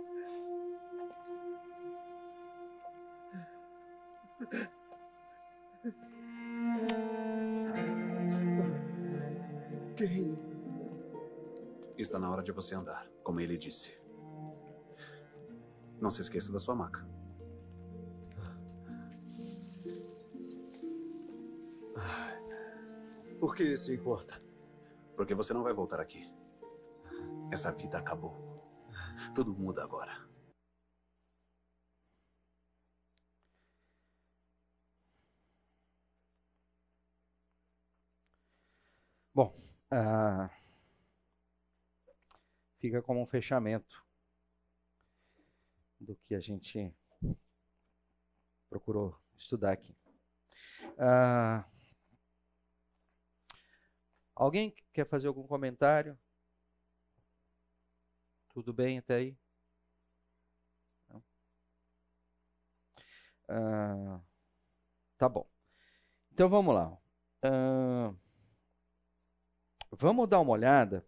Você 12.61 12.75
andar, 12.75 13.09
como 13.23 13.39
ele 13.41 13.57
disse. 13.57 13.97
Não 16.01 16.11
se 16.11 16.21
esqueça 16.23 16.51
da 16.53 16.59
sua 16.59 16.75
maca. 16.75 17.07
Por 23.39 23.55
que 23.55 23.63
isso 23.63 23.93
importa? 23.93 24.43
Porque 25.17 25.35
você 25.37 25.55
não 25.55 25.63
vai 25.63 25.73
voltar 25.73 26.01
aqui. 26.01 26.29
Essa 27.53 27.71
vida 27.71 27.97
acabou. 27.97 28.35
Tudo 29.37 29.55
muda 29.55 29.85
agora. 29.85 30.27
Bom, 39.33 39.55
ah, 39.93 40.18
fica 42.79 43.03
como 43.03 43.21
um 43.21 43.27
fechamento 43.27 44.05
do 46.01 46.17
que 46.17 46.35
a 46.35 46.41
gente 46.41 46.95
procurou 48.71 49.19
estudar 49.37 49.73
aqui. 49.73 49.97
Ah, 50.99 51.65
alguém 54.35 54.75
quer 54.93 55.07
fazer 55.07 55.29
algum 55.29 55.47
comentário? 55.47 56.19
Tudo 58.51 58.73
bem 58.73 58.99
até 58.99 59.17
aí? 59.17 59.39
Ah, 63.49 64.21
tá 65.19 65.29
bom. 65.29 65.47
Então 66.33 66.49
vamos 66.49 66.75
lá. 66.75 66.97
Ah, 67.43 68.15
vamos 69.93 70.29
dar 70.29 70.41
uma 70.41 70.53
olhada 70.53 71.07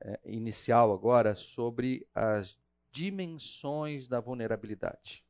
é, 0.00 0.20
inicial 0.24 0.92
agora 0.92 1.34
sobre 1.34 2.06
as 2.14 2.58
dimensões 2.90 4.08
da 4.08 4.20
vulnerabilidade. 4.20 5.24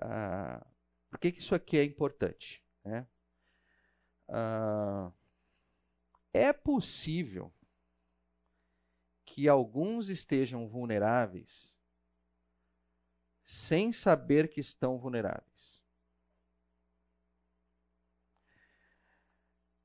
Ah, 0.00 0.64
por 1.10 1.18
que, 1.18 1.32
que 1.32 1.40
isso 1.40 1.54
aqui 1.54 1.78
é 1.78 1.84
importante? 1.84 2.62
Né? 2.84 3.06
Ah, 4.28 5.12
é 6.32 6.52
possível 6.52 7.52
que 9.24 9.48
alguns 9.48 10.08
estejam 10.08 10.68
vulneráveis 10.68 11.74
sem 13.44 13.92
saber 13.92 14.48
que 14.48 14.60
estão 14.60 14.98
vulneráveis. 14.98 15.82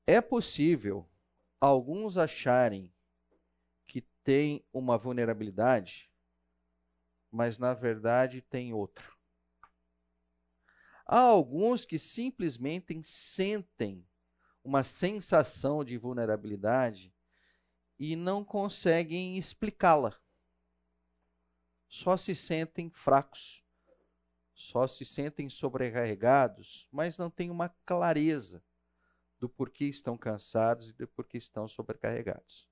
É 0.06 0.20
possível 0.20 1.09
alguns 1.60 2.16
acharem 2.16 2.90
que 3.86 4.00
tem 4.24 4.64
uma 4.72 4.96
vulnerabilidade, 4.96 6.10
mas 7.30 7.58
na 7.58 7.74
verdade 7.74 8.40
tem 8.40 8.72
outro. 8.72 9.14
Há 11.04 11.18
alguns 11.18 11.84
que 11.84 11.98
simplesmente 11.98 12.98
sentem 13.04 14.06
uma 14.64 14.82
sensação 14.82 15.84
de 15.84 15.98
vulnerabilidade 15.98 17.12
e 17.98 18.16
não 18.16 18.44
conseguem 18.44 19.36
explicá-la. 19.36 20.18
Só 21.88 22.16
se 22.16 22.34
sentem 22.34 22.88
fracos, 22.88 23.62
só 24.54 24.86
se 24.86 25.04
sentem 25.04 25.50
sobrecarregados, 25.50 26.88
mas 26.90 27.18
não 27.18 27.28
têm 27.28 27.50
uma 27.50 27.68
clareza 27.84 28.62
do 29.40 29.48
porquê 29.48 29.86
estão 29.86 30.16
cansados 30.16 30.90
e 30.90 30.92
do 30.92 31.08
porquê 31.08 31.38
estão 31.38 31.66
sobrecarregados. 31.66 32.68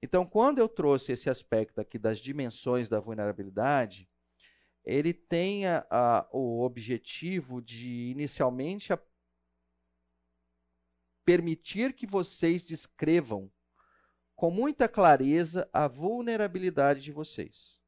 Então, 0.00 0.24
quando 0.24 0.58
eu 0.58 0.68
trouxe 0.68 1.12
esse 1.12 1.28
aspecto 1.28 1.80
aqui 1.80 1.98
das 1.98 2.18
dimensões 2.18 2.88
da 2.88 3.00
vulnerabilidade, 3.00 4.08
ele 4.84 5.12
tem 5.12 5.66
a, 5.66 5.84
a, 5.90 6.28
o 6.30 6.62
objetivo 6.62 7.60
de, 7.60 8.10
inicialmente, 8.10 8.92
permitir 11.24 11.92
que 11.92 12.06
vocês 12.06 12.62
descrevam 12.62 13.50
com 14.36 14.50
muita 14.50 14.88
clareza 14.88 15.68
a 15.72 15.88
vulnerabilidade 15.88 17.00
de 17.00 17.10
vocês. 17.10 17.80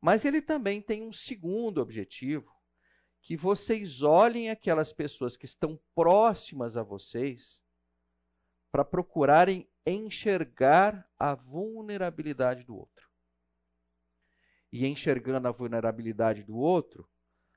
Mas 0.00 0.24
ele 0.24 0.40
também 0.40 0.80
tem 0.80 1.02
um 1.02 1.12
segundo 1.12 1.82
objetivo, 1.82 2.51
que 3.22 3.36
vocês 3.36 4.02
olhem 4.02 4.50
aquelas 4.50 4.92
pessoas 4.92 5.36
que 5.36 5.46
estão 5.46 5.80
próximas 5.94 6.76
a 6.76 6.82
vocês 6.82 7.62
para 8.70 8.84
procurarem 8.84 9.70
enxergar 9.86 11.08
a 11.16 11.34
vulnerabilidade 11.34 12.64
do 12.64 12.76
outro. 12.76 13.08
E 14.72 14.86
enxergando 14.86 15.46
a 15.46 15.52
vulnerabilidade 15.52 16.42
do 16.42 16.56
outro, 16.56 17.08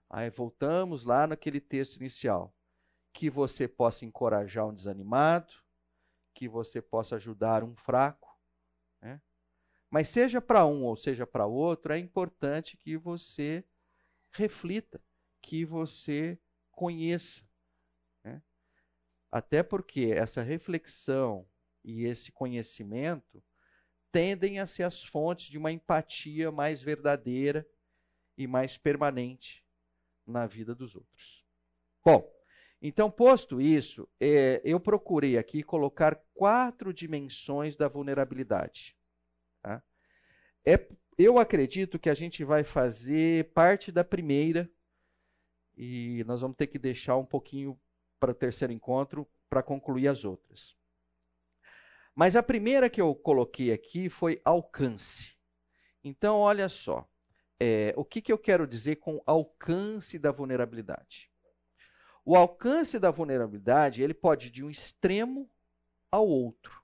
aí 0.10 0.30
voltamos 0.30 1.04
lá 1.04 1.26
naquele 1.26 1.60
texto 1.60 1.96
inicial, 1.96 2.54
que 3.12 3.30
você 3.30 3.68
possa 3.68 4.06
encorajar 4.06 4.68
um 4.68 4.74
desanimado, 4.74 5.54
que 6.34 6.48
você 6.48 6.82
possa 6.82 7.16
ajudar 7.16 7.64
um 7.64 7.76
fraco. 7.76 8.38
Né? 9.02 9.20
Mas 9.90 10.10
seja 10.10 10.40
para 10.40 10.66
um 10.66 10.84
ou 10.84 10.96
seja 10.96 11.26
para 11.26 11.48
outro, 11.48 11.94
é 11.94 11.98
importante 11.98 12.78
que 12.78 12.98
você 12.98 13.64
reflita, 14.32 15.02
que 15.46 15.64
você 15.64 16.40
conheça. 16.72 17.44
Né? 18.24 18.42
Até 19.32 19.62
porque 19.62 20.12
essa 20.12 20.42
reflexão 20.42 21.48
e 21.84 22.04
esse 22.04 22.32
conhecimento 22.32 23.44
tendem 24.12 24.60
a 24.60 24.66
ser 24.66 24.84
as 24.84 25.04
fontes 25.04 25.46
de 25.46 25.58
uma 25.60 25.72
empatia 25.72 26.52
mais 26.52 26.82
verdadeira 26.82 27.68
e 28.36 28.48
mais 28.48 28.76
permanente 28.76 29.64
na 30.26 30.48
vida 30.48 30.74
dos 30.74 30.96
outros. 30.96 31.46
Bom, 32.04 32.28
então, 32.82 33.12
posto 33.12 33.62
isso, 33.62 34.10
é, 34.20 34.62
eu 34.64 34.80
procurei 34.80 35.38
aqui 35.38 35.62
colocar 35.62 36.16
quatro 36.34 36.92
dimensões 36.92 37.76
da 37.76 37.88
vulnerabilidade. 37.88 38.98
Tá? 39.62 39.84
É, 40.66 40.88
eu 41.20 41.38
acredito 41.38 42.00
que 42.00 42.10
a 42.10 42.16
gente 42.16 42.44
vai 42.44 42.64
fazer 42.64 43.54
parte 43.54 43.92
da 43.92 44.04
primeira 44.04 44.70
e 45.78 46.24
nós 46.26 46.42
vamos 46.42 46.58
ter 46.58 46.68
que 46.68 46.80
deixar 46.80 47.18
um 47.18 47.26
pouquinho 47.26 47.80
para 48.20 48.32
o 48.32 48.36
terceiro 48.36 48.74
encontro 48.74 49.28
para 49.50 49.64
concluir 49.64 50.08
as 50.08 50.24
outras. 50.24 50.76
Mas 52.16 52.36
a 52.36 52.42
primeira 52.42 52.90
que 52.90 53.02
eu 53.02 53.14
coloquei 53.14 53.74
aqui 53.74 54.10
foi 54.10 54.42
alcance. 54.46 55.36
Então, 56.04 56.38
olha 56.38 56.70
só. 56.70 57.08
É, 57.60 57.94
o 57.96 58.04
que, 58.04 58.22
que 58.22 58.32
eu 58.32 58.38
quero 58.38 58.68
dizer 58.68 58.98
com 58.98 59.22
alcance 59.26 60.20
da 60.20 60.32
vulnerabilidade? 60.32 61.32
O 62.24 62.36
alcance 62.36 62.98
da 63.00 63.12
vulnerabilidade, 63.12 64.02
ele 64.02 64.14
pode 64.14 64.48
ir 64.48 64.52
de 64.52 64.64
um 64.64 64.70
extremo 64.70 65.50
ao 66.12 66.28
outro. 66.28 66.82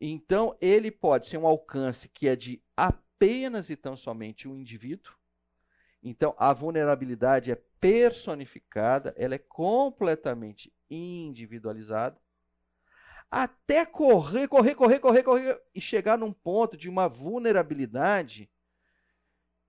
Então, 0.00 0.56
ele 0.60 0.90
pode 0.90 1.26
ser 1.26 1.38
um 1.38 1.46
alcance 1.46 2.08
que 2.08 2.28
é 2.28 2.36
de 2.36 2.62
apenas 2.76 3.70
e 3.70 3.76
tão 3.76 3.96
somente 3.96 4.46
um 4.46 4.58
indivíduo. 4.58 5.14
Então, 6.06 6.34
a 6.36 6.52
vulnerabilidade 6.52 7.50
é 7.50 7.54
personificada, 7.80 9.14
ela 9.16 9.36
é 9.36 9.38
completamente 9.38 10.70
individualizada. 10.90 12.20
Até 13.30 13.86
correr, 13.86 14.46
correr, 14.46 14.74
correr, 14.74 15.00
correr, 15.00 15.22
correr 15.22 15.62
e 15.74 15.80
chegar 15.80 16.18
num 16.18 16.30
ponto 16.30 16.76
de 16.76 16.90
uma 16.90 17.08
vulnerabilidade 17.08 18.50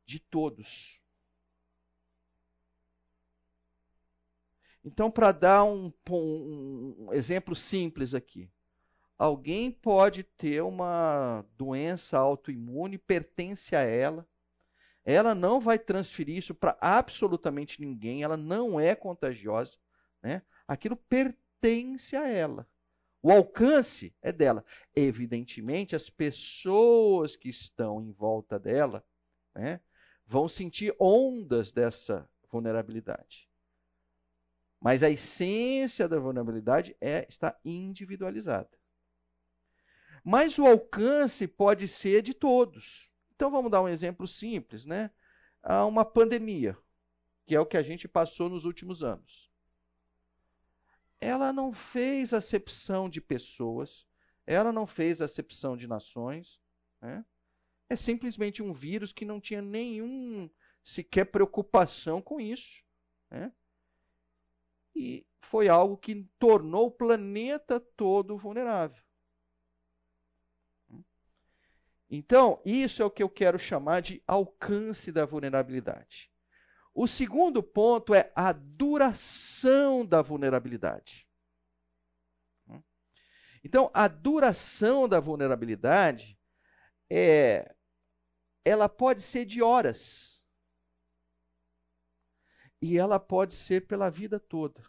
de 0.06 0.20
todos. 0.20 1.02
Então, 4.84 5.10
para 5.10 5.32
dar 5.32 5.64
um, 5.64 5.92
um, 6.10 7.14
exemplo 7.14 7.56
simples 7.56 8.14
aqui, 8.14 8.52
alguém 9.18 9.72
pode 9.72 10.24
ter 10.24 10.62
uma 10.62 11.46
doença 11.58 12.18
autoimune, 12.18 12.98
pertence 12.98 13.74
a 13.74 13.82
ela, 13.82 14.28
ela 15.06 15.36
não 15.36 15.60
vai 15.60 15.78
transferir 15.78 16.36
isso 16.36 16.56
para 16.56 16.76
absolutamente 16.82 17.80
ninguém, 17.80 18.24
ela 18.24 18.36
não 18.36 18.80
é 18.80 18.96
contagiosa, 18.96 19.78
né? 20.22 20.42
Aquilo 20.68 20.96
pertence 20.98 22.16
a 22.16 22.28
ela. 22.28 22.68
O 23.22 23.32
alcance 23.32 24.14
é 24.22 24.32
dela. 24.32 24.66
Evidentemente, 24.96 25.96
as 25.96 26.10
pessoas 26.10 27.36
que 27.36 27.50
estão 27.50 28.02
em 28.02 28.12
volta 28.12 28.60
dela 28.60 29.04
né, 29.54 29.80
vão 30.26 30.48
sentir 30.48 30.96
ondas 31.00 31.72
dessa 31.72 32.30
vulnerabilidade. 32.52 33.50
Mas 34.80 35.02
a 35.02 35.10
essência 35.10 36.08
da 36.08 36.20
vulnerabilidade 36.20 36.96
é 37.02 37.26
está 37.28 37.60
individualizada. 37.64 38.70
Mas 40.24 40.58
o 40.60 40.66
alcance 40.66 41.48
pode 41.48 41.88
ser 41.88 42.22
de 42.22 42.34
todos. 42.34 43.12
Então 43.36 43.52
vamos 43.52 43.70
dar 43.70 43.82
um 43.82 43.88
exemplo 43.88 44.28
simples, 44.28 44.86
né? 44.86 45.12
Há 45.62 45.86
uma 45.86 46.06
pandemia, 46.06 46.78
que 47.46 47.56
é 47.56 47.60
o 47.60 47.66
que 47.66 47.78
a 47.78 47.82
gente 47.82 48.08
passou 48.08 48.50
nos 48.50 48.66
últimos 48.66 49.04
anos. 49.04 49.52
Ela 51.20 51.52
não 51.52 51.74
fez 51.74 52.34
acepção 52.34 53.10
de 53.10 53.20
pessoas, 53.20 54.06
ela 54.46 54.72
não 54.72 54.88
fez 54.88 55.22
acepção 55.22 55.76
de 55.76 55.88
nações, 55.88 56.60
né? 57.02 57.26
É 57.90 57.96
simplesmente 57.96 58.64
um 58.64 58.74
vírus 58.74 59.14
que 59.14 59.26
não 59.26 59.40
tinha 59.40 59.62
nenhum 59.62 60.50
sequer 60.84 61.26
preocupação 61.26 62.22
com 62.22 62.40
isso, 62.40 62.84
né? 63.30 63.52
E 64.96 65.26
foi 65.42 65.68
algo 65.68 65.98
que 65.98 66.28
tornou 66.40 66.88
o 66.88 66.92
planeta 66.92 67.80
todo 67.80 68.38
vulnerável. 68.38 69.04
Então, 72.18 72.62
isso 72.66 73.02
é 73.02 73.06
o 73.06 73.12
que 73.12 73.22
eu 73.22 73.30
quero 73.30 73.60
chamar 73.60 74.02
de 74.02 74.24
alcance 74.26 75.12
da 75.12 75.26
vulnerabilidade. 75.26 76.32
O 76.94 77.08
segundo 77.08 77.62
ponto 77.62 78.14
é 78.14 78.32
a 78.34 78.54
duração 78.54 80.06
da 80.06 80.22
vulnerabilidade. 80.22 81.28
Então, 83.62 83.92
a 83.94 84.08
duração 84.08 85.10
da 85.10 85.20
vulnerabilidade 85.20 86.40
é 87.10 87.76
ela 88.64 88.88
pode 88.88 89.22
ser 89.22 89.44
de 89.44 89.62
horas. 89.62 90.42
E 92.82 92.98
ela 92.98 93.20
pode 93.20 93.56
ser 93.56 93.88
pela 93.88 94.10
vida 94.10 94.40
toda. 94.40 94.82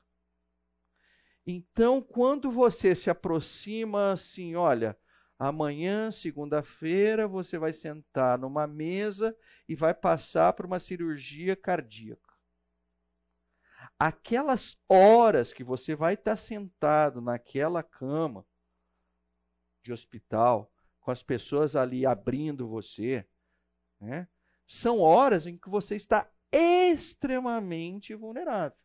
Então, 1.45 2.01
quando 2.01 2.51
você 2.51 2.95
se 2.95 3.11
aproxima 3.11 4.13
assim, 4.13 4.55
olha, 4.55 4.97
Amanhã, 5.39 6.11
segunda-feira, 6.11 7.29
você 7.29 7.59
vai 7.59 7.73
sentar 7.73 8.39
numa 8.39 8.67
mesa 8.67 9.37
e 9.69 9.75
vai 9.75 9.93
passar 9.93 10.55
por 10.55 10.65
uma 10.65 10.81
cirurgia 10.81 11.55
cardíaca. 11.55 12.35
Aquelas 13.99 14.79
horas 14.89 15.53
que 15.53 15.63
você 15.63 15.95
vai 15.95 16.15
estar 16.15 16.37
sentado 16.37 17.21
naquela 17.21 17.83
cama 17.83 18.47
de 19.83 19.93
hospital, 19.93 20.73
com 21.01 21.11
as 21.11 21.23
pessoas 21.23 21.77
ali 21.77 22.05
abrindo 22.05 22.67
você, 22.67 23.27
né, 24.01 24.29
são 24.67 25.01
horas 25.01 25.47
em 25.47 25.57
que 25.57 25.69
você 25.69 25.95
está 25.95 26.29
extremamente 26.51 28.15
vulnerável. 28.15 28.77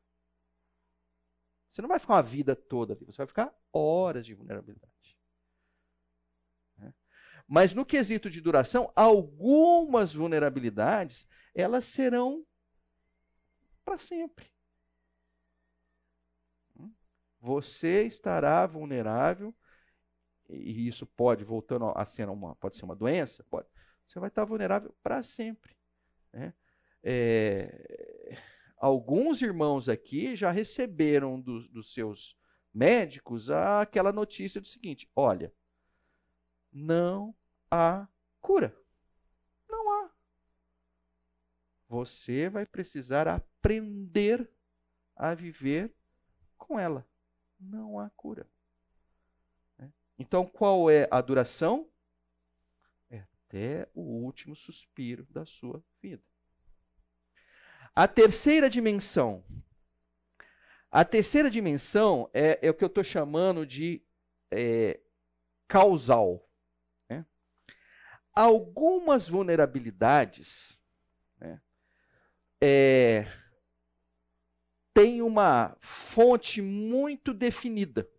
Você 1.72 1.82
não 1.82 1.90
vai 1.90 2.00
ficar 2.00 2.16
uma 2.16 2.24
vida 2.24 2.56
toda 2.56 2.94
ali, 2.94 3.06
você 3.06 3.18
vai 3.18 3.28
ficar 3.28 3.56
horas 3.72 4.26
de 4.26 4.34
vulnerabilidade. 4.34 5.01
Mas 7.54 7.74
no 7.74 7.86
quesito 7.86 8.30
de 8.30 8.40
duração, 8.40 8.94
algumas 8.96 10.14
vulnerabilidades, 10.14 11.28
elas 11.54 11.84
serão 11.84 12.46
para 13.84 13.98
sempre. 13.98 14.50
Você 17.42 18.04
estará 18.04 18.66
vulnerável 18.66 19.54
e 20.48 20.88
isso 20.88 21.06
pode 21.06 21.44
voltando 21.44 21.92
a 21.94 22.06
ser 22.06 22.30
uma 22.30 22.56
pode 22.56 22.78
ser 22.78 22.86
uma 22.86 22.96
doença, 22.96 23.44
pode. 23.50 23.68
Você 24.08 24.18
vai 24.18 24.30
estar 24.30 24.46
vulnerável 24.46 24.96
para 25.04 25.22
sempre. 25.22 25.76
Né? 26.32 26.54
É, 27.04 28.38
alguns 28.78 29.42
irmãos 29.42 29.90
aqui 29.90 30.38
já 30.38 30.52
receberam 30.52 31.38
do, 31.38 31.68
dos 31.68 31.94
seus 31.94 32.34
médicos 32.74 33.52
aquela 33.52 34.14
notícia 34.14 34.62
do 34.62 34.68
seguinte: 34.68 35.12
olha, 35.14 35.54
não 36.72 37.36
há 37.72 38.06
cura. 38.42 38.76
Não 39.70 39.90
há. 39.90 40.12
Você 41.88 42.50
vai 42.50 42.66
precisar 42.66 43.28
aprender 43.28 44.50
a 45.16 45.34
viver 45.34 45.94
com 46.58 46.78
ela. 46.78 47.08
Não 47.60 47.98
há 47.98 48.10
cura. 48.12 48.46
Né? 49.78 49.92
Então, 50.20 50.46
qual 50.46 50.90
é 50.90 51.08
a 51.10 51.22
duração? 51.22 51.90
É 53.10 53.20
até 53.20 53.88
o 53.94 54.02
último 54.02 54.56
suspiro 54.56 55.26
da 55.30 55.46
sua 55.46 55.82
vida. 56.02 56.24
A 57.96 58.08
terceira 58.08 58.70
dimensão. 58.70 59.44
A 60.90 61.06
terceira 61.06 61.50
dimensão 61.50 62.30
é, 62.34 62.60
é 62.62 62.70
o 62.70 62.74
que 62.74 62.84
eu 62.84 62.88
estou 62.88 63.04
chamando 63.04 63.66
de 63.66 64.02
é, 64.50 65.00
causal 65.68 66.46
algumas 68.34 69.28
vulnerabilidades 69.28 70.80
né, 71.40 71.62
é, 72.62 73.28
têm 74.94 75.22
uma 75.22 75.76
fonte 75.80 76.62
muito 76.62 77.34
definida. 77.34 78.10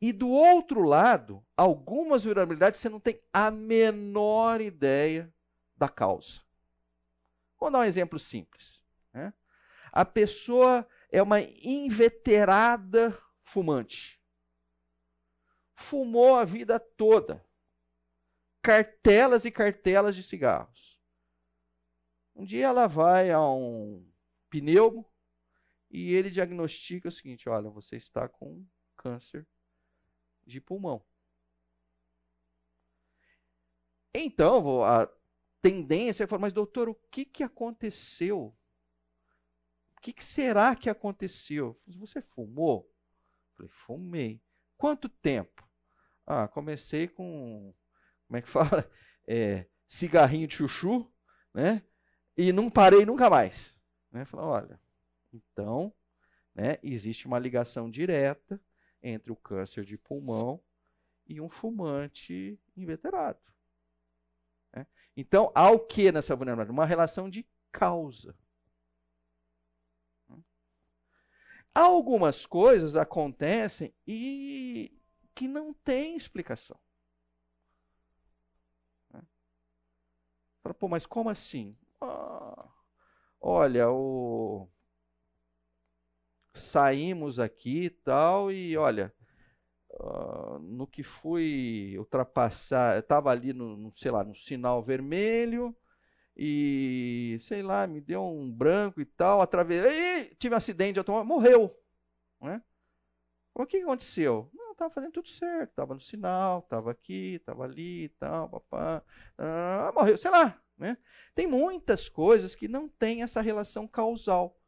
E 0.00 0.12
do 0.12 0.28
outro 0.28 0.82
lado, 0.82 1.44
algumas 1.56 2.24
vulnerabilidades 2.24 2.78
você 2.78 2.88
não 2.88 3.00
tem 3.00 3.20
a 3.32 3.50
menor 3.50 4.60
ideia 4.60 5.32
da 5.76 5.88
causa. 5.88 6.42
Vou 7.58 7.70
dar 7.70 7.80
um 7.80 7.84
exemplo 7.84 8.18
simples. 8.18 8.82
Né? 9.12 9.32
A 9.90 10.04
pessoa 10.04 10.86
é 11.10 11.22
uma 11.22 11.40
inveterada 11.40 13.18
fumante 13.42 14.20
fumou 15.74 16.36
a 16.36 16.44
vida 16.44 16.78
toda. 16.78 17.44
Cartelas 18.62 19.44
e 19.44 19.50
cartelas 19.50 20.16
de 20.16 20.22
cigarros. 20.22 20.98
Um 22.34 22.44
dia 22.44 22.66
ela 22.66 22.86
vai 22.86 23.30
a 23.30 23.40
um 23.40 24.04
pneumo 24.50 25.06
e 25.90 26.12
ele 26.12 26.30
diagnostica 26.30 27.08
o 27.08 27.12
seguinte: 27.12 27.48
olha, 27.48 27.68
você 27.70 27.96
está 27.96 28.28
com 28.28 28.66
câncer 28.96 29.46
de 30.44 30.60
pulmão. 30.60 31.04
Então, 34.12 34.82
a 34.82 35.08
tendência 35.60 36.24
é 36.24 36.26
falar, 36.26 36.42
mas 36.42 36.52
doutor, 36.52 36.88
o 36.88 36.94
que, 36.94 37.24
que 37.24 37.42
aconteceu? 37.42 38.56
O 39.96 40.00
que, 40.00 40.12
que 40.12 40.22
será 40.22 40.76
que 40.76 40.90
aconteceu? 40.90 41.80
Você 41.86 42.20
fumou? 42.20 42.92
Eu 43.50 43.56
falei, 43.56 43.70
fumei. 43.70 44.43
Quanto 44.76 45.08
tempo? 45.08 45.66
Ah, 46.26 46.48
comecei 46.48 47.08
com, 47.08 47.74
como 48.26 48.38
é 48.38 48.42
que 48.42 48.48
fala? 48.50 48.90
É, 49.26 49.66
cigarrinho 49.88 50.46
de 50.46 50.56
chuchu, 50.56 51.10
né? 51.52 51.82
E 52.36 52.52
não 52.52 52.68
parei 52.68 53.06
nunca 53.06 53.30
mais. 53.30 53.78
Né? 54.10 54.24
Falei, 54.24 54.46
olha, 54.46 54.80
então, 55.32 55.92
né, 56.54 56.78
existe 56.82 57.26
uma 57.26 57.38
ligação 57.38 57.90
direta 57.90 58.60
entre 59.02 59.30
o 59.32 59.36
câncer 59.36 59.84
de 59.84 59.98
pulmão 59.98 60.60
e 61.26 61.40
um 61.40 61.48
fumante 61.48 62.58
inveterado. 62.76 63.40
Né? 64.74 64.86
Então, 65.16 65.50
há 65.54 65.70
o 65.70 65.78
que 65.78 66.10
nessa 66.10 66.34
vulnerabilidade? 66.34 66.72
Uma 66.72 66.86
relação 66.86 67.28
de 67.28 67.46
causa. 67.70 68.36
Algumas 71.74 72.46
coisas 72.46 72.96
acontecem 72.96 73.92
e 74.06 74.92
que 75.34 75.48
não 75.48 75.74
tem 75.74 76.16
explicação. 76.16 76.78
Né? 79.12 79.22
Pô, 80.78 80.88
mas 80.88 81.04
como 81.06 81.30
assim? 81.30 81.76
Ah, 82.00 82.68
olha, 83.40 83.90
o... 83.90 84.68
saímos 86.54 87.38
aqui 87.38 87.84
e 87.84 87.90
tal, 87.90 88.50
e 88.50 88.76
olha, 88.76 89.12
uh, 89.90 90.58
no 90.60 90.86
que 90.86 91.02
fui 91.02 91.96
ultrapassar, 91.98 92.98
estava 92.98 93.30
ali 93.30 93.52
no, 93.52 93.76
no, 93.76 93.92
sei 93.96 94.10
lá, 94.10 94.24
no 94.24 94.34
sinal 94.36 94.82
vermelho, 94.82 95.76
e 96.36 97.38
sei 97.42 97.62
lá, 97.62 97.86
me 97.86 98.00
deu 98.00 98.24
um 98.24 98.50
branco 98.50 99.00
e 99.00 99.04
tal, 99.04 99.40
atravessei, 99.40 100.34
tive 100.36 100.54
um 100.54 100.58
acidente 100.58 100.98
automóvel, 100.98 101.26
morreu. 101.26 101.80
Né? 102.40 102.62
O 103.54 103.64
que 103.64 103.78
aconteceu? 103.78 104.50
Não, 104.52 104.72
estava 104.72 104.92
fazendo 104.92 105.12
tudo 105.12 105.28
certo, 105.28 105.70
estava 105.70 105.94
no 105.94 106.00
sinal, 106.00 106.58
estava 106.58 106.90
aqui, 106.90 107.36
estava 107.36 107.64
ali, 107.64 108.08
tal, 108.18 108.48
papá, 108.48 109.02
ah, 109.38 109.92
morreu, 109.94 110.18
sei 110.18 110.30
lá, 110.30 110.60
né? 110.76 110.98
Tem 111.34 111.46
muitas 111.46 112.08
coisas 112.08 112.54
que 112.54 112.66
não 112.66 112.88
têm 112.88 113.22
essa 113.22 113.40
relação 113.40 113.86
causal, 113.86 114.58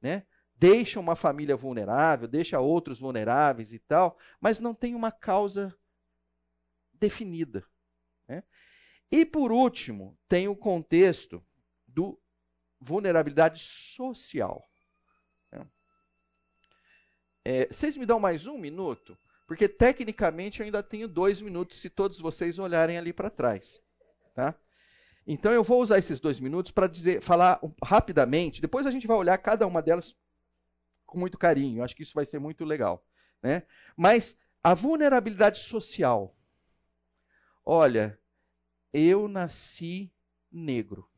né? 0.00 0.26
Deixa 0.54 0.98
uma 1.00 1.16
família 1.16 1.56
vulnerável, 1.56 2.26
deixa 2.26 2.60
outros 2.60 2.98
vulneráveis 2.98 3.72
e 3.72 3.78
tal, 3.78 4.18
mas 4.40 4.58
não 4.58 4.74
tem 4.74 4.94
uma 4.94 5.12
causa 5.12 5.74
definida. 6.94 7.64
E 9.10 9.24
por 9.24 9.50
último, 9.50 10.16
tem 10.28 10.46
o 10.46 10.54
contexto 10.54 11.44
do 11.86 12.20
vulnerabilidade 12.80 13.60
social. 13.60 14.64
Né? 15.50 15.66
É, 17.44 17.66
vocês 17.66 17.96
me 17.96 18.06
dão 18.06 18.20
mais 18.20 18.46
um 18.46 18.56
minuto? 18.56 19.18
Porque 19.46 19.68
tecnicamente 19.68 20.60
eu 20.60 20.64
ainda 20.64 20.80
tenho 20.80 21.08
dois 21.08 21.40
minutos 21.40 21.80
se 21.80 21.90
todos 21.90 22.18
vocês 22.20 22.58
olharem 22.58 22.96
ali 22.96 23.12
para 23.12 23.28
trás. 23.28 23.82
Tá? 24.32 24.54
Então 25.26 25.52
eu 25.52 25.64
vou 25.64 25.82
usar 25.82 25.98
esses 25.98 26.20
dois 26.20 26.38
minutos 26.38 26.70
para 26.70 26.86
dizer, 26.86 27.20
falar 27.20 27.60
rapidamente. 27.82 28.60
Depois 28.60 28.86
a 28.86 28.92
gente 28.92 29.08
vai 29.08 29.16
olhar 29.16 29.36
cada 29.38 29.66
uma 29.66 29.82
delas 29.82 30.16
com 31.04 31.18
muito 31.18 31.36
carinho. 31.36 31.82
Acho 31.82 31.96
que 31.96 32.04
isso 32.04 32.14
vai 32.14 32.24
ser 32.24 32.38
muito 32.38 32.64
legal. 32.64 33.04
Né? 33.42 33.64
Mas 33.96 34.36
a 34.62 34.72
vulnerabilidade 34.72 35.58
social. 35.58 36.36
Olha, 37.66 38.19
eu 38.92 39.28
nasci 39.28 40.12
negro. 40.50 41.10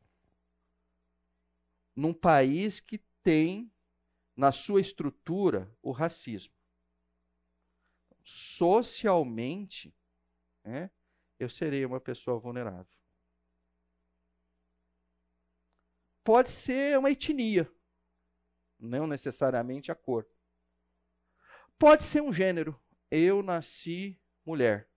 Num 1.95 2.13
país 2.13 2.79
que 2.79 2.97
tem 3.21 3.71
na 4.35 4.51
sua 4.51 4.81
estrutura 4.81 5.71
o 5.81 5.91
racismo. 5.91 6.53
Socialmente, 8.23 9.95
né, 10.63 10.89
eu 11.37 11.49
serei 11.49 11.85
uma 11.85 11.99
pessoa 11.99 12.39
vulnerável. 12.39 12.97
Pode 16.23 16.49
ser 16.49 16.97
uma 16.97 17.11
etnia 17.11 17.69
não 18.83 19.07
necessariamente 19.07 19.91
a 19.91 19.95
cor. 19.95 20.27
Pode 21.79 22.03
ser 22.03 22.21
um 22.21 22.33
gênero. 22.33 22.79
Eu 23.09 23.41
nasci 23.41 24.19
mulher. 24.45 24.89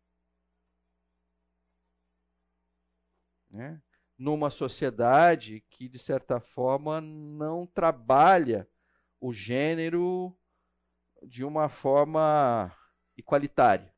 Né? 3.57 3.81
Numa 4.19 4.51
sociedade 4.51 5.65
que, 5.71 5.89
de 5.89 5.99
certa 5.99 6.39
forma, 6.39 7.01
não 7.01 7.67
trabalha 7.67 8.69
o 9.19 9.33
gênero 9.33 10.39
de 11.23 11.43
uma 11.43 11.69
forma 11.69 12.71
igualitária. 13.17 13.95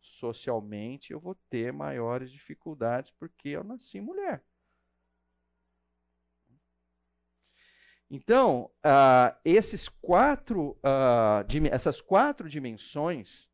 Socialmente, 0.00 1.12
eu 1.12 1.20
vou 1.20 1.36
ter 1.48 1.72
maiores 1.72 2.30
dificuldades 2.30 3.12
porque 3.12 3.50
eu 3.50 3.62
nasci 3.62 4.00
mulher. 4.00 4.44
Então, 8.10 8.64
uh, 8.84 9.38
esses 9.44 9.88
quatro, 9.88 10.72
uh, 10.78 11.46
essas 11.70 12.00
quatro 12.00 12.48
dimensões, 12.48 13.48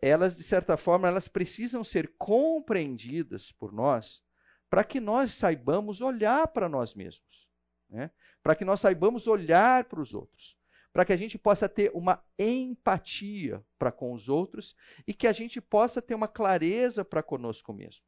elas, 0.00 0.36
de 0.36 0.42
certa 0.42 0.76
forma, 0.76 1.08
elas 1.08 1.28
precisam 1.28 1.82
ser 1.82 2.14
compreendidas 2.18 3.52
por 3.52 3.72
nós 3.72 4.22
para 4.68 4.84
que 4.84 5.00
nós 5.00 5.32
saibamos 5.32 6.00
olhar 6.00 6.48
para 6.48 6.68
nós 6.68 6.94
mesmos. 6.94 7.48
Né? 7.88 8.10
Para 8.42 8.54
que 8.54 8.64
nós 8.64 8.80
saibamos 8.80 9.26
olhar 9.26 9.84
para 9.84 10.00
os 10.00 10.12
outros. 10.12 10.56
Para 10.92 11.04
que 11.04 11.12
a 11.12 11.16
gente 11.16 11.38
possa 11.38 11.68
ter 11.68 11.90
uma 11.94 12.22
empatia 12.38 13.64
para 13.78 13.92
com 13.92 14.12
os 14.12 14.28
outros 14.28 14.74
e 15.06 15.12
que 15.12 15.26
a 15.26 15.32
gente 15.32 15.60
possa 15.60 16.00
ter 16.00 16.14
uma 16.14 16.28
clareza 16.28 17.04
para 17.04 17.22
conosco 17.22 17.72
mesmo. 17.72 18.02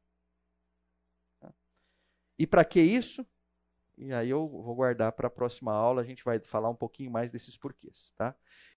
E 2.37 2.47
para 2.47 2.63
que 2.63 2.79
isso? 2.79 3.27
E 3.97 4.13
aí 4.13 4.29
eu 4.29 4.47
vou 4.47 4.73
guardar 4.75 5.11
para 5.11 5.27
a 5.27 5.29
próxima 5.31 5.73
aula, 5.73 6.01
a 6.01 6.05
gente 6.05 6.23
vai 6.23 6.39
falar 6.39 6.69
um 6.69 6.75
pouquinho 6.75 7.11
mais 7.11 7.31
desses 7.31 7.57
porquês, 7.57 8.13
tá? 8.15 8.33